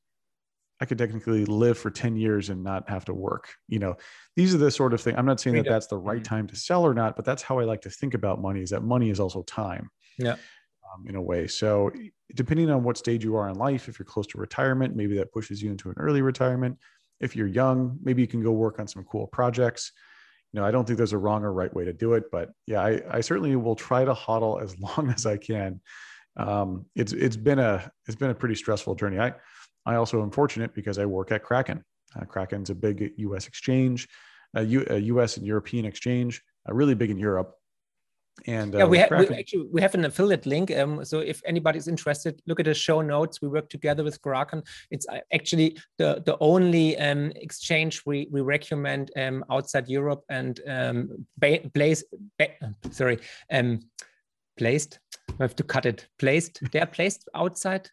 I 0.81 0.85
could 0.85 0.97
technically 0.97 1.45
live 1.45 1.77
for 1.77 1.91
10 1.91 2.15
years 2.15 2.49
and 2.49 2.63
not 2.63 2.89
have 2.89 3.05
to 3.05 3.13
work. 3.13 3.53
You 3.67 3.77
know, 3.77 3.97
these 4.35 4.55
are 4.55 4.57
the 4.57 4.71
sort 4.71 4.93
of 4.95 4.99
thing. 4.99 5.15
I'm 5.15 5.27
not 5.27 5.39
saying 5.39 5.55
that 5.57 5.67
that's 5.67 5.85
the 5.85 5.97
right 5.97 6.17
mm-hmm. 6.17 6.35
time 6.35 6.47
to 6.47 6.55
sell 6.55 6.83
or 6.83 6.95
not, 6.95 7.15
but 7.15 7.23
that's 7.23 7.43
how 7.43 7.59
I 7.59 7.65
like 7.65 7.81
to 7.81 7.91
think 7.91 8.15
about 8.15 8.41
money 8.41 8.61
is 8.61 8.71
that 8.71 8.81
money 8.81 9.11
is 9.11 9.19
also 9.19 9.43
time. 9.43 9.91
Yeah. 10.17 10.37
Um, 10.93 11.05
in 11.07 11.15
a 11.15 11.21
way. 11.21 11.47
So 11.47 11.91
depending 12.35 12.69
on 12.69 12.83
what 12.83 12.97
stage 12.97 13.23
you 13.23 13.37
are 13.37 13.47
in 13.47 13.55
life, 13.55 13.87
if 13.87 13.97
you're 13.97 14.05
close 14.05 14.27
to 14.27 14.37
retirement, 14.37 14.93
maybe 14.93 15.15
that 15.17 15.31
pushes 15.31 15.61
you 15.61 15.71
into 15.71 15.89
an 15.89 15.95
early 15.97 16.21
retirement. 16.21 16.77
If 17.21 17.33
you're 17.33 17.47
young, 17.47 17.97
maybe 18.03 18.21
you 18.21 18.27
can 18.27 18.43
go 18.43 18.51
work 18.51 18.77
on 18.79 18.87
some 18.87 19.05
cool 19.05 19.27
projects. 19.27 19.93
You 20.51 20.59
know, 20.59 20.65
I 20.65 20.71
don't 20.71 20.85
think 20.85 20.97
there's 20.97 21.13
a 21.13 21.17
wrong 21.17 21.43
or 21.43 21.53
right 21.53 21.73
way 21.73 21.85
to 21.85 21.93
do 21.93 22.15
it, 22.15 22.25
but 22.29 22.49
yeah, 22.67 22.81
I, 22.81 23.01
I 23.09 23.21
certainly 23.21 23.55
will 23.55 23.75
try 23.75 24.03
to 24.03 24.13
hodl 24.13 24.61
as 24.61 24.77
long 24.97 25.13
as 25.15 25.25
I 25.25 25.37
can. 25.37 25.79
Um, 26.35 26.85
it's 26.95 27.13
it's 27.13 27.37
been 27.37 27.59
a 27.59 27.89
it's 28.07 28.15
been 28.15 28.31
a 28.31 28.35
pretty 28.35 28.55
stressful 28.55 28.95
journey. 28.95 29.19
I 29.19 29.33
I 29.85 29.95
also 29.95 30.21
am 30.21 30.31
fortunate 30.31 30.73
because 30.73 30.97
I 30.99 31.05
work 31.05 31.31
at 31.31 31.43
Kraken. 31.43 31.83
Uh, 32.15 32.25
Kraken's 32.25 32.69
a 32.69 32.75
big 32.75 33.13
U.S. 33.17 33.47
exchange, 33.47 34.07
a, 34.55 34.63
U, 34.63 34.85
a 34.89 34.97
U.S. 34.97 35.37
and 35.37 35.45
European 35.45 35.85
exchange, 35.85 36.41
uh, 36.69 36.73
really 36.73 36.95
big 36.95 37.09
in 37.09 37.17
Europe. 37.17 37.55
And 38.47 38.73
uh, 38.73 38.79
yeah, 38.79 38.85
we, 38.85 38.97
ha- 38.97 39.07
we, 39.11 39.27
actually 39.27 39.67
we 39.71 39.81
have 39.81 39.93
an 39.93 40.05
affiliate 40.05 40.45
link. 40.45 40.71
Um, 40.71 41.03
so 41.03 41.19
if 41.19 41.41
anybody's 41.45 41.87
interested, 41.87 42.41
look 42.47 42.59
at 42.59 42.65
the 42.65 42.73
show 42.73 43.01
notes. 43.01 43.41
We 43.41 43.49
work 43.49 43.69
together 43.69 44.03
with 44.03 44.21
Kraken. 44.21 44.63
It's 44.89 45.05
uh, 45.09 45.19
actually 45.33 45.77
the 45.97 46.23
the 46.25 46.37
only 46.39 46.97
um, 46.97 47.33
exchange 47.35 48.01
we 48.05 48.27
we 48.31 48.41
recommend 48.41 49.11
um, 49.17 49.43
outside 49.51 49.89
Europe 49.89 50.23
and 50.29 50.59
um, 50.65 51.25
ba- 51.37 51.69
place. 51.73 52.03
Ba- 52.39 52.73
sorry, 52.89 53.19
um, 53.51 53.81
placed. 54.57 54.99
I 55.29 55.43
have 55.43 55.55
to 55.57 55.63
cut 55.63 55.85
it. 55.85 56.07
Placed. 56.17 56.59
They're 56.71 56.85
placed 56.85 57.27
outside 57.35 57.91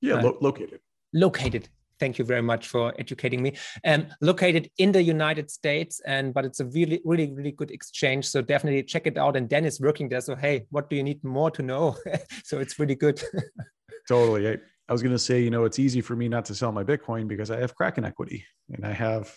yeah, 0.00 0.14
uh, 0.14 0.22
lo- 0.22 0.38
located. 0.40 0.80
Located. 1.12 1.68
Thank 2.00 2.18
you 2.18 2.24
very 2.24 2.42
much 2.42 2.68
for 2.68 2.94
educating 2.98 3.42
me. 3.42 3.56
Um, 3.84 4.06
located 4.20 4.70
in 4.78 4.92
the 4.92 5.02
United 5.02 5.50
States, 5.50 6.00
and 6.06 6.32
but 6.32 6.44
it's 6.44 6.60
a 6.60 6.66
really, 6.66 7.00
really, 7.04 7.32
really 7.32 7.52
good 7.52 7.70
exchange. 7.70 8.28
So 8.28 8.40
definitely 8.40 8.84
check 8.84 9.06
it 9.06 9.18
out. 9.18 9.36
And 9.36 9.48
Dennis 9.48 9.80
working 9.80 10.08
there. 10.08 10.20
So 10.20 10.36
hey, 10.36 10.66
what 10.70 10.88
do 10.90 10.96
you 10.96 11.02
need 11.02 11.22
more 11.24 11.50
to 11.50 11.62
know? 11.62 11.96
so 12.44 12.60
it's 12.60 12.78
really 12.78 12.94
good. 12.94 13.20
totally. 14.08 14.48
I, 14.48 14.56
I 14.88 14.92
was 14.92 15.02
going 15.02 15.14
to 15.14 15.18
say, 15.18 15.42
you 15.42 15.50
know, 15.50 15.64
it's 15.64 15.78
easy 15.78 16.00
for 16.00 16.16
me 16.16 16.28
not 16.28 16.44
to 16.46 16.54
sell 16.54 16.72
my 16.72 16.84
Bitcoin 16.84 17.28
because 17.28 17.50
I 17.50 17.60
have 17.60 17.74
Kraken 17.74 18.04
equity 18.04 18.44
and 18.72 18.86
I 18.86 18.92
have 18.92 19.34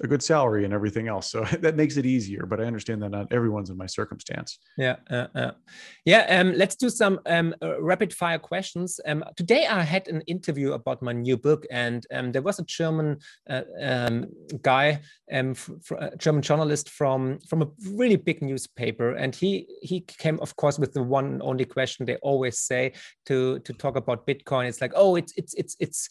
a 0.00 0.06
good 0.06 0.22
salary 0.22 0.64
and 0.64 0.72
everything 0.72 1.08
else. 1.08 1.30
So 1.30 1.42
that 1.60 1.76
makes 1.76 1.96
it 1.96 2.06
easier. 2.06 2.46
But 2.46 2.60
I 2.60 2.64
understand 2.64 3.02
that 3.02 3.10
not 3.10 3.32
everyone's 3.32 3.70
in 3.70 3.76
my 3.76 3.86
circumstance. 3.86 4.58
Yeah, 4.76 4.96
uh, 5.10 5.26
uh. 5.34 5.50
yeah. 6.04 6.26
Um, 6.28 6.54
let's 6.54 6.76
do 6.76 6.90
some 6.90 7.20
um, 7.26 7.54
uh, 7.62 7.80
rapid 7.80 8.12
fire 8.12 8.38
questions. 8.38 9.00
Um, 9.06 9.24
today 9.36 9.66
I 9.66 9.82
had 9.82 10.08
an 10.08 10.22
interview 10.22 10.72
about 10.72 11.02
my 11.02 11.12
new 11.12 11.36
book, 11.36 11.66
and 11.70 12.06
um, 12.12 12.32
there 12.32 12.42
was 12.42 12.58
a 12.58 12.64
German 12.64 13.18
uh, 13.48 13.62
um, 13.80 14.26
guy, 14.62 15.00
um, 15.32 15.54
a 15.98 16.16
German 16.16 16.42
journalist 16.42 16.90
from 16.90 17.38
from 17.48 17.62
a 17.62 17.68
really 17.92 18.16
big 18.16 18.42
newspaper, 18.42 19.12
and 19.12 19.34
he 19.34 19.66
he 19.82 20.00
came, 20.00 20.38
of 20.40 20.56
course, 20.56 20.78
with 20.78 20.92
the 20.92 21.02
one 21.02 21.40
only 21.42 21.64
question 21.64 22.06
they 22.06 22.16
always 22.16 22.58
say 22.58 22.92
to 23.26 23.58
to 23.60 23.72
talk 23.72 23.96
about 23.96 24.26
Bitcoin. 24.26 24.68
It's 24.68 24.80
like, 24.80 24.92
oh, 24.94 25.16
it's 25.16 25.32
it's 25.36 25.54
it's 25.54 25.76
it's 25.80 26.08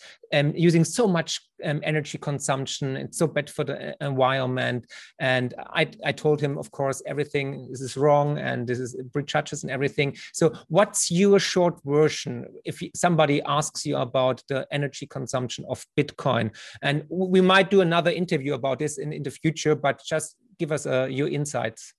using 0.56 0.84
so 0.84 1.08
much 1.08 1.42
energy 1.64 2.18
consumption. 2.18 2.96
It's 2.96 3.18
so 3.18 3.28
bad 3.28 3.50
for 3.50 3.64
the 3.64 3.79
environment. 4.02 4.86
And 5.20 5.54
I, 5.74 5.90
I 6.06 6.12
told 6.12 6.42
him, 6.42 6.58
of 6.58 6.72
course, 6.72 7.02
everything 7.06 7.68
this 7.70 7.82
is 7.82 7.98
wrong 7.98 8.38
and 8.38 8.68
this 8.68 8.80
is 8.80 8.96
prejudges 9.14 9.64
and 9.64 9.72
everything. 9.72 10.16
So, 10.34 10.54
what's 10.68 11.12
your 11.12 11.40
short 11.40 11.80
version 11.86 12.46
if 12.66 12.82
somebody 12.96 13.42
asks 13.44 13.86
you 13.86 13.98
about 13.98 14.44
the 14.48 14.68
energy 14.72 15.08
consumption 15.08 15.66
of 15.70 15.86
Bitcoin? 15.98 16.56
And 16.82 17.06
we 17.10 17.42
might 17.42 17.70
do 17.70 17.82
another 17.82 18.12
interview 18.12 18.54
about 18.54 18.80
this 18.80 18.98
in, 18.98 19.14
in 19.14 19.24
the 19.24 19.32
future, 19.32 19.76
but 19.76 20.02
just 20.06 20.36
give 20.58 20.72
us 20.72 20.86
uh, 20.86 21.08
your 21.10 21.30
insights. 21.30 21.94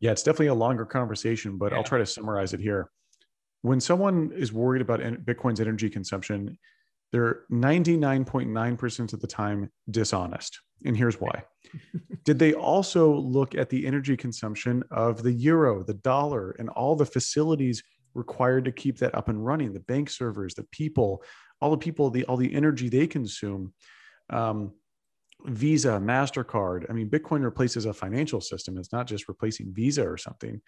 Yeah, 0.00 0.10
it's 0.10 0.22
definitely 0.22 0.48
a 0.48 0.54
longer 0.54 0.84
conversation, 0.84 1.56
but 1.56 1.72
yeah. 1.72 1.78
I'll 1.78 1.84
try 1.84 1.98
to 1.98 2.06
summarize 2.06 2.52
it 2.52 2.60
here. 2.60 2.90
When 3.62 3.80
someone 3.80 4.32
is 4.36 4.52
worried 4.52 4.82
about 4.82 5.00
Bitcoin's 5.00 5.60
energy 5.60 5.88
consumption, 5.88 6.58
they're 7.14 7.42
99.9% 7.48 9.12
of 9.12 9.20
the 9.20 9.26
time 9.28 9.70
dishonest. 9.88 10.58
And 10.84 10.96
here's 10.96 11.20
why. 11.20 11.44
Did 12.24 12.40
they 12.40 12.54
also 12.54 13.14
look 13.14 13.54
at 13.54 13.70
the 13.70 13.86
energy 13.86 14.16
consumption 14.16 14.82
of 14.90 15.22
the 15.22 15.30
euro, 15.30 15.84
the 15.84 15.94
dollar, 15.94 16.56
and 16.58 16.68
all 16.70 16.96
the 16.96 17.06
facilities 17.06 17.84
required 18.14 18.64
to 18.64 18.72
keep 18.72 18.98
that 18.98 19.14
up 19.14 19.28
and 19.28 19.46
running? 19.46 19.72
The 19.72 19.78
bank 19.78 20.10
servers, 20.10 20.54
the 20.54 20.64
people, 20.72 21.22
all 21.60 21.70
the 21.70 21.78
people, 21.78 22.10
the 22.10 22.24
all 22.24 22.36
the 22.36 22.52
energy 22.52 22.88
they 22.88 23.06
consume. 23.06 23.74
Um, 24.28 24.72
Visa, 25.44 26.00
MasterCard. 26.02 26.90
I 26.90 26.94
mean, 26.94 27.08
Bitcoin 27.08 27.44
replaces 27.44 27.86
a 27.86 27.92
financial 27.92 28.40
system. 28.40 28.76
It's 28.76 28.92
not 28.92 29.06
just 29.06 29.28
replacing 29.28 29.72
Visa 29.72 30.04
or 30.04 30.16
something. 30.16 30.60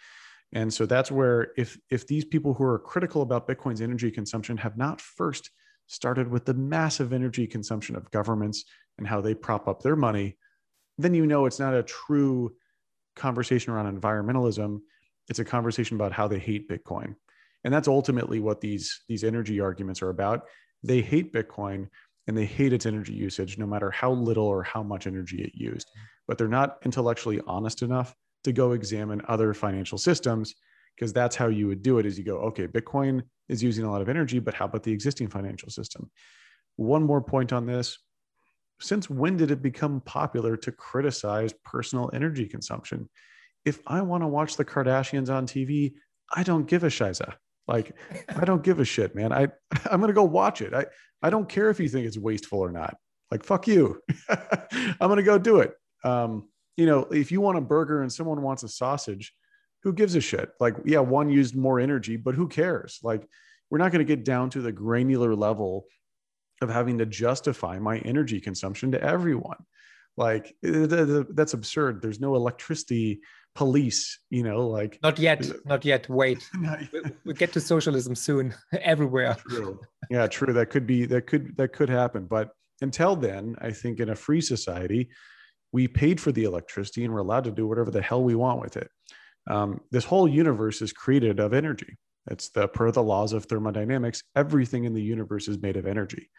And 0.53 0.73
so 0.73 0.87
that's 0.87 1.11
where 1.11 1.49
if 1.57 1.77
if 1.91 2.07
these 2.07 2.25
people 2.25 2.55
who 2.55 2.63
are 2.63 2.79
critical 2.79 3.23
about 3.23 3.49
Bitcoin's 3.49 3.81
energy 3.81 4.13
consumption 4.13 4.57
have 4.59 4.77
not 4.77 5.01
first 5.01 5.51
started 5.87 6.29
with 6.29 6.45
the 6.45 6.55
massive 6.55 7.13
energy 7.13 7.47
consumption 7.47 7.97
of 7.97 8.11
governments 8.11 8.65
and 8.99 9.07
how 9.07 9.21
they 9.21 9.35
prop 9.35 9.69
up 9.69 9.83
their 9.83 9.97
money, 9.97 10.37
then 10.99 11.15
you 11.15 11.27
know 11.27 11.47
it's 11.47 11.61
not 11.61 11.75
a 11.75 11.83
true 11.83 12.55
conversation 13.15 13.73
around 13.73 14.01
environmentalism. 14.01 14.81
It's 15.29 15.39
a 15.39 15.45
conversation 15.45 15.97
about 15.97 16.13
how 16.13 16.29
they 16.29 16.39
hate 16.39 16.69
Bitcoin. 16.69 17.17
And 17.65 17.73
that's 17.73 17.89
ultimately 17.89 18.41
what 18.41 18.61
these, 18.61 19.03
these 19.09 19.25
energy 19.25 19.61
arguments 19.61 20.03
are 20.03 20.11
about. 20.11 20.47
They 20.83 21.01
hate 21.01 21.33
Bitcoin 21.33 21.89
and 22.27 22.37
they 22.37 22.45
hate 22.45 22.73
its 22.73 22.87
energy 22.87 23.13
usage, 23.13 23.59
no 23.59 23.67
matter 23.67 23.91
how 23.91 24.13
little 24.13 24.47
or 24.47 24.63
how 24.63 24.83
much 24.83 25.07
energy 25.07 25.43
it 25.43 25.55
used. 25.55 25.89
Mm-hmm. 25.89 26.05
But 26.29 26.39
they're 26.39 26.49
not 26.49 26.79
intellectually 26.85 27.41
honest 27.47 27.83
enough 27.83 28.15
to 28.45 28.53
go 28.53 28.73
examine 28.73 29.23
other 29.29 29.55
financial 29.55 29.99
systems 29.99 30.55
because 30.97 31.13
that's 31.13 31.37
how 31.37 31.49
you 31.49 31.69
would 31.69 31.83
do 31.83 31.99
it 31.99 32.07
is 32.07 32.19
you 32.19 32.25
go 32.25 32.39
okay 32.39 32.67
bitcoin 32.67 33.23
is 33.49 33.63
using 33.63 33.85
a 33.85 33.91
lot 33.91 34.03
of 34.03 34.09
energy 34.09 34.39
but 34.39 34.55
how 34.55 34.65
about 34.65 34.83
the 34.83 34.93
existing 34.93 35.29
financial 35.29 35.71
system? 35.71 36.11
One 36.77 37.03
more 37.03 37.23
point 37.23 37.53
on 37.53 37.67
this. 37.67 37.99
Since 38.81 39.09
when 39.09 39.37
did 39.37 39.51
it 39.51 39.63
become 39.63 40.03
popular 40.03 40.57
to 40.59 40.73
criticize 40.73 41.55
personal 41.65 42.11
energy 42.13 42.47
consumption? 42.47 43.09
If 43.65 43.81
i 43.87 44.01
want 44.01 44.23
to 44.23 44.29
watch 44.29 44.57
the 44.57 44.65
kardashians 44.65 45.31
on 45.31 45.47
tv 45.47 45.95
i 46.35 46.43
don't 46.43 46.67
give 46.67 46.85
a 46.85 46.89
shiza. 46.89 47.35
Like 47.69 47.97
i 48.29 48.45
don't 48.45 48.63
give 48.63 48.81
a 48.81 48.85
shit 48.85 49.15
man. 49.15 49.33
I 49.33 49.49
i'm 49.91 50.01
going 50.01 50.09
to 50.09 50.15
go 50.15 50.25
watch 50.25 50.61
it. 50.61 50.75
I 50.75 50.87
i 51.23 51.31
don't 51.31 51.49
care 51.49 51.71
if 51.71 51.81
you 51.81 51.89
think 51.89 52.07
it's 52.07 52.19
wasteful 52.19 52.61
or 52.61 52.73
not. 52.73 52.97
Like 53.31 53.45
fuck 53.45 53.67
you. 53.67 54.01
I'm 54.29 55.09
going 55.09 55.17
to 55.17 55.23
go 55.23 55.39
do 55.39 55.61
it. 55.61 55.73
Um 56.05 56.49
you 56.77 56.87
know 56.87 57.05
if 57.05 57.33
you 57.33 57.41
want 57.41 57.59
a 57.59 57.63
burger 57.63 58.03
and 58.03 58.13
someone 58.13 58.43
wants 58.43 58.63
a 58.63 58.69
sausage 58.69 59.33
who 59.87 59.93
gives 59.93 60.17
a 60.17 60.21
shit? 60.21 60.51
Like, 60.59 60.75
yeah, 60.85 60.99
one 60.99 61.31
used 61.31 61.55
more 61.55 61.79
energy, 61.79 62.17
but 62.17 62.35
who 62.35 62.49
cares? 62.49 62.99
Like, 63.05 63.25
we're 63.71 63.79
not 63.79 63.93
going 63.93 64.05
to 64.05 64.17
get 64.17 64.25
down 64.25 64.51
to 64.51 64.61
the 64.61 64.73
granular 64.73 65.33
level 65.33 65.85
of 66.61 66.69
having 66.69 66.99
to 66.99 67.07
justify 67.07 67.79
my 67.79 67.99
energy 67.99 68.41
consumption 68.41 68.91
to 68.91 69.01
everyone. 69.01 69.59
Like, 70.17 70.57
eh, 70.65 71.23
that's 71.31 71.55
absurd. 71.55 72.03
There's 72.03 72.19
no 72.19 72.35
electricity 72.35 73.21
police, 73.55 74.19
you 74.29 74.43
know, 74.43 74.67
like. 74.67 74.99
Not 75.05 75.21
yet. 75.21 75.49
Not 75.65 75.85
yet. 75.85 76.09
Wait. 76.09 76.51
we, 76.93 77.03
we 77.25 77.35
get 77.35 77.53
to 77.53 77.61
socialism 77.61 78.17
soon 78.17 78.57
everywhere. 78.73 79.37
True. 79.49 79.79
Yeah, 80.11 80.27
true. 80.27 80.53
That 80.53 80.71
could 80.71 80.89
be, 80.89 81.07
that 81.07 81.29
could, 81.29 81.57
that 81.59 81.73
could 81.75 81.89
happen. 81.89 82.27
But 82.27 82.51
until 82.81 83.15
then, 83.15 83.55
I 83.61 83.71
think 83.71 84.01
in 84.01 84.09
a 84.09 84.17
free 84.17 84.41
society, 84.41 85.11
we 85.71 85.87
paid 85.87 86.21
for 86.21 86.33
the 86.33 86.43
electricity 86.43 87.05
and 87.05 87.15
we're 87.15 87.21
allowed 87.21 87.45
to 87.45 87.53
do 87.53 87.69
whatever 87.69 87.93
the 87.93 88.03
hell 88.03 88.25
we 88.25 88.35
want 88.35 88.61
with 88.61 88.77
it 88.77 88.91
um, 89.47 89.81
this 89.91 90.05
whole 90.05 90.29
universe 90.29 90.83
is 90.83 90.93
created 90.93 91.41
of 91.41 91.53
energy. 91.53 91.97
It's 92.31 92.49
the 92.49 92.67
per 92.69 92.91
the 92.91 93.03
laws 93.03 93.33
of 93.33 93.45
thermodynamics. 93.45 94.23
Everything 94.35 94.85
in 94.85 94.95
the 94.95 95.03
universe 95.03 95.49
is 95.49 95.59
made 95.59 95.77
of 95.77 95.87
energy. 95.87 96.31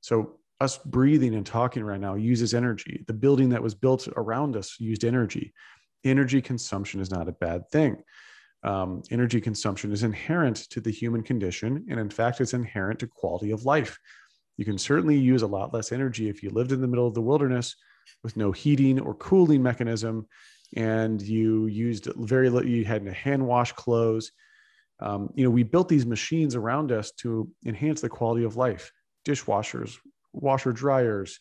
So 0.00 0.38
us 0.60 0.78
breathing 0.78 1.34
and 1.34 1.46
talking 1.46 1.84
right 1.84 2.00
now 2.00 2.14
uses 2.14 2.54
energy. 2.54 3.04
The 3.06 3.12
building 3.12 3.50
that 3.50 3.62
was 3.62 3.74
built 3.74 4.08
around 4.16 4.56
us 4.56 4.76
used 4.80 5.04
energy. 5.04 5.52
Energy 6.04 6.40
consumption 6.40 7.00
is 7.00 7.10
not 7.10 7.28
a 7.28 7.32
bad 7.32 7.68
thing. 7.70 8.02
Um, 8.62 9.02
energy 9.10 9.40
consumption 9.40 9.92
is 9.92 10.02
inherent 10.02 10.56
to 10.70 10.80
the 10.80 10.90
human 10.90 11.22
condition, 11.22 11.86
and 11.88 12.00
in 12.00 12.10
fact, 12.10 12.40
it's 12.40 12.54
inherent 12.54 12.98
to 13.00 13.06
quality 13.06 13.50
of 13.50 13.64
life. 13.64 13.98
You 14.56 14.64
can 14.64 14.78
certainly 14.78 15.18
use 15.18 15.42
a 15.42 15.46
lot 15.46 15.74
less 15.74 15.92
energy 15.92 16.28
if 16.28 16.42
you 16.42 16.50
lived 16.50 16.72
in 16.72 16.80
the 16.80 16.88
middle 16.88 17.06
of 17.06 17.14
the 17.14 17.22
wilderness 17.22 17.76
with 18.24 18.36
no 18.36 18.52
heating 18.52 18.98
or 18.98 19.14
cooling 19.14 19.62
mechanism 19.62 20.26
and 20.74 21.20
you 21.22 21.66
used 21.66 22.08
very 22.16 22.50
little, 22.50 22.68
you 22.68 22.84
had 22.84 23.04
to 23.04 23.12
hand 23.12 23.46
wash 23.46 23.72
clothes. 23.72 24.32
Um, 25.00 25.30
you 25.34 25.44
know, 25.44 25.50
we 25.50 25.62
built 25.62 25.88
these 25.88 26.06
machines 26.06 26.54
around 26.54 26.90
us 26.90 27.12
to 27.18 27.48
enhance 27.64 28.00
the 28.00 28.08
quality 28.08 28.44
of 28.44 28.56
life 28.56 28.90
dishwashers, 29.26 29.96
washer 30.32 30.72
dryers, 30.72 31.38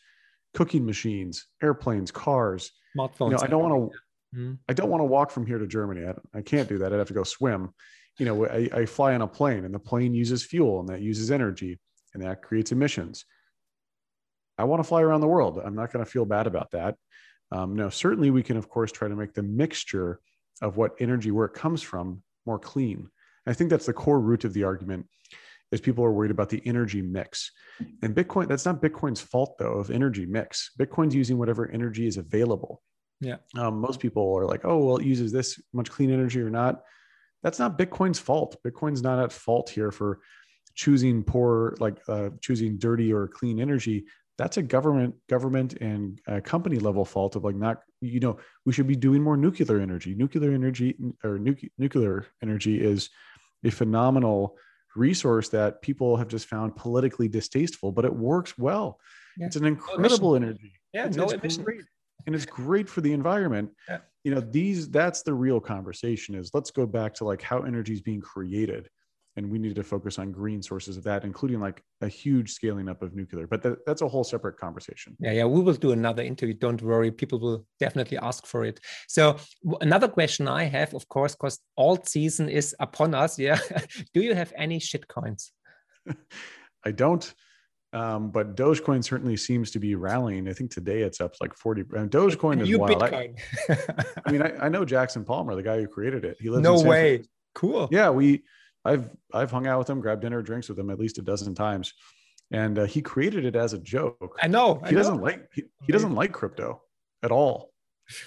cooking 0.54 0.86
machines, 0.86 1.48
airplanes, 1.62 2.12
cars. 2.12 2.72
Smartphones. 2.98 3.32
You 3.32 3.38
know, 3.38 3.42
I 3.44 3.48
don't 3.48 3.70
want 3.70 3.92
to. 3.92 3.98
Mm-hmm. 4.38 4.54
I 4.68 4.74
don't 4.74 4.90
want 4.90 5.02
to 5.02 5.06
walk 5.06 5.32
from 5.32 5.46
here 5.46 5.60
to 5.60 5.68
Germany. 5.68 6.06
I, 6.06 6.40
I, 6.40 6.42
can't 6.42 6.68
do 6.68 6.80
that. 6.80 6.92
I'd 6.92 7.00
have 7.00 7.08
to 7.08 7.14
go 7.14 7.24
swim. 7.24 7.70
You 8.20 8.26
know, 8.26 8.46
I, 8.48 8.70
I 8.74 8.86
fly 8.86 9.14
on 9.14 9.22
a 9.22 9.28
plane, 9.28 9.64
and 9.64 9.74
the 9.74 9.80
plane 9.80 10.14
uses 10.14 10.44
fuel, 10.44 10.82
and 10.82 10.90
that 10.90 11.02
uses 11.02 11.32
energy, 11.32 11.80
and 12.14 12.24
that 12.24 12.42
creates 12.42 12.72
emissions. 12.72 13.24
I 14.58 14.64
want 14.66 14.82
to 14.82 14.88
fly 14.88 15.02
around 15.02 15.22
the 15.22 15.28
world. 15.28 15.62
I'm 15.64 15.76
not 15.76 15.94
going 15.94 16.04
to 16.04 16.10
feel 16.10 16.26
bad 16.26 16.48
about 16.48 16.72
that. 16.72 16.96
Um, 17.56 17.76
now, 17.76 17.90
certainly 17.90 18.32
we 18.32 18.44
can, 18.44 18.58
of 18.58 18.70
course, 18.70 18.92
try 18.92 19.08
to 19.08 19.16
make 19.16 19.34
the 19.34 19.44
mixture 19.44 20.20
of 20.62 20.76
what 20.76 20.96
energy, 21.00 21.32
where 21.32 21.46
it 21.46 21.54
comes 21.54 21.82
from, 21.82 22.22
more 22.46 22.60
clean. 22.60 23.10
I 23.48 23.54
think 23.54 23.70
that's 23.70 23.86
the 23.86 23.94
core 23.94 24.20
root 24.20 24.44
of 24.44 24.54
the 24.54 24.64
argument 24.64 25.08
is 25.72 25.82
people 25.82 26.04
are 26.04 26.12
worried 26.12 26.32
about 26.32 26.50
the 26.50 26.62
energy 26.66 27.02
mix. 27.02 27.52
And 28.02 28.16
Bitcoin, 28.16 28.48
that's 28.48 28.66
not 28.66 28.82
Bitcoin's 28.82 29.22
fault 29.22 29.58
though 29.58 29.74
of 29.74 29.90
energy 29.90 30.26
mix. 30.26 30.72
Bitcoin's 30.80 31.16
using 31.16 31.38
whatever 31.38 31.70
energy 31.72 32.08
is 32.08 32.18
available. 32.18 32.82
Yeah. 33.22 33.38
Um, 33.58 33.80
most 33.80 34.00
people 34.00 34.36
are 34.38 34.46
like, 34.46 34.66
oh, 34.66 34.78
well, 34.78 34.98
it 34.98 35.06
uses 35.06 35.32
this 35.32 35.60
much 35.74 35.90
clean 35.90 36.12
energy 36.12 36.42
or 36.42 36.50
not. 36.50 36.84
That's 37.42 37.60
not 37.60 37.78
Bitcoin's 37.78 38.20
fault. 38.20 38.58
Bitcoin's 38.66 39.02
not 39.02 39.20
at 39.20 39.32
fault 39.32 39.70
here 39.70 39.92
for 39.92 40.20
choosing 40.76 41.24
poor, 41.24 41.76
like 41.80 42.00
uh, 42.08 42.30
choosing 42.42 42.78
dirty 42.78 43.14
or 43.14 43.28
clean 43.28 43.60
energy 43.60 44.06
that's 44.38 44.58
a 44.58 44.62
government 44.62 45.16
government 45.30 45.74
and 45.82 46.20
company 46.44 46.78
level 46.78 47.06
fault 47.06 47.36
of 47.36 47.44
like 47.44 47.56
not 47.56 47.82
you 48.02 48.20
know 48.20 48.38
we 48.66 48.74
should 48.74 48.88
be 48.88 48.96
doing 48.96 49.22
more 49.22 49.38
nuclear 49.38 49.80
energy. 49.80 50.14
Nuclear 50.16 50.52
energy 50.52 50.98
or 51.24 51.38
nu- 51.40 51.56
nuclear 51.78 52.28
energy 52.42 52.82
is 52.82 53.10
a 53.64 53.72
phenomenal 53.72 54.58
resource 54.96 55.50
that 55.50 55.82
people 55.82 56.16
have 56.18 56.28
just 56.28 56.48
found 56.48 56.76
politically 56.76 57.28
distasteful 57.28 57.92
but 57.92 58.06
it 58.06 58.14
works 58.14 58.58
well. 58.58 59.00
Yeah. 59.38 59.48
it's 59.48 59.56
an 59.56 59.66
incredible 59.66 60.32
no 60.32 60.36
energy. 60.36 60.74
Yeah 60.94 61.08
it's, 61.08 61.18
no 61.18 61.28
it's 61.30 61.58
great. 61.58 61.82
and 62.26 62.36
it's 62.36 62.46
great 62.46 62.90
for 62.90 63.02
the 63.02 63.14
environment. 63.14 63.72
Yeah. 63.90 64.00
you 64.24 64.34
know 64.34 64.42
these 64.42 64.90
that's 64.90 65.22
the 65.24 65.34
real 65.34 65.60
conversation 65.60 66.36
is 66.36 66.52
let's 66.54 66.72
go 66.72 66.86
back 66.86 67.14
to 67.16 67.26
like 67.26 67.42
how 67.42 67.62
energy 67.62 67.94
is 67.94 68.02
being 68.02 68.22
created 68.22 68.90
and 69.38 69.50
we 69.50 69.60
need 69.60 69.76
to 69.76 69.84
focus 69.84 70.18
on 70.18 70.32
green 70.32 70.62
sources 70.62 70.98
of 70.98 71.04
that 71.04 71.24
including 71.24 71.60
like 71.60 71.84
a 72.02 72.08
huge 72.08 72.52
scaling 72.52 72.88
up 72.90 73.02
of 73.02 73.16
nuclear 73.16 73.48
but 73.48 73.62
that, 73.62 73.86
that's 73.86 74.02
a 74.02 74.08
whole 74.08 74.24
separate 74.24 74.58
conversation 74.58 75.16
yeah 75.20 75.32
yeah 75.32 75.46
we 75.46 75.62
will 75.62 75.74
do 75.74 75.92
another 75.92 76.24
interview 76.24 76.54
don't 76.54 76.82
worry 76.82 77.12
people 77.12 77.40
will 77.40 77.66
definitely 77.80 78.18
ask 78.18 78.46
for 78.46 78.66
it 78.66 78.80
so 79.08 79.38
another 79.82 80.08
question 80.08 80.48
i 80.48 80.64
have 80.64 80.94
of 80.94 81.08
course 81.10 81.36
because 81.36 81.60
alt 81.78 82.08
season 82.08 82.50
is 82.50 82.76
upon 82.80 83.14
us 83.14 83.38
yeah 83.38 83.60
do 84.14 84.22
you 84.22 84.34
have 84.34 84.52
any 84.56 84.80
shit 84.80 85.08
coins 85.08 85.52
i 86.86 86.92
don't 86.92 87.34
um, 87.94 88.30
but 88.30 88.58
Dogecoin 88.58 89.02
certainly 89.06 89.38
seems 89.38 89.72
to 89.72 89.80
be 89.80 89.96
rallying. 89.96 90.50
I 90.50 90.54
think 90.54 90.70
today 90.70 91.04
it's 91.04 91.22
up 91.22 91.34
like 91.40 91.56
40. 91.56 91.86
And 91.96 92.12
Dogecoin 92.12 92.62
is 92.62 92.78
wild. 92.78 93.02
I, 93.02 93.30
I, 94.26 94.32
mean, 94.34 94.42
I, 94.42 94.66
I, 94.66 94.68
know 94.68 94.84
Jackson 94.84 95.24
Palmer, 95.24 95.56
the 95.56 95.64
guy 95.64 95.80
who 95.80 95.88
created 95.88 96.26
it. 96.26 96.36
He 96.38 96.50
lives 96.50 96.62
no 96.62 96.82
way. 96.82 97.24
Cool. 97.54 97.88
Yeah, 97.90 98.10
we 98.10 98.44
I've 98.86 99.10
I've 99.34 99.52
hung 99.52 99.68
out 99.68 99.80
with 99.80 99.90
him, 99.90 100.00
grabbed 100.00 100.22
dinner, 100.22 100.42
drinks 100.42 100.70
with 100.70 100.80
him 100.80 100.90
at 100.90 101.00
least 101.00 101.18
a 101.18 101.22
dozen 101.22 101.56
times, 101.56 101.94
and 102.52 102.80
uh, 102.80 102.86
he 102.86 103.02
created 103.02 103.46
it 103.46 103.56
as 103.56 103.74
a 103.74 103.80
joke. 103.80 104.38
I 104.42 104.48
know 104.48 104.76
he 104.76 104.90
I 104.90 104.92
doesn't 104.92 105.18
know. 105.18 105.24
like 105.24 105.50
he, 105.54 105.64
he, 105.86 105.92
doesn't 105.92 106.14
like 106.14 106.32
crypto 106.32 106.82
at 107.24 107.32
all. 107.32 107.72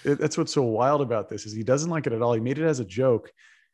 It, 0.04 0.18
that's 0.18 0.36
what's 0.36 0.52
so 0.52 0.62
wild 0.62 1.00
about 1.00 1.28
this 1.28 1.46
is 1.46 1.52
he 1.52 1.62
doesn't 1.62 1.90
like 1.90 2.06
it 2.06 2.12
at 2.12 2.20
all. 2.20 2.32
He 2.32 2.40
made 2.40 2.58
it 2.58 2.66
as 2.66 2.80
a 2.80 2.84
joke, 2.84 3.30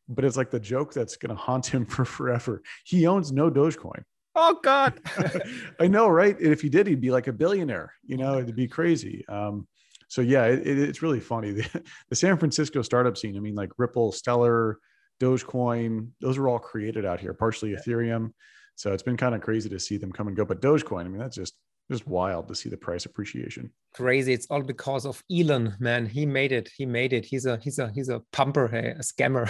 but 0.09 0.25
it's 0.25 0.37
like 0.37 0.51
the 0.51 0.61
joke 0.61 0.93
that's 0.93 1.17
going 1.17 1.35
to 1.35 1.41
haunt 1.41 1.67
him 1.67 1.87
for 1.87 2.05
forever. 2.05 2.63
He 2.85 3.07
owns 3.07 3.33
no 3.33 3.51
Dogecoin. 3.51 4.03
Oh 4.37 4.59
God, 4.63 5.01
I 5.81 5.87
know, 5.87 6.09
right? 6.09 6.37
if 6.41 6.61
he 6.61 6.69
did, 6.69 6.87
he'd 6.87 7.01
be 7.01 7.13
like 7.13 7.29
a 7.29 7.33
billionaire. 7.33 7.95
You 8.05 8.17
know, 8.17 8.39
it'd 8.39 8.57
be 8.57 8.69
crazy. 8.69 9.25
Um, 9.29 9.67
so 10.09 10.21
yeah, 10.21 10.45
it, 10.47 10.67
it, 10.67 10.79
it's 10.79 11.03
really 11.03 11.21
funny. 11.21 11.53
The, 11.53 11.83
the 12.11 12.17
San 12.17 12.37
Francisco 12.37 12.83
startup 12.83 13.17
scene. 13.17 13.37
I 13.37 13.41
mean, 13.41 13.55
like 13.55 13.71
Ripple, 13.79 14.13
Stellar 14.13 14.79
Dogecoin, 15.25 16.09
those 16.21 16.39
are 16.39 16.49
all 16.49 16.59
created 16.59 17.05
out 17.05 17.21
here, 17.21 17.33
partially 17.33 17.73
yeah. 17.73 17.79
Ethereum. 17.79 18.33
So 18.77 18.93
it's 18.93 19.03
been 19.03 19.17
kind 19.17 19.35
of 19.35 19.41
crazy 19.41 19.69
to 19.69 19.79
see 19.79 19.97
them 19.97 20.13
come 20.13 20.29
and 20.29 20.37
go. 20.37 20.45
But 20.45 20.61
Dogecoin, 20.61 21.05
I 21.05 21.09
mean, 21.09 21.19
that's 21.19 21.37
just 21.37 21.55
just 21.91 22.07
wild 22.07 22.49
to 22.49 22.55
see 22.55 22.71
the 22.71 22.79
price 22.79 23.05
appreciation. 23.05 23.71
Crazy! 23.95 24.33
It's 24.33 24.47
all 24.47 24.63
because 24.63 25.05
of 25.05 25.23
Elon, 25.31 25.77
man. 25.79 26.07
He 26.07 26.25
made 26.25 26.51
it. 26.51 26.71
He 26.77 26.87
made 26.87 27.13
it. 27.13 27.25
He's 27.27 27.45
a 27.47 27.59
he's 27.59 27.79
a 27.79 27.93
he's 27.93 28.09
a 28.09 28.21
pumper, 28.33 28.69
hey, 28.69 28.95
a 28.99 29.03
scammer. 29.03 29.47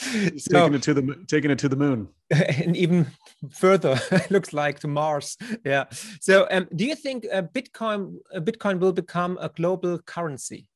He's 0.32 0.44
so, 0.44 0.60
taking 0.60 0.74
it 0.74 0.82
to 0.82 0.94
the 0.94 1.24
taking 1.28 1.50
it 1.50 1.58
to 1.58 1.68
the 1.68 1.76
moon, 1.76 2.08
and 2.30 2.74
even 2.76 3.06
further. 3.52 4.00
looks 4.30 4.52
like 4.52 4.80
to 4.80 4.88
Mars. 4.88 5.36
Yeah. 5.64 5.84
So, 6.20 6.46
um, 6.50 6.68
do 6.74 6.86
you 6.86 6.94
think 6.94 7.26
uh, 7.30 7.42
Bitcoin 7.42 8.16
uh, 8.34 8.40
Bitcoin 8.40 8.78
will 8.78 8.92
become 8.92 9.38
a 9.40 9.50
global 9.50 9.98
currency? 9.98 10.66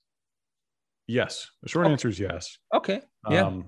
Yes. 1.09 1.51
The 1.63 1.71
short 1.71 1.87
okay. 1.87 1.93
answer 1.93 2.09
is 2.09 2.21
yes. 2.21 2.59
Okay. 2.75 3.01
Um, 3.25 3.33
yeah, 3.33 3.63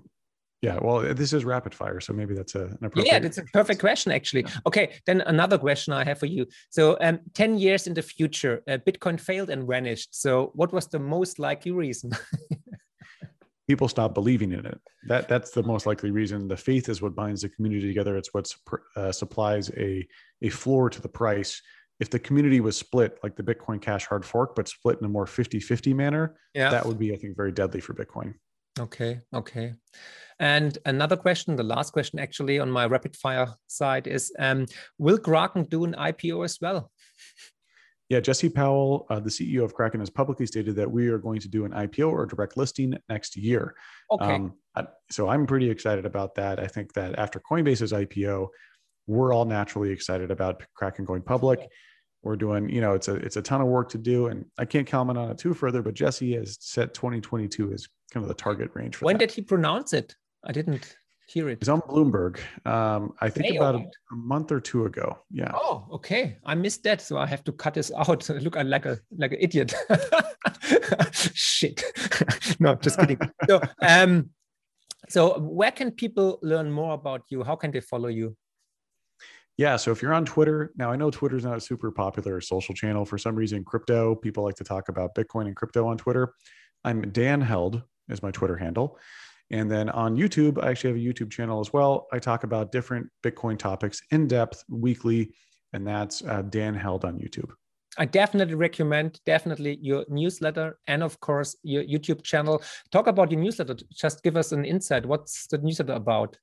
well, 0.83 1.15
this 1.15 1.33
is 1.33 1.45
rapid 1.45 1.75
fire, 1.75 2.01
so 2.01 2.13
maybe 2.13 2.35
that's 2.35 2.55
a, 2.55 2.65
an 2.65 2.79
appropriate. 2.83 3.07
Yeah, 3.07 3.19
that's 3.19 3.39
a 3.39 3.45
perfect 3.45 3.81
question, 3.81 4.13
actually. 4.13 4.43
Yeah. 4.43 4.59
Okay, 4.67 4.93
then 5.07 5.23
another 5.23 5.57
question 5.57 5.95
I 5.95 6.05
have 6.05 6.19
for 6.19 6.27
you. 6.27 6.47
So, 6.69 6.99
um, 7.01 7.21
ten 7.33 7.57
years 7.57 7.87
in 7.87 7.95
the 7.95 8.03
future, 8.03 8.63
uh, 8.69 8.77
Bitcoin 8.79 9.19
failed 9.19 9.49
and 9.49 9.67
vanished. 9.67 10.21
So, 10.21 10.53
what 10.55 10.71
was 10.73 10.87
the 10.87 10.99
most 10.99 11.39
likely 11.39 11.71
reason? 11.71 12.11
People 13.69 13.89
stop 13.89 14.13
believing 14.13 14.53
in 14.53 14.67
it. 14.67 14.79
That 15.07 15.29
that's 15.29 15.51
the 15.53 15.63
most 15.63 15.87
likely 15.87 16.11
reason. 16.11 16.47
The 16.47 16.57
faith 16.57 16.91
is 16.91 17.01
what 17.01 17.15
binds 17.15 17.41
the 17.41 17.49
community 17.49 17.87
together. 17.89 18.17
It's 18.19 18.35
what 18.35 18.53
uh, 18.97 19.13
supplies 19.13 19.71
a 19.79 20.07
a 20.43 20.51
floor 20.51 20.91
to 20.91 21.01
the 21.01 21.09
price. 21.09 21.63
If 22.01 22.11
the 22.11 22.19
community 22.19 22.61
was 22.61 22.77
split, 22.77 23.19
like 23.23 23.37
the 23.37 23.43
Bitcoin 23.43 23.81
Cash 23.81 24.07
hard 24.07 24.27
fork, 24.27 24.57
but 24.57 24.69
split 24.69 24.99
in 24.99 25.05
a 25.05 25.09
more 25.09 25.27
50-50 25.27 25.95
manner, 25.95 26.35
yeah. 26.55 26.71
that 26.71 26.87
would 26.87 26.99
be, 26.99 27.13
I 27.13 27.17
think, 27.17 27.37
very 27.37 27.53
deadly 27.53 27.81
for 27.81 27.93
Bitcoin. 27.93 28.33
Okay. 28.79 29.21
Okay. 29.35 29.75
And 30.39 30.79
another 30.87 31.16
question, 31.16 31.57
the 31.57 31.62
last 31.62 31.93
question 31.93 32.18
actually 32.18 32.59
on 32.59 32.71
my 32.71 32.87
rapid 32.87 33.16
fire 33.16 33.49
side 33.66 34.07
is 34.07 34.33
um, 34.39 34.66
Will 34.99 35.18
Kraken 35.18 35.64
do 35.64 35.85
an 35.85 35.95
IPO 35.95 36.45
as 36.45 36.59
well? 36.61 36.91
Yeah, 38.09 38.18
Jesse 38.18 38.49
Powell, 38.49 39.07
uh, 39.09 39.21
the 39.21 39.31
CEO 39.31 39.62
of 39.62 39.73
Kraken, 39.73 40.01
has 40.01 40.11
publicly 40.11 40.45
stated 40.45 40.75
that 40.77 40.91
we 40.91 41.07
are 41.09 41.18
going 41.18 41.39
to 41.41 41.49
do 41.49 41.64
an 41.64 41.71
IPO 41.71 42.11
or 42.11 42.27
direct 42.27 42.57
listing 42.57 42.95
next 43.09 43.37
year. 43.37 43.75
Okay. 44.11 44.35
Um, 44.35 44.55
so 45.11 45.29
I'm 45.29 45.47
pretty 45.47 45.71
excited 45.71 46.05
about 46.05 46.35
that. 46.35 46.59
I 46.59 46.66
think 46.66 46.93
that 46.95 47.18
after 47.18 47.41
Coinbase's 47.41 47.93
IPO, 47.93 48.49
we're 49.07 49.33
all 49.33 49.45
naturally 49.45 49.91
excited 49.91 50.33
about 50.33 50.62
Kraken 50.75 51.05
going 51.05 51.23
public. 51.23 51.68
We're 52.23 52.37
doing, 52.37 52.68
you 52.68 52.81
know, 52.81 52.95
it's 52.95 53.09
a 53.09 53.14
it's 53.14 53.37
a 53.37 53.43
ton 53.43 53.61
of 53.61 53.68
work 53.68 53.89
to 53.91 53.99
do, 53.99 54.27
and 54.27 54.45
I 54.59 54.64
can't 54.66 54.87
comment 54.87 55.18
on 55.18 55.31
it 55.31 55.39
too 55.39 55.55
further. 55.55 55.83
But 55.83 55.95
Jesse 55.95 56.35
has 56.35 56.59
set 56.61 56.93
2022 56.93 57.73
as 57.73 57.89
kind 58.12 58.23
of 58.25 58.29
the 58.29 58.35
target 58.35 58.71
range 58.75 58.97
for 58.97 59.07
when 59.07 59.16
that. 59.16 59.29
did 59.29 59.33
he 59.33 59.43
pronounce 59.43 59.93
it? 59.93 60.14
I 60.45 60.53
didn't 60.53 60.97
hear 61.31 61.49
it. 61.49 61.59
It's 61.61 61.68
on 61.68 61.81
bloomberg 61.83 62.39
um, 62.66 63.14
i 63.21 63.29
think 63.29 63.57
about 63.57 63.77
a, 63.77 63.79
a, 63.79 64.16
month 64.16 64.51
or 64.51 64.61
two 64.61 64.87
ago 64.87 65.18
yeah. 65.31 65.53
Oh 65.55 65.87
okay. 65.93 66.39
I 66.45 66.55
missed 66.55 66.83
that 66.85 67.01
so 67.01 67.18
i 67.18 67.27
have 67.27 67.45
to 67.45 67.53
cut 67.53 67.75
this 67.75 67.93
out. 67.97 68.29
Look 68.29 68.57
i 68.57 68.62
like 68.62 68.87
a 68.87 68.99
like 69.16 69.33
an 69.33 69.39
idiot. 69.41 69.73
Shit. 71.12 71.83
No 72.61 72.75
just 72.75 72.99
kidding. 72.99 73.18
So 73.49 73.61
um 73.81 74.31
so 75.09 75.39
where 75.39 75.71
can 75.71 75.93
people 75.93 76.39
learn 76.43 76.71
more 76.71 76.95
about 76.95 77.23
you? 77.31 77.43
How 77.43 77.57
can 77.57 77.71
they 77.71 77.81
follow 77.81 78.09
you 78.09 78.37
yeah. 79.57 79.77
So 79.77 79.91
if 79.91 80.03
you're 80.03 80.15
on 80.15 80.25
Twitter, 80.25 80.73
now 80.77 80.91
I 80.91 80.97
know 80.97 81.11
Twitter's 81.11 81.45
not 81.45 81.57
a 81.57 81.61
super 81.61 81.91
popular 81.91 82.41
social 82.41 82.75
channel. 82.75 83.05
For 83.05 83.19
some 83.19 83.35
reason, 83.35 83.65
crypto, 83.65 84.15
people 84.15 84.45
like 84.45 84.57
to 84.57 84.65
talk 84.65 84.89
about 84.89 85.15
Bitcoin 85.15 85.47
and 85.47 85.57
crypto 85.57 85.87
on 85.87 85.99
Twitter. 85.99 86.35
I'm 86.85 87.11
Dan 87.11 87.41
Held 87.41 87.83
is 88.09 88.23
my 88.23 88.31
Twitter 88.31 88.57
handle. 88.57 88.99
And 89.51 89.71
then 89.71 89.91
on 89.91 90.17
YouTube, 90.17 90.63
I 90.63 90.71
actually 90.71 90.91
have 90.91 90.97
a 90.97 91.01
YouTube 91.01 91.31
channel 91.31 91.61
as 91.61 91.73
well. 91.73 92.07
I 92.13 92.19
talk 92.19 92.45
about 92.45 92.73
different 92.73 93.09
Bitcoin 93.23 93.59
topics 93.59 94.01
in 94.13 94.29
depth 94.29 94.65
weekly, 94.69 95.35
and 95.73 95.87
that's 95.87 96.23
uh, 96.23 96.43
Dan 96.43 96.75
Held 96.75 97.05
on 97.05 97.19
YouTube. 97.19 97.51
I 97.99 98.05
definitely 98.05 98.55
recommend 98.55 99.21
definitely 99.27 99.79
your 99.83 100.05
newsletter 100.09 100.79
and 100.87 101.03
of 101.03 101.19
course 101.19 101.57
your 101.65 101.83
YouTube 101.83 102.23
channel. 102.23 102.63
Talk 102.93 103.09
about 103.09 103.33
your 103.33 103.41
newsletter. 103.41 103.77
Just 103.93 104.23
give 104.23 104.37
us 104.37 104.53
an 104.53 104.65
insight. 104.65 105.05
What's 105.05 105.49
the 105.49 105.59
newsletter 105.59 105.95
about? 105.95 106.37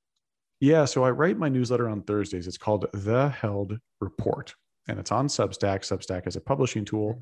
Yeah, 0.60 0.86
so 0.86 1.04
I 1.04 1.12
write 1.12 1.38
my 1.38 1.50
newsletter 1.50 1.88
on 1.88 2.02
Thursdays. 2.02 2.48
It's 2.48 2.58
called 2.58 2.88
The 2.94 3.30
Held 3.30 3.78
Report, 4.02 4.56
and 4.88 5.00
it's 5.00 5.12
on 5.12 5.28
Substack. 5.28 5.82
Substack 5.82 6.28
is 6.28 6.36
a 6.36 6.42
publishing 6.42 6.84
tool. 6.84 7.22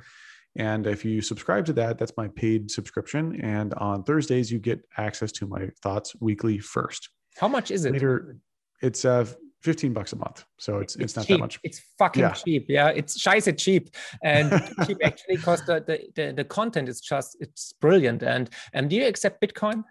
And 0.58 0.88
if 0.88 1.04
you 1.04 1.22
subscribe 1.22 1.66
to 1.66 1.74
that, 1.74 1.98
that's 1.98 2.14
my 2.16 2.30
paid 2.30 2.72
subscription. 2.72 3.42
And 3.42 3.74
on 3.74 4.04
Thursdays, 4.04 4.50
you 4.50 4.60
get 4.60 4.82
access 4.98 5.34
to 5.34 5.48
my 5.48 5.70
thoughts 5.84 6.16
weekly 6.22 6.60
first. 6.60 7.10
How 7.38 7.50
much 7.50 7.72
is 7.72 7.84
it? 7.84 7.92
Later, 7.92 8.38
it's 8.82 9.04
uh, 9.04 9.26
15 9.66 9.93
bucks 9.93 10.13
a 10.13 10.16
month. 10.16 10.45
So 10.57 10.78
it's, 10.78 10.95
it's, 10.95 11.03
it's 11.03 11.16
not 11.16 11.26
cheap. 11.26 11.34
that 11.36 11.39
much. 11.39 11.59
It's 11.63 11.82
fucking 11.97 12.22
yeah. 12.22 12.34
cheap. 12.34 12.66
Yeah. 12.70 12.89
It's 12.89 13.18
scheiße 13.22 13.57
cheap. 13.57 13.89
And 14.24 14.51
cheap 14.86 14.97
actually 15.03 15.38
because 15.38 15.66
the, 15.66 15.84
the, 15.86 15.99
the, 16.16 16.34
the, 16.34 16.43
content 16.43 16.88
is 16.88 17.01
just, 17.01 17.36
it's 17.39 17.74
brilliant. 17.74 18.22
And, 18.22 18.49
and 18.74 18.89
do 18.89 18.95
you 18.95 19.07
accept 19.07 19.41
Bitcoin? 19.41 19.84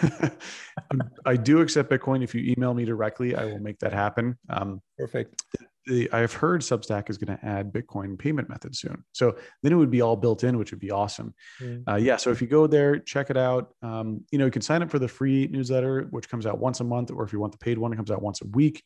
I 1.26 1.36
do 1.36 1.60
accept 1.60 1.90
Bitcoin. 1.90 2.22
If 2.22 2.34
you 2.34 2.54
email 2.56 2.72
me 2.72 2.84
directly, 2.84 3.34
I 3.34 3.44
will 3.44 3.58
make 3.58 3.80
that 3.80 3.92
happen. 3.92 4.38
Um, 4.48 4.80
Perfect 4.96 5.42
the, 5.88 6.10
I've 6.12 6.32
heard 6.32 6.60
Substack 6.60 7.10
is 7.10 7.18
going 7.18 7.36
to 7.36 7.44
add 7.44 7.72
Bitcoin 7.72 8.18
payment 8.18 8.48
methods 8.48 8.80
soon. 8.80 9.02
So 9.12 9.36
then 9.62 9.72
it 9.72 9.76
would 9.76 9.90
be 9.90 10.02
all 10.02 10.16
built 10.16 10.44
in, 10.44 10.58
which 10.58 10.70
would 10.70 10.80
be 10.80 10.90
awesome. 10.90 11.34
Mm. 11.60 11.82
Uh, 11.88 11.96
yeah. 11.96 12.16
So 12.16 12.30
if 12.30 12.40
you 12.40 12.46
go 12.46 12.66
there, 12.66 12.98
check 12.98 13.30
it 13.30 13.36
out. 13.36 13.74
Um, 13.82 14.24
you 14.30 14.38
know, 14.38 14.44
you 14.44 14.50
can 14.50 14.62
sign 14.62 14.82
up 14.82 14.90
for 14.90 14.98
the 14.98 15.08
free 15.08 15.48
newsletter, 15.48 16.06
which 16.10 16.28
comes 16.28 16.46
out 16.46 16.58
once 16.58 16.80
a 16.80 16.84
month, 16.84 17.10
or 17.10 17.24
if 17.24 17.32
you 17.32 17.40
want 17.40 17.52
the 17.52 17.58
paid 17.58 17.78
one, 17.78 17.92
it 17.92 17.96
comes 17.96 18.10
out 18.10 18.22
once 18.22 18.42
a 18.42 18.46
week. 18.48 18.82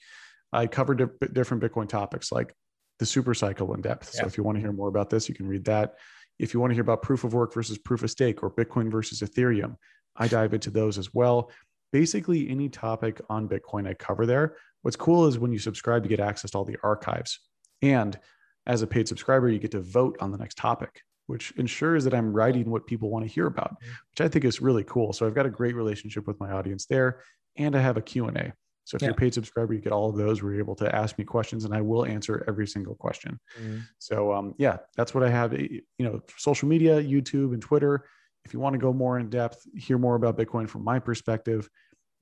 I 0.52 0.66
cover 0.66 0.94
di- 0.94 1.28
different 1.32 1.62
Bitcoin 1.62 1.88
topics 1.88 2.30
like 2.30 2.54
the 2.98 3.06
super 3.06 3.34
cycle 3.34 3.74
in 3.74 3.80
depth. 3.80 4.12
Yeah. 4.14 4.20
So 4.20 4.26
if 4.26 4.38
you 4.38 4.44
want 4.44 4.56
to 4.56 4.60
hear 4.60 4.72
more 4.72 4.88
about 4.88 5.10
this, 5.10 5.28
you 5.28 5.34
can 5.34 5.46
read 5.46 5.64
that. 5.64 5.94
If 6.38 6.54
you 6.54 6.60
want 6.60 6.70
to 6.70 6.74
hear 6.74 6.82
about 6.82 7.02
proof 7.02 7.24
of 7.24 7.34
work 7.34 7.52
versus 7.52 7.78
proof 7.78 8.02
of 8.02 8.10
stake 8.10 8.42
or 8.42 8.50
Bitcoin 8.50 8.90
versus 8.90 9.20
Ethereum, 9.20 9.76
I 10.16 10.28
dive 10.28 10.54
into 10.54 10.70
those 10.70 10.98
as 10.98 11.12
well. 11.14 11.50
Basically, 11.92 12.48
any 12.48 12.68
topic 12.68 13.20
on 13.28 13.48
Bitcoin 13.48 13.88
I 13.88 13.94
cover 13.94 14.24
there. 14.24 14.56
What's 14.82 14.96
cool 14.96 15.26
is 15.26 15.38
when 15.38 15.52
you 15.52 15.58
subscribe, 15.58 16.04
you 16.04 16.08
get 16.08 16.20
access 16.20 16.50
to 16.52 16.58
all 16.58 16.64
the 16.64 16.78
archives. 16.82 17.40
And 17.80 18.18
as 18.66 18.82
a 18.82 18.86
paid 18.86 19.08
subscriber, 19.08 19.48
you 19.48 19.58
get 19.58 19.70
to 19.72 19.80
vote 19.80 20.16
on 20.20 20.30
the 20.30 20.38
next 20.38 20.58
topic, 20.58 21.02
which 21.26 21.52
ensures 21.56 22.04
that 22.04 22.14
I'm 22.14 22.32
writing 22.32 22.70
what 22.70 22.86
people 22.86 23.10
want 23.10 23.24
to 23.24 23.32
hear 23.32 23.46
about, 23.46 23.76
which 24.10 24.20
I 24.20 24.28
think 24.28 24.44
is 24.44 24.60
really 24.60 24.84
cool. 24.84 25.12
So 25.12 25.26
I've 25.26 25.34
got 25.34 25.46
a 25.46 25.50
great 25.50 25.74
relationship 25.74 26.26
with 26.26 26.38
my 26.38 26.52
audience 26.52 26.86
there. 26.86 27.20
And 27.56 27.76
I 27.76 27.80
have 27.80 27.96
a 27.96 28.02
Q&A. 28.02 28.52
So 28.84 28.96
if 28.96 29.02
yeah. 29.02 29.06
you're 29.08 29.14
a 29.14 29.16
paid 29.16 29.34
subscriber, 29.34 29.74
you 29.74 29.80
get 29.80 29.92
all 29.92 30.10
of 30.10 30.16
those 30.16 30.42
where 30.42 30.52
you're 30.52 30.60
able 30.60 30.74
to 30.76 30.94
ask 30.94 31.16
me 31.18 31.24
questions 31.24 31.64
and 31.64 31.74
I 31.74 31.80
will 31.80 32.04
answer 32.04 32.44
every 32.48 32.66
single 32.66 32.94
question. 32.94 33.38
Mm-hmm. 33.60 33.80
So 33.98 34.32
um, 34.32 34.54
yeah, 34.58 34.78
that's 34.96 35.14
what 35.14 35.22
I 35.22 35.30
have. 35.30 35.52
You 35.52 35.82
know, 35.98 36.20
social 36.36 36.68
media, 36.68 37.00
YouTube 37.00 37.52
and 37.52 37.62
Twitter. 37.62 38.04
If 38.44 38.52
you 38.52 38.58
want 38.58 38.74
to 38.74 38.78
go 38.78 38.92
more 38.92 39.18
in 39.18 39.30
depth, 39.30 39.64
hear 39.76 39.98
more 39.98 40.16
about 40.16 40.36
Bitcoin 40.36 40.68
from 40.68 40.82
my 40.82 40.98
perspective, 40.98 41.68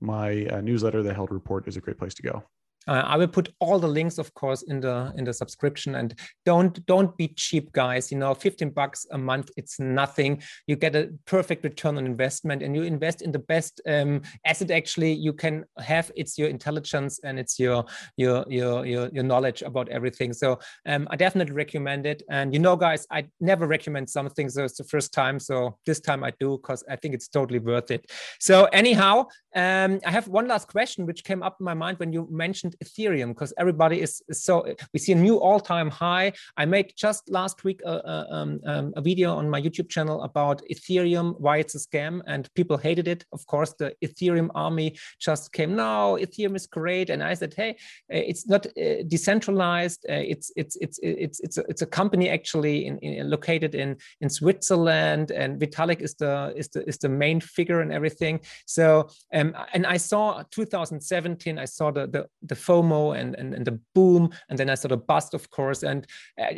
my 0.01 0.47
uh, 0.47 0.61
newsletter, 0.61 1.03
the 1.03 1.15
Held 1.15 1.31
Report, 1.31 1.69
is 1.69 1.77
a 1.77 1.81
great 1.81 1.99
place 1.99 2.15
to 2.15 2.23
go. 2.23 2.45
Uh, 2.89 3.03
I 3.05 3.17
will 3.17 3.29
put 3.29 3.53
all 3.61 3.79
the 3.79 3.89
links, 3.89 4.19
of 4.19 4.33
course, 4.35 4.63
in 4.63 4.81
the 4.81 5.13
in 5.17 5.25
the 5.25 5.33
subscription. 5.33 5.95
And 5.97 6.15
don't 6.47 6.85
don't 6.87 7.17
be 7.17 7.29
cheap, 7.29 7.73
guys. 7.73 8.11
You 8.11 8.19
know, 8.19 8.35
15 8.35 8.71
bucks 8.71 9.07
a 9.11 9.19
month, 9.19 9.51
it's 9.57 9.79
nothing. 9.79 10.43
You 10.67 10.77
get 10.77 10.97
a 10.97 11.11
perfect 11.27 11.65
return 11.65 11.99
on 11.99 12.07
investment, 12.07 12.63
and 12.63 12.75
you 12.75 12.83
invest 12.83 13.23
in 13.23 13.33
the 13.33 13.39
best 13.39 13.81
um, 13.87 14.23
asset. 14.47 14.71
Actually, 14.71 15.13
you 15.13 15.33
can 15.33 15.65
have. 15.79 16.11
It's 16.17 16.39
your 16.39 16.49
intelligence 16.49 17.21
and 17.23 17.39
it's 17.39 17.59
your 17.59 17.85
your 18.17 18.45
your 18.49 18.87
your, 18.87 19.09
your 19.09 19.25
knowledge 19.25 19.63
about 19.63 19.89
everything. 19.89 20.33
So 20.33 20.59
um, 20.87 21.07
I 21.11 21.17
definitely 21.17 21.55
recommend 21.55 22.07
it. 22.07 22.23
And 22.31 22.53
you 22.53 22.61
know, 22.61 22.77
guys, 22.77 23.07
I 23.11 23.27
never 23.41 23.67
recommend 23.67 24.09
something. 24.09 24.49
So 24.49 24.65
it's 24.65 24.79
the 24.79 24.85
first 24.85 25.13
time. 25.13 25.39
So 25.39 25.79
this 25.87 26.01
time 26.01 26.25
I 26.25 26.33
do 26.41 26.59
because 26.59 26.83
I 26.89 26.97
think 26.97 27.15
it's 27.15 27.29
totally 27.29 27.59
worth 27.59 27.91
it. 27.91 28.11
So 28.39 28.65
anyhow, 28.67 29.27
um, 29.55 30.01
I 30.07 30.11
have 30.11 30.29
one 30.29 30.49
last 30.49 30.69
question 30.69 31.07
which 31.07 31.25
came 31.25 31.43
up 31.43 31.57
in 31.61 31.65
my 31.65 31.75
mind 31.75 31.99
when 31.99 32.13
you 32.13 32.29
mentioned 32.31 32.70
mentioned 32.71 32.77
Ethereum 32.85 33.29
because 33.29 33.53
everybody 33.59 34.01
is, 34.01 34.23
so 34.31 34.67
we 34.93 35.01
see 35.01 35.13
a 35.13 35.17
new 35.17 35.39
all-time 35.39 35.91
high. 35.91 36.33
I 36.57 36.67
made 36.67 36.93
just 36.97 37.31
last 37.31 37.65
week 37.65 37.81
a, 37.85 37.93
a, 37.93 38.27
um, 38.31 38.61
um, 38.67 38.93
a, 38.97 39.01
video 39.01 39.35
on 39.35 39.49
my 39.49 39.61
YouTube 39.61 39.89
channel 39.89 40.23
about 40.23 40.63
Ethereum, 40.71 41.35
why 41.41 41.59
it's 41.59 41.75
a 41.75 41.79
scam, 41.79 42.21
and 42.27 42.49
people 42.55 42.77
hated 42.77 43.09
it. 43.09 43.25
Of 43.33 43.47
course, 43.47 43.75
the 43.79 43.95
Ethereum 44.05 44.51
army 44.55 44.97
just 45.19 45.53
came. 45.53 45.77
No, 45.77 46.19
Ethereum 46.21 46.57
is 46.57 46.67
great, 46.67 47.11
and 47.11 47.23
I 47.23 47.35
said, 47.35 47.55
hey, 47.55 47.71
uh, 47.71 48.25
it's 48.31 48.47
not 48.47 48.67
uh, 48.67 49.03
decentralized. 49.09 50.05
Uh, 50.09 50.25
it's 50.33 50.53
it's 50.57 50.77
it's 50.81 50.99
it's 51.03 51.41
it's 51.41 51.59
a, 51.59 51.65
it's 51.69 51.83
a 51.83 51.87
company 51.87 52.29
actually 52.29 52.87
in, 52.87 52.99
in, 52.99 53.31
located 53.31 53.75
in 53.75 53.97
in 54.21 54.29
Switzerland, 54.31 55.31
and 55.31 55.61
Vitalik 55.61 56.03
is 56.03 56.15
the 56.15 56.53
is 56.57 56.69
the 56.69 56.87
is 56.89 56.99
the 56.99 57.09
main 57.09 57.41
figure 57.41 57.81
and 57.81 57.93
everything. 57.93 58.41
So 58.67 59.09
um, 59.33 59.57
and 59.73 59.87
I 59.87 59.97
saw 59.97 60.43
2017. 60.51 61.59
I 61.59 61.65
saw 61.65 61.91
the 61.91 62.07
the, 62.07 62.27
the 62.43 62.55
FOMO 62.61 63.19
and, 63.19 63.35
and, 63.37 63.55
and 63.55 63.67
the 63.67 63.79
boom, 63.95 64.31
and 64.49 64.59
then 64.59 64.71
I 64.71 64.75
saw 64.75 64.89
the 64.89 64.97
bust, 64.97 65.35
of 65.35 65.51
course. 65.51 65.83
And 65.83 66.07
uh, 66.41 66.55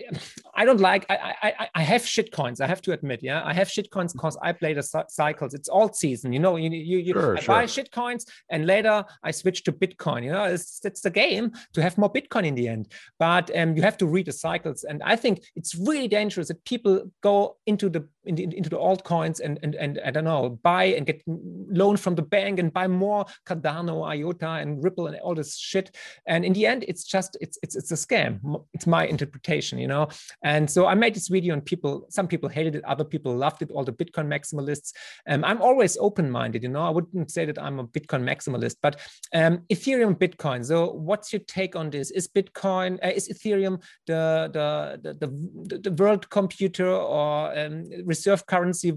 I 0.54 0.64
don't 0.64 0.80
like. 0.80 1.06
I, 1.08 1.34
I 1.42 1.68
I 1.74 1.82
have 1.82 2.06
shit 2.06 2.32
coins. 2.32 2.60
I 2.60 2.66
have 2.66 2.82
to 2.82 2.92
admit. 2.92 3.20
Yeah, 3.22 3.42
I 3.44 3.52
have 3.52 3.70
shit 3.70 3.90
coins 3.90 4.12
because 4.12 4.36
I 4.42 4.52
play 4.52 4.74
the 4.74 4.82
cycles. 5.08 5.54
It's 5.54 5.68
alt 5.68 5.96
season. 5.96 6.32
You 6.32 6.40
know, 6.40 6.56
you 6.56 6.70
you, 6.70 6.98
you 6.98 7.12
sure, 7.12 7.36
I 7.36 7.40
sure. 7.40 7.54
buy 7.54 7.66
shit 7.66 7.90
coins, 7.92 8.26
and 8.50 8.66
later 8.66 9.04
I 9.22 9.30
switch 9.30 9.64
to 9.64 9.72
Bitcoin. 9.72 10.24
You 10.24 10.32
know, 10.32 10.44
it's 10.44 10.84
it's 10.84 11.00
the 11.00 11.10
game 11.10 11.52
to 11.74 11.82
have 11.82 11.98
more 11.98 12.12
Bitcoin 12.12 12.44
in 12.46 12.54
the 12.54 12.68
end. 12.68 12.92
But 13.18 13.50
um, 13.56 13.76
you 13.76 13.82
have 13.82 13.98
to 13.98 14.06
read 14.06 14.26
the 14.26 14.32
cycles, 14.32 14.84
and 14.84 15.02
I 15.02 15.16
think 15.16 15.44
it's 15.56 15.74
really 15.74 16.08
dangerous 16.08 16.48
that 16.48 16.64
people 16.64 17.10
go 17.22 17.56
into 17.66 17.88
the 17.88 18.08
into, 18.24 18.42
into 18.42 18.70
the 18.70 18.78
altcoins 18.78 19.40
and, 19.40 19.58
and 19.62 19.74
and 19.74 20.00
I 20.04 20.10
don't 20.10 20.24
know 20.24 20.60
buy 20.62 20.84
and 20.84 21.06
get 21.06 21.22
loan 21.26 21.96
from 21.96 22.14
the 22.14 22.22
bank 22.22 22.58
and 22.58 22.72
buy 22.72 22.86
more 22.86 23.26
Cardano, 23.46 24.06
IOTA, 24.06 24.60
and 24.62 24.82
Ripple 24.82 25.06
and 25.06 25.16
all 25.20 25.34
this 25.34 25.56
shit. 25.56 25.91
And 26.26 26.44
in 26.44 26.52
the 26.52 26.66
end, 26.66 26.84
it's 26.88 27.04
just 27.04 27.36
it's 27.40 27.58
it's 27.62 27.76
it's 27.76 27.90
a 27.90 27.94
scam. 27.94 28.64
It's 28.74 28.86
my 28.86 29.06
interpretation, 29.06 29.78
you 29.78 29.88
know. 29.88 30.08
And 30.42 30.70
so 30.70 30.86
I 30.86 30.94
made 30.94 31.14
this 31.14 31.28
video, 31.28 31.54
and 31.54 31.64
people 31.64 32.06
some 32.08 32.28
people 32.28 32.48
hated 32.48 32.74
it, 32.74 32.84
other 32.84 33.04
people 33.04 33.34
loved 33.34 33.62
it. 33.62 33.70
All 33.70 33.84
the 33.84 33.92
Bitcoin 33.92 34.26
maximalists. 34.26 34.92
Um, 35.26 35.44
I'm 35.44 35.62
always 35.62 35.96
open-minded, 35.96 36.62
you 36.62 36.68
know. 36.68 36.82
I 36.82 36.90
wouldn't 36.90 37.30
say 37.30 37.44
that 37.46 37.58
I'm 37.60 37.78
a 37.78 37.84
Bitcoin 37.86 38.22
maximalist, 38.22 38.76
but 38.82 39.00
um, 39.34 39.58
Ethereum, 39.72 40.14
Bitcoin. 40.14 40.64
So 40.64 40.92
what's 40.92 41.32
your 41.32 41.40
take 41.40 41.76
on 41.76 41.90
this? 41.90 42.10
Is 42.10 42.28
Bitcoin 42.28 42.98
uh, 43.04 43.08
is 43.08 43.28
Ethereum 43.28 43.82
the 44.06 44.50
the 44.52 45.14
the, 45.20 45.26
the, 45.68 45.90
the 45.90 46.02
world 46.02 46.28
computer 46.30 46.88
or 46.88 47.56
um, 47.58 47.88
reserve 48.04 48.46
currency 48.46 48.92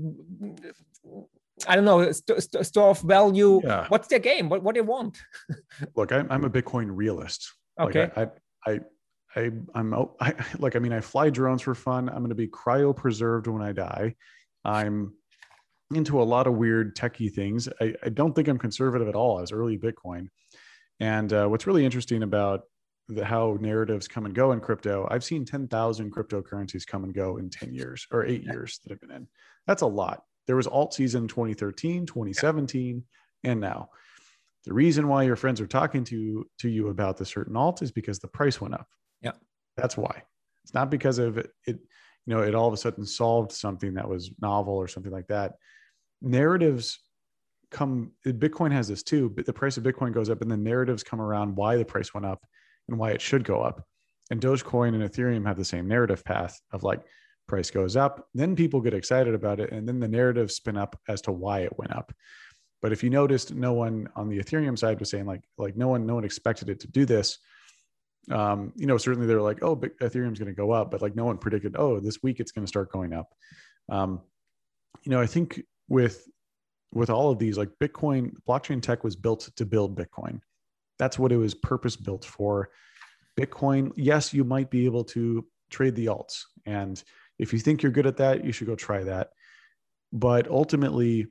I 1.67 1.75
don't 1.75 1.85
know, 1.85 2.11
st- 2.11 2.43
st- 2.43 2.65
store 2.65 2.89
of 2.89 3.01
value. 3.01 3.61
Yeah. 3.63 3.85
What's 3.87 4.07
their 4.07 4.19
game? 4.19 4.49
What, 4.49 4.61
what 4.63 4.75
do 4.75 4.81
they 4.81 4.87
want? 4.87 5.17
Look, 5.95 6.11
I'm, 6.11 6.27
I'm 6.29 6.43
a 6.43 6.49
Bitcoin 6.49 6.89
realist. 6.89 7.53
Okay. 7.79 8.11
Like 8.15 8.35
I, 8.65 8.71
I, 8.71 8.79
I, 9.35 9.51
I'm 9.73 9.93
I, 10.19 10.33
like, 10.59 10.75
I 10.75 10.79
mean, 10.79 10.93
I 10.93 11.01
fly 11.01 11.29
drones 11.29 11.61
for 11.61 11.75
fun. 11.75 12.09
I'm 12.09 12.17
going 12.17 12.29
to 12.29 12.35
be 12.35 12.47
cryo 12.47 12.95
preserved 12.95 13.47
when 13.47 13.61
I 13.61 13.71
die. 13.71 14.15
I'm 14.63 15.13
into 15.93 16.21
a 16.21 16.23
lot 16.23 16.47
of 16.47 16.55
weird 16.55 16.95
techie 16.95 17.31
things. 17.31 17.69
I, 17.79 17.93
I 18.03 18.09
don't 18.09 18.33
think 18.33 18.47
I'm 18.47 18.57
conservative 18.57 19.07
at 19.07 19.15
all 19.15 19.39
as 19.39 19.51
early 19.51 19.77
Bitcoin. 19.77 20.29
And 20.99 21.31
uh, 21.31 21.47
what's 21.47 21.67
really 21.67 21.85
interesting 21.85 22.23
about 22.23 22.61
the, 23.07 23.23
how 23.23 23.57
narratives 23.61 24.07
come 24.07 24.25
and 24.25 24.33
go 24.33 24.51
in 24.51 24.59
crypto, 24.59 25.07
I've 25.11 25.23
seen 25.23 25.45
10,000 25.45 26.11
cryptocurrencies 26.11 26.87
come 26.87 27.03
and 27.03 27.13
go 27.13 27.37
in 27.37 27.49
10 27.49 27.73
years 27.73 28.07
or 28.11 28.25
eight 28.25 28.43
years 28.43 28.79
that 28.83 28.93
I've 28.93 29.01
been 29.01 29.11
in. 29.11 29.27
That's 29.67 29.83
a 29.83 29.87
lot. 29.87 30.23
There 30.47 30.55
was 30.55 30.67
alt 30.67 30.93
season 30.93 31.27
2013, 31.27 32.05
2017, 32.05 33.03
yeah. 33.43 33.51
and 33.51 33.59
now. 33.59 33.89
The 34.65 34.73
reason 34.73 35.07
why 35.07 35.23
your 35.23 35.35
friends 35.35 35.61
are 35.61 35.67
talking 35.67 36.03
to 36.05 36.47
to 36.59 36.69
you 36.69 36.87
about 36.87 37.17
the 37.17 37.25
certain 37.25 37.55
alt 37.55 37.81
is 37.81 37.91
because 37.91 38.19
the 38.19 38.27
price 38.27 38.59
went 38.59 38.73
up. 38.73 38.87
Yeah. 39.21 39.33
That's 39.77 39.95
why. 39.95 40.23
It's 40.63 40.73
not 40.73 40.89
because 40.89 41.19
of 41.19 41.37
it, 41.37 41.51
it 41.65 41.79
you 42.25 42.35
know, 42.35 42.41
it 42.41 42.55
all 42.55 42.67
of 42.67 42.73
a 42.73 42.77
sudden 42.77 43.05
solved 43.05 43.51
something 43.51 43.93
that 43.93 44.09
was 44.09 44.31
novel 44.41 44.75
or 44.75 44.87
something 44.87 45.11
like 45.11 45.27
that. 45.27 45.53
Narratives 46.21 46.99
come 47.69 48.11
Bitcoin 48.25 48.71
has 48.71 48.87
this 48.87 49.03
too, 49.03 49.29
but 49.29 49.45
the 49.45 49.53
price 49.53 49.77
of 49.77 49.83
Bitcoin 49.83 50.13
goes 50.13 50.29
up 50.29 50.41
and 50.41 50.49
the 50.49 50.57
narratives 50.57 51.03
come 51.03 51.21
around 51.21 51.55
why 51.55 51.77
the 51.77 51.85
price 51.85 52.13
went 52.13 52.25
up 52.25 52.43
and 52.87 52.97
why 52.97 53.11
it 53.11 53.21
should 53.21 53.43
go 53.43 53.61
up. 53.61 53.85
And 54.31 54.41
Dogecoin 54.41 54.95
and 54.95 55.03
Ethereum 55.03 55.45
have 55.45 55.57
the 55.57 55.65
same 55.65 55.87
narrative 55.87 56.23
path 56.23 56.59
of 56.71 56.83
like 56.83 57.01
price 57.47 57.71
goes 57.71 57.95
up, 57.95 58.27
then 58.33 58.55
people 58.55 58.81
get 58.81 58.93
excited 58.93 59.33
about 59.33 59.59
it, 59.59 59.71
and 59.71 59.87
then 59.87 59.99
the 59.99 60.07
narrative 60.07 60.51
spin 60.51 60.77
up 60.77 60.99
as 61.07 61.21
to 61.21 61.31
why 61.31 61.59
it 61.61 61.77
went 61.77 61.95
up. 61.95 62.13
But 62.81 62.91
if 62.91 63.03
you 63.03 63.09
noticed, 63.09 63.53
no 63.53 63.73
one 63.73 64.07
on 64.15 64.29
the 64.29 64.39
Ethereum 64.39 64.77
side 64.77 64.99
was 64.99 65.09
saying 65.09 65.25
like 65.25 65.41
like 65.57 65.75
no 65.75 65.87
one 65.87 66.05
no 66.05 66.15
one 66.15 66.23
expected 66.23 66.69
it 66.69 66.79
to 66.81 66.87
do 66.87 67.05
this. 67.05 67.39
Um, 68.31 68.73
you 68.75 68.87
know, 68.87 68.97
certainly 68.97 69.27
they're 69.27 69.41
like, 69.41 69.59
oh, 69.61 69.75
but 69.75 69.97
Ethereum's 69.99 70.39
going 70.39 70.51
to 70.51 70.53
go 70.53 70.71
up, 70.71 70.91
but 70.91 71.01
like 71.01 71.15
no 71.15 71.25
one 71.25 71.37
predicted, 71.37 71.75
oh, 71.77 71.99
this 71.99 72.23
week 72.23 72.39
it's 72.39 72.51
going 72.51 72.63
to 72.63 72.67
start 72.67 72.91
going 72.91 73.13
up. 73.13 73.33
Um, 73.89 74.21
you 75.03 75.11
know, 75.11 75.21
I 75.21 75.27
think 75.27 75.61
with 75.87 76.27
with 76.91 77.09
all 77.09 77.29
of 77.29 77.39
these, 77.39 77.57
like 77.57 77.69
Bitcoin, 77.81 78.31
blockchain 78.47 78.81
tech 78.81 79.03
was 79.03 79.15
built 79.15 79.49
to 79.55 79.65
build 79.65 79.97
Bitcoin. 79.97 80.39
That's 80.97 81.19
what 81.19 81.31
it 81.31 81.37
was 81.37 81.53
purpose 81.53 81.95
built 81.95 82.23
for. 82.23 82.69
Bitcoin, 83.39 83.91
yes, 83.97 84.33
you 84.33 84.43
might 84.43 84.69
be 84.69 84.85
able 84.85 85.03
to 85.05 85.45
trade 85.69 85.95
the 85.95 86.05
alts 86.05 86.43
and 86.65 87.03
if 87.39 87.53
you 87.53 87.59
think 87.59 87.83
you're 87.83 87.91
good 87.91 88.07
at 88.07 88.17
that, 88.17 88.45
you 88.45 88.51
should 88.51 88.67
go 88.67 88.75
try 88.75 89.03
that. 89.03 89.29
But 90.11 90.47
ultimately, 90.49 91.27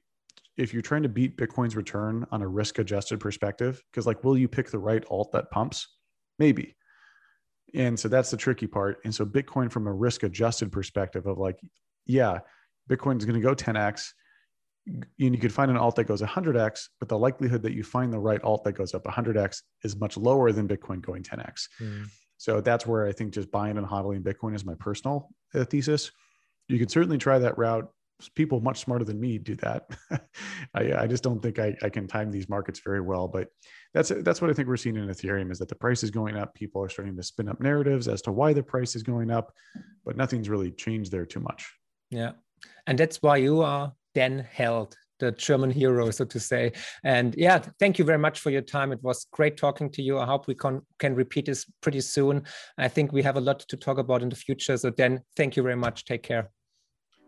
if 0.57 0.73
you're 0.73 0.83
trying 0.83 1.03
to 1.03 1.09
beat 1.09 1.37
Bitcoin's 1.37 1.77
return 1.77 2.27
on 2.31 2.43
a 2.43 2.49
risk 2.49 2.79
adjusted 2.79 3.21
perspective, 3.21 3.83
because 3.91 4.07
like, 4.07 4.23
will 4.23 4.37
you 4.37 4.49
pick 4.49 4.71
the 4.71 4.79
right 4.79 5.05
alt 5.11 5.33
that 5.33 5.51
pumps? 5.51 5.89
Maybe. 6.39 6.77
And 7.75 7.99
so 7.99 8.09
that's 8.09 8.31
the 8.31 8.37
tricky 8.37 8.67
part. 8.67 8.99
And 9.05 9.15
so 9.15 9.27
Bitcoin, 9.27 9.71
from 9.71 9.87
a 9.87 9.93
risk 9.93 10.23
adjusted 10.23 10.71
perspective 10.71 11.27
of 11.27 11.39
like, 11.39 11.59
yeah, 12.07 12.39
Bitcoin 12.89 13.19
is 13.19 13.25
going 13.25 13.41
to 13.41 13.47
go 13.47 13.55
10x. 13.55 14.11
And 14.87 15.07
you 15.17 15.39
could 15.39 15.53
find 15.53 15.71
an 15.71 15.77
alt 15.79 15.97
that 15.97 16.05
goes 16.05 16.21
100x, 16.21 16.89
but 17.01 17.09
the 17.09 17.19
likelihood 17.19 17.63
that 17.63 17.73
you 17.73 17.83
find 17.83 18.13
the 18.13 18.19
right 18.19 18.43
alt 18.45 18.65
that 18.65 18.75
goes 18.75 18.95
up 18.95 19.05
100x 19.05 19.63
is 19.83 19.97
much 19.97 20.17
lower 20.17 20.53
than 20.53 20.69
Bitcoin 20.69 21.01
going 21.01 21.23
10x. 21.23 21.69
Mm. 21.81 22.07
So 22.45 22.61
that's 22.61 22.87
where 22.87 23.07
I 23.07 23.13
think 23.13 23.33
just 23.33 23.51
buying 23.51 23.79
and 23.79 23.87
hodling 23.87 24.21
Bitcoin 24.23 24.55
is 24.55 24.67
my 24.67 24.75
personal 24.75 25.31
uh, 25.55 25.65
thesis. 25.65 26.13
You 26.69 26.79
can 26.79 26.91
certainly 26.91 27.17
try 27.17 27.39
that 27.39 27.57
route. 27.57 27.91
People 28.35 28.61
much 28.61 28.81
smarter 28.81 29.03
than 29.03 29.19
me 29.19 29.39
do 29.39 29.55
that. 29.57 29.89
I, 30.75 30.93
I, 30.93 31.07
just 31.07 31.23
don't 31.23 31.41
think 31.41 31.59
I, 31.59 31.75
I, 31.83 31.89
can 31.89 32.07
time 32.07 32.31
these 32.31 32.51
markets 32.51 32.83
very 32.85 33.01
well. 33.01 33.29
But 33.29 33.49
that's 33.95 34.11
that's 34.21 34.43
what 34.43 34.51
I 34.51 34.53
think 34.53 34.69
we're 34.69 34.77
seeing 34.77 34.97
in 34.97 35.09
Ethereum 35.09 35.51
is 35.51 35.59
that 35.59 35.71
the 35.71 35.75
price 35.75 36.03
is 36.03 36.11
going 36.11 36.37
up. 36.37 36.55
People 36.55 36.83
are 36.83 36.91
starting 36.91 37.17
to 37.17 37.23
spin 37.23 37.49
up 37.49 37.63
narratives 37.63 38.09
as 38.09 38.21
to 38.23 38.31
why 38.31 38.53
the 38.53 38.63
price 38.63 38.95
is 38.95 39.03
going 39.03 39.31
up, 39.31 39.51
but 40.05 40.19
nothing's 40.19 40.51
really 40.51 40.71
changed 40.71 41.11
there 41.11 41.25
too 41.25 41.41
much. 41.41 41.73
Yeah, 42.11 42.33
and 42.87 42.99
that's 42.99 43.23
why 43.23 43.39
you 43.39 43.63
are 43.63 43.95
Dan 44.15 44.47
Held 44.53 44.95
the 45.19 45.33
German 45.33 45.71
hero, 45.71 46.11
so 46.11 46.25
to 46.25 46.41
say. 46.41 46.73
And 47.03 47.35
yeah, 47.37 47.59
thank 47.79 47.99
you 47.99 48.05
very 48.05 48.19
much 48.19 48.41
for 48.41 48.51
your 48.51 48.63
time. 48.63 48.93
It 48.93 49.03
was 49.03 49.27
great 49.33 49.57
talking 49.57 49.91
to 49.93 50.03
you. 50.03 50.19
I 50.19 50.27
hope 50.27 50.47
we 50.47 50.55
can 50.55 50.83
can 50.99 51.15
repeat 51.15 51.47
this 51.47 51.67
pretty 51.81 52.01
soon. 52.01 52.45
I 52.79 52.89
think 52.89 53.13
we 53.13 53.23
have 53.23 53.37
a 53.37 53.41
lot 53.41 53.61
to 53.61 53.77
talk 53.77 53.99
about 53.99 54.23
in 54.23 54.29
the 54.29 54.37
future. 54.37 54.77
So 54.77 54.91
then, 54.91 55.23
thank 55.37 55.57
you 55.57 55.63
very 55.63 55.77
much. 55.77 56.05
Take 56.05 56.23
care. 56.23 56.51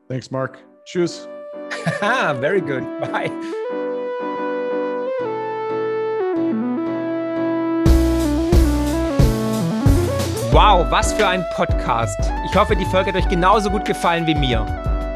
Thanks, 0.08 0.30
Marc. 0.30 0.58
Cheers. 0.86 1.26
very 2.00 2.60
good. 2.60 2.84
Bye. 3.00 3.30
Wow, 10.52 10.90
was 10.90 11.12
für 11.12 11.28
ein 11.28 11.44
Podcast. 11.54 12.18
Ich 12.46 12.56
hoffe, 12.56 12.74
die 12.76 12.86
Folge 12.86 13.12
hat 13.12 13.16
euch 13.16 13.28
genauso 13.28 13.68
gut 13.68 13.84
gefallen 13.84 14.26
wie 14.26 14.34
mir. 14.34 14.85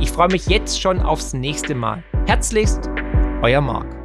Ich 0.00 0.10
freue 0.10 0.28
mich 0.28 0.46
jetzt 0.46 0.80
schon 0.80 1.00
aufs 1.00 1.32
nächste 1.34 1.74
Mal. 1.74 2.02
Herzlichst, 2.26 2.90
euer 3.42 3.60
Marc. 3.60 4.03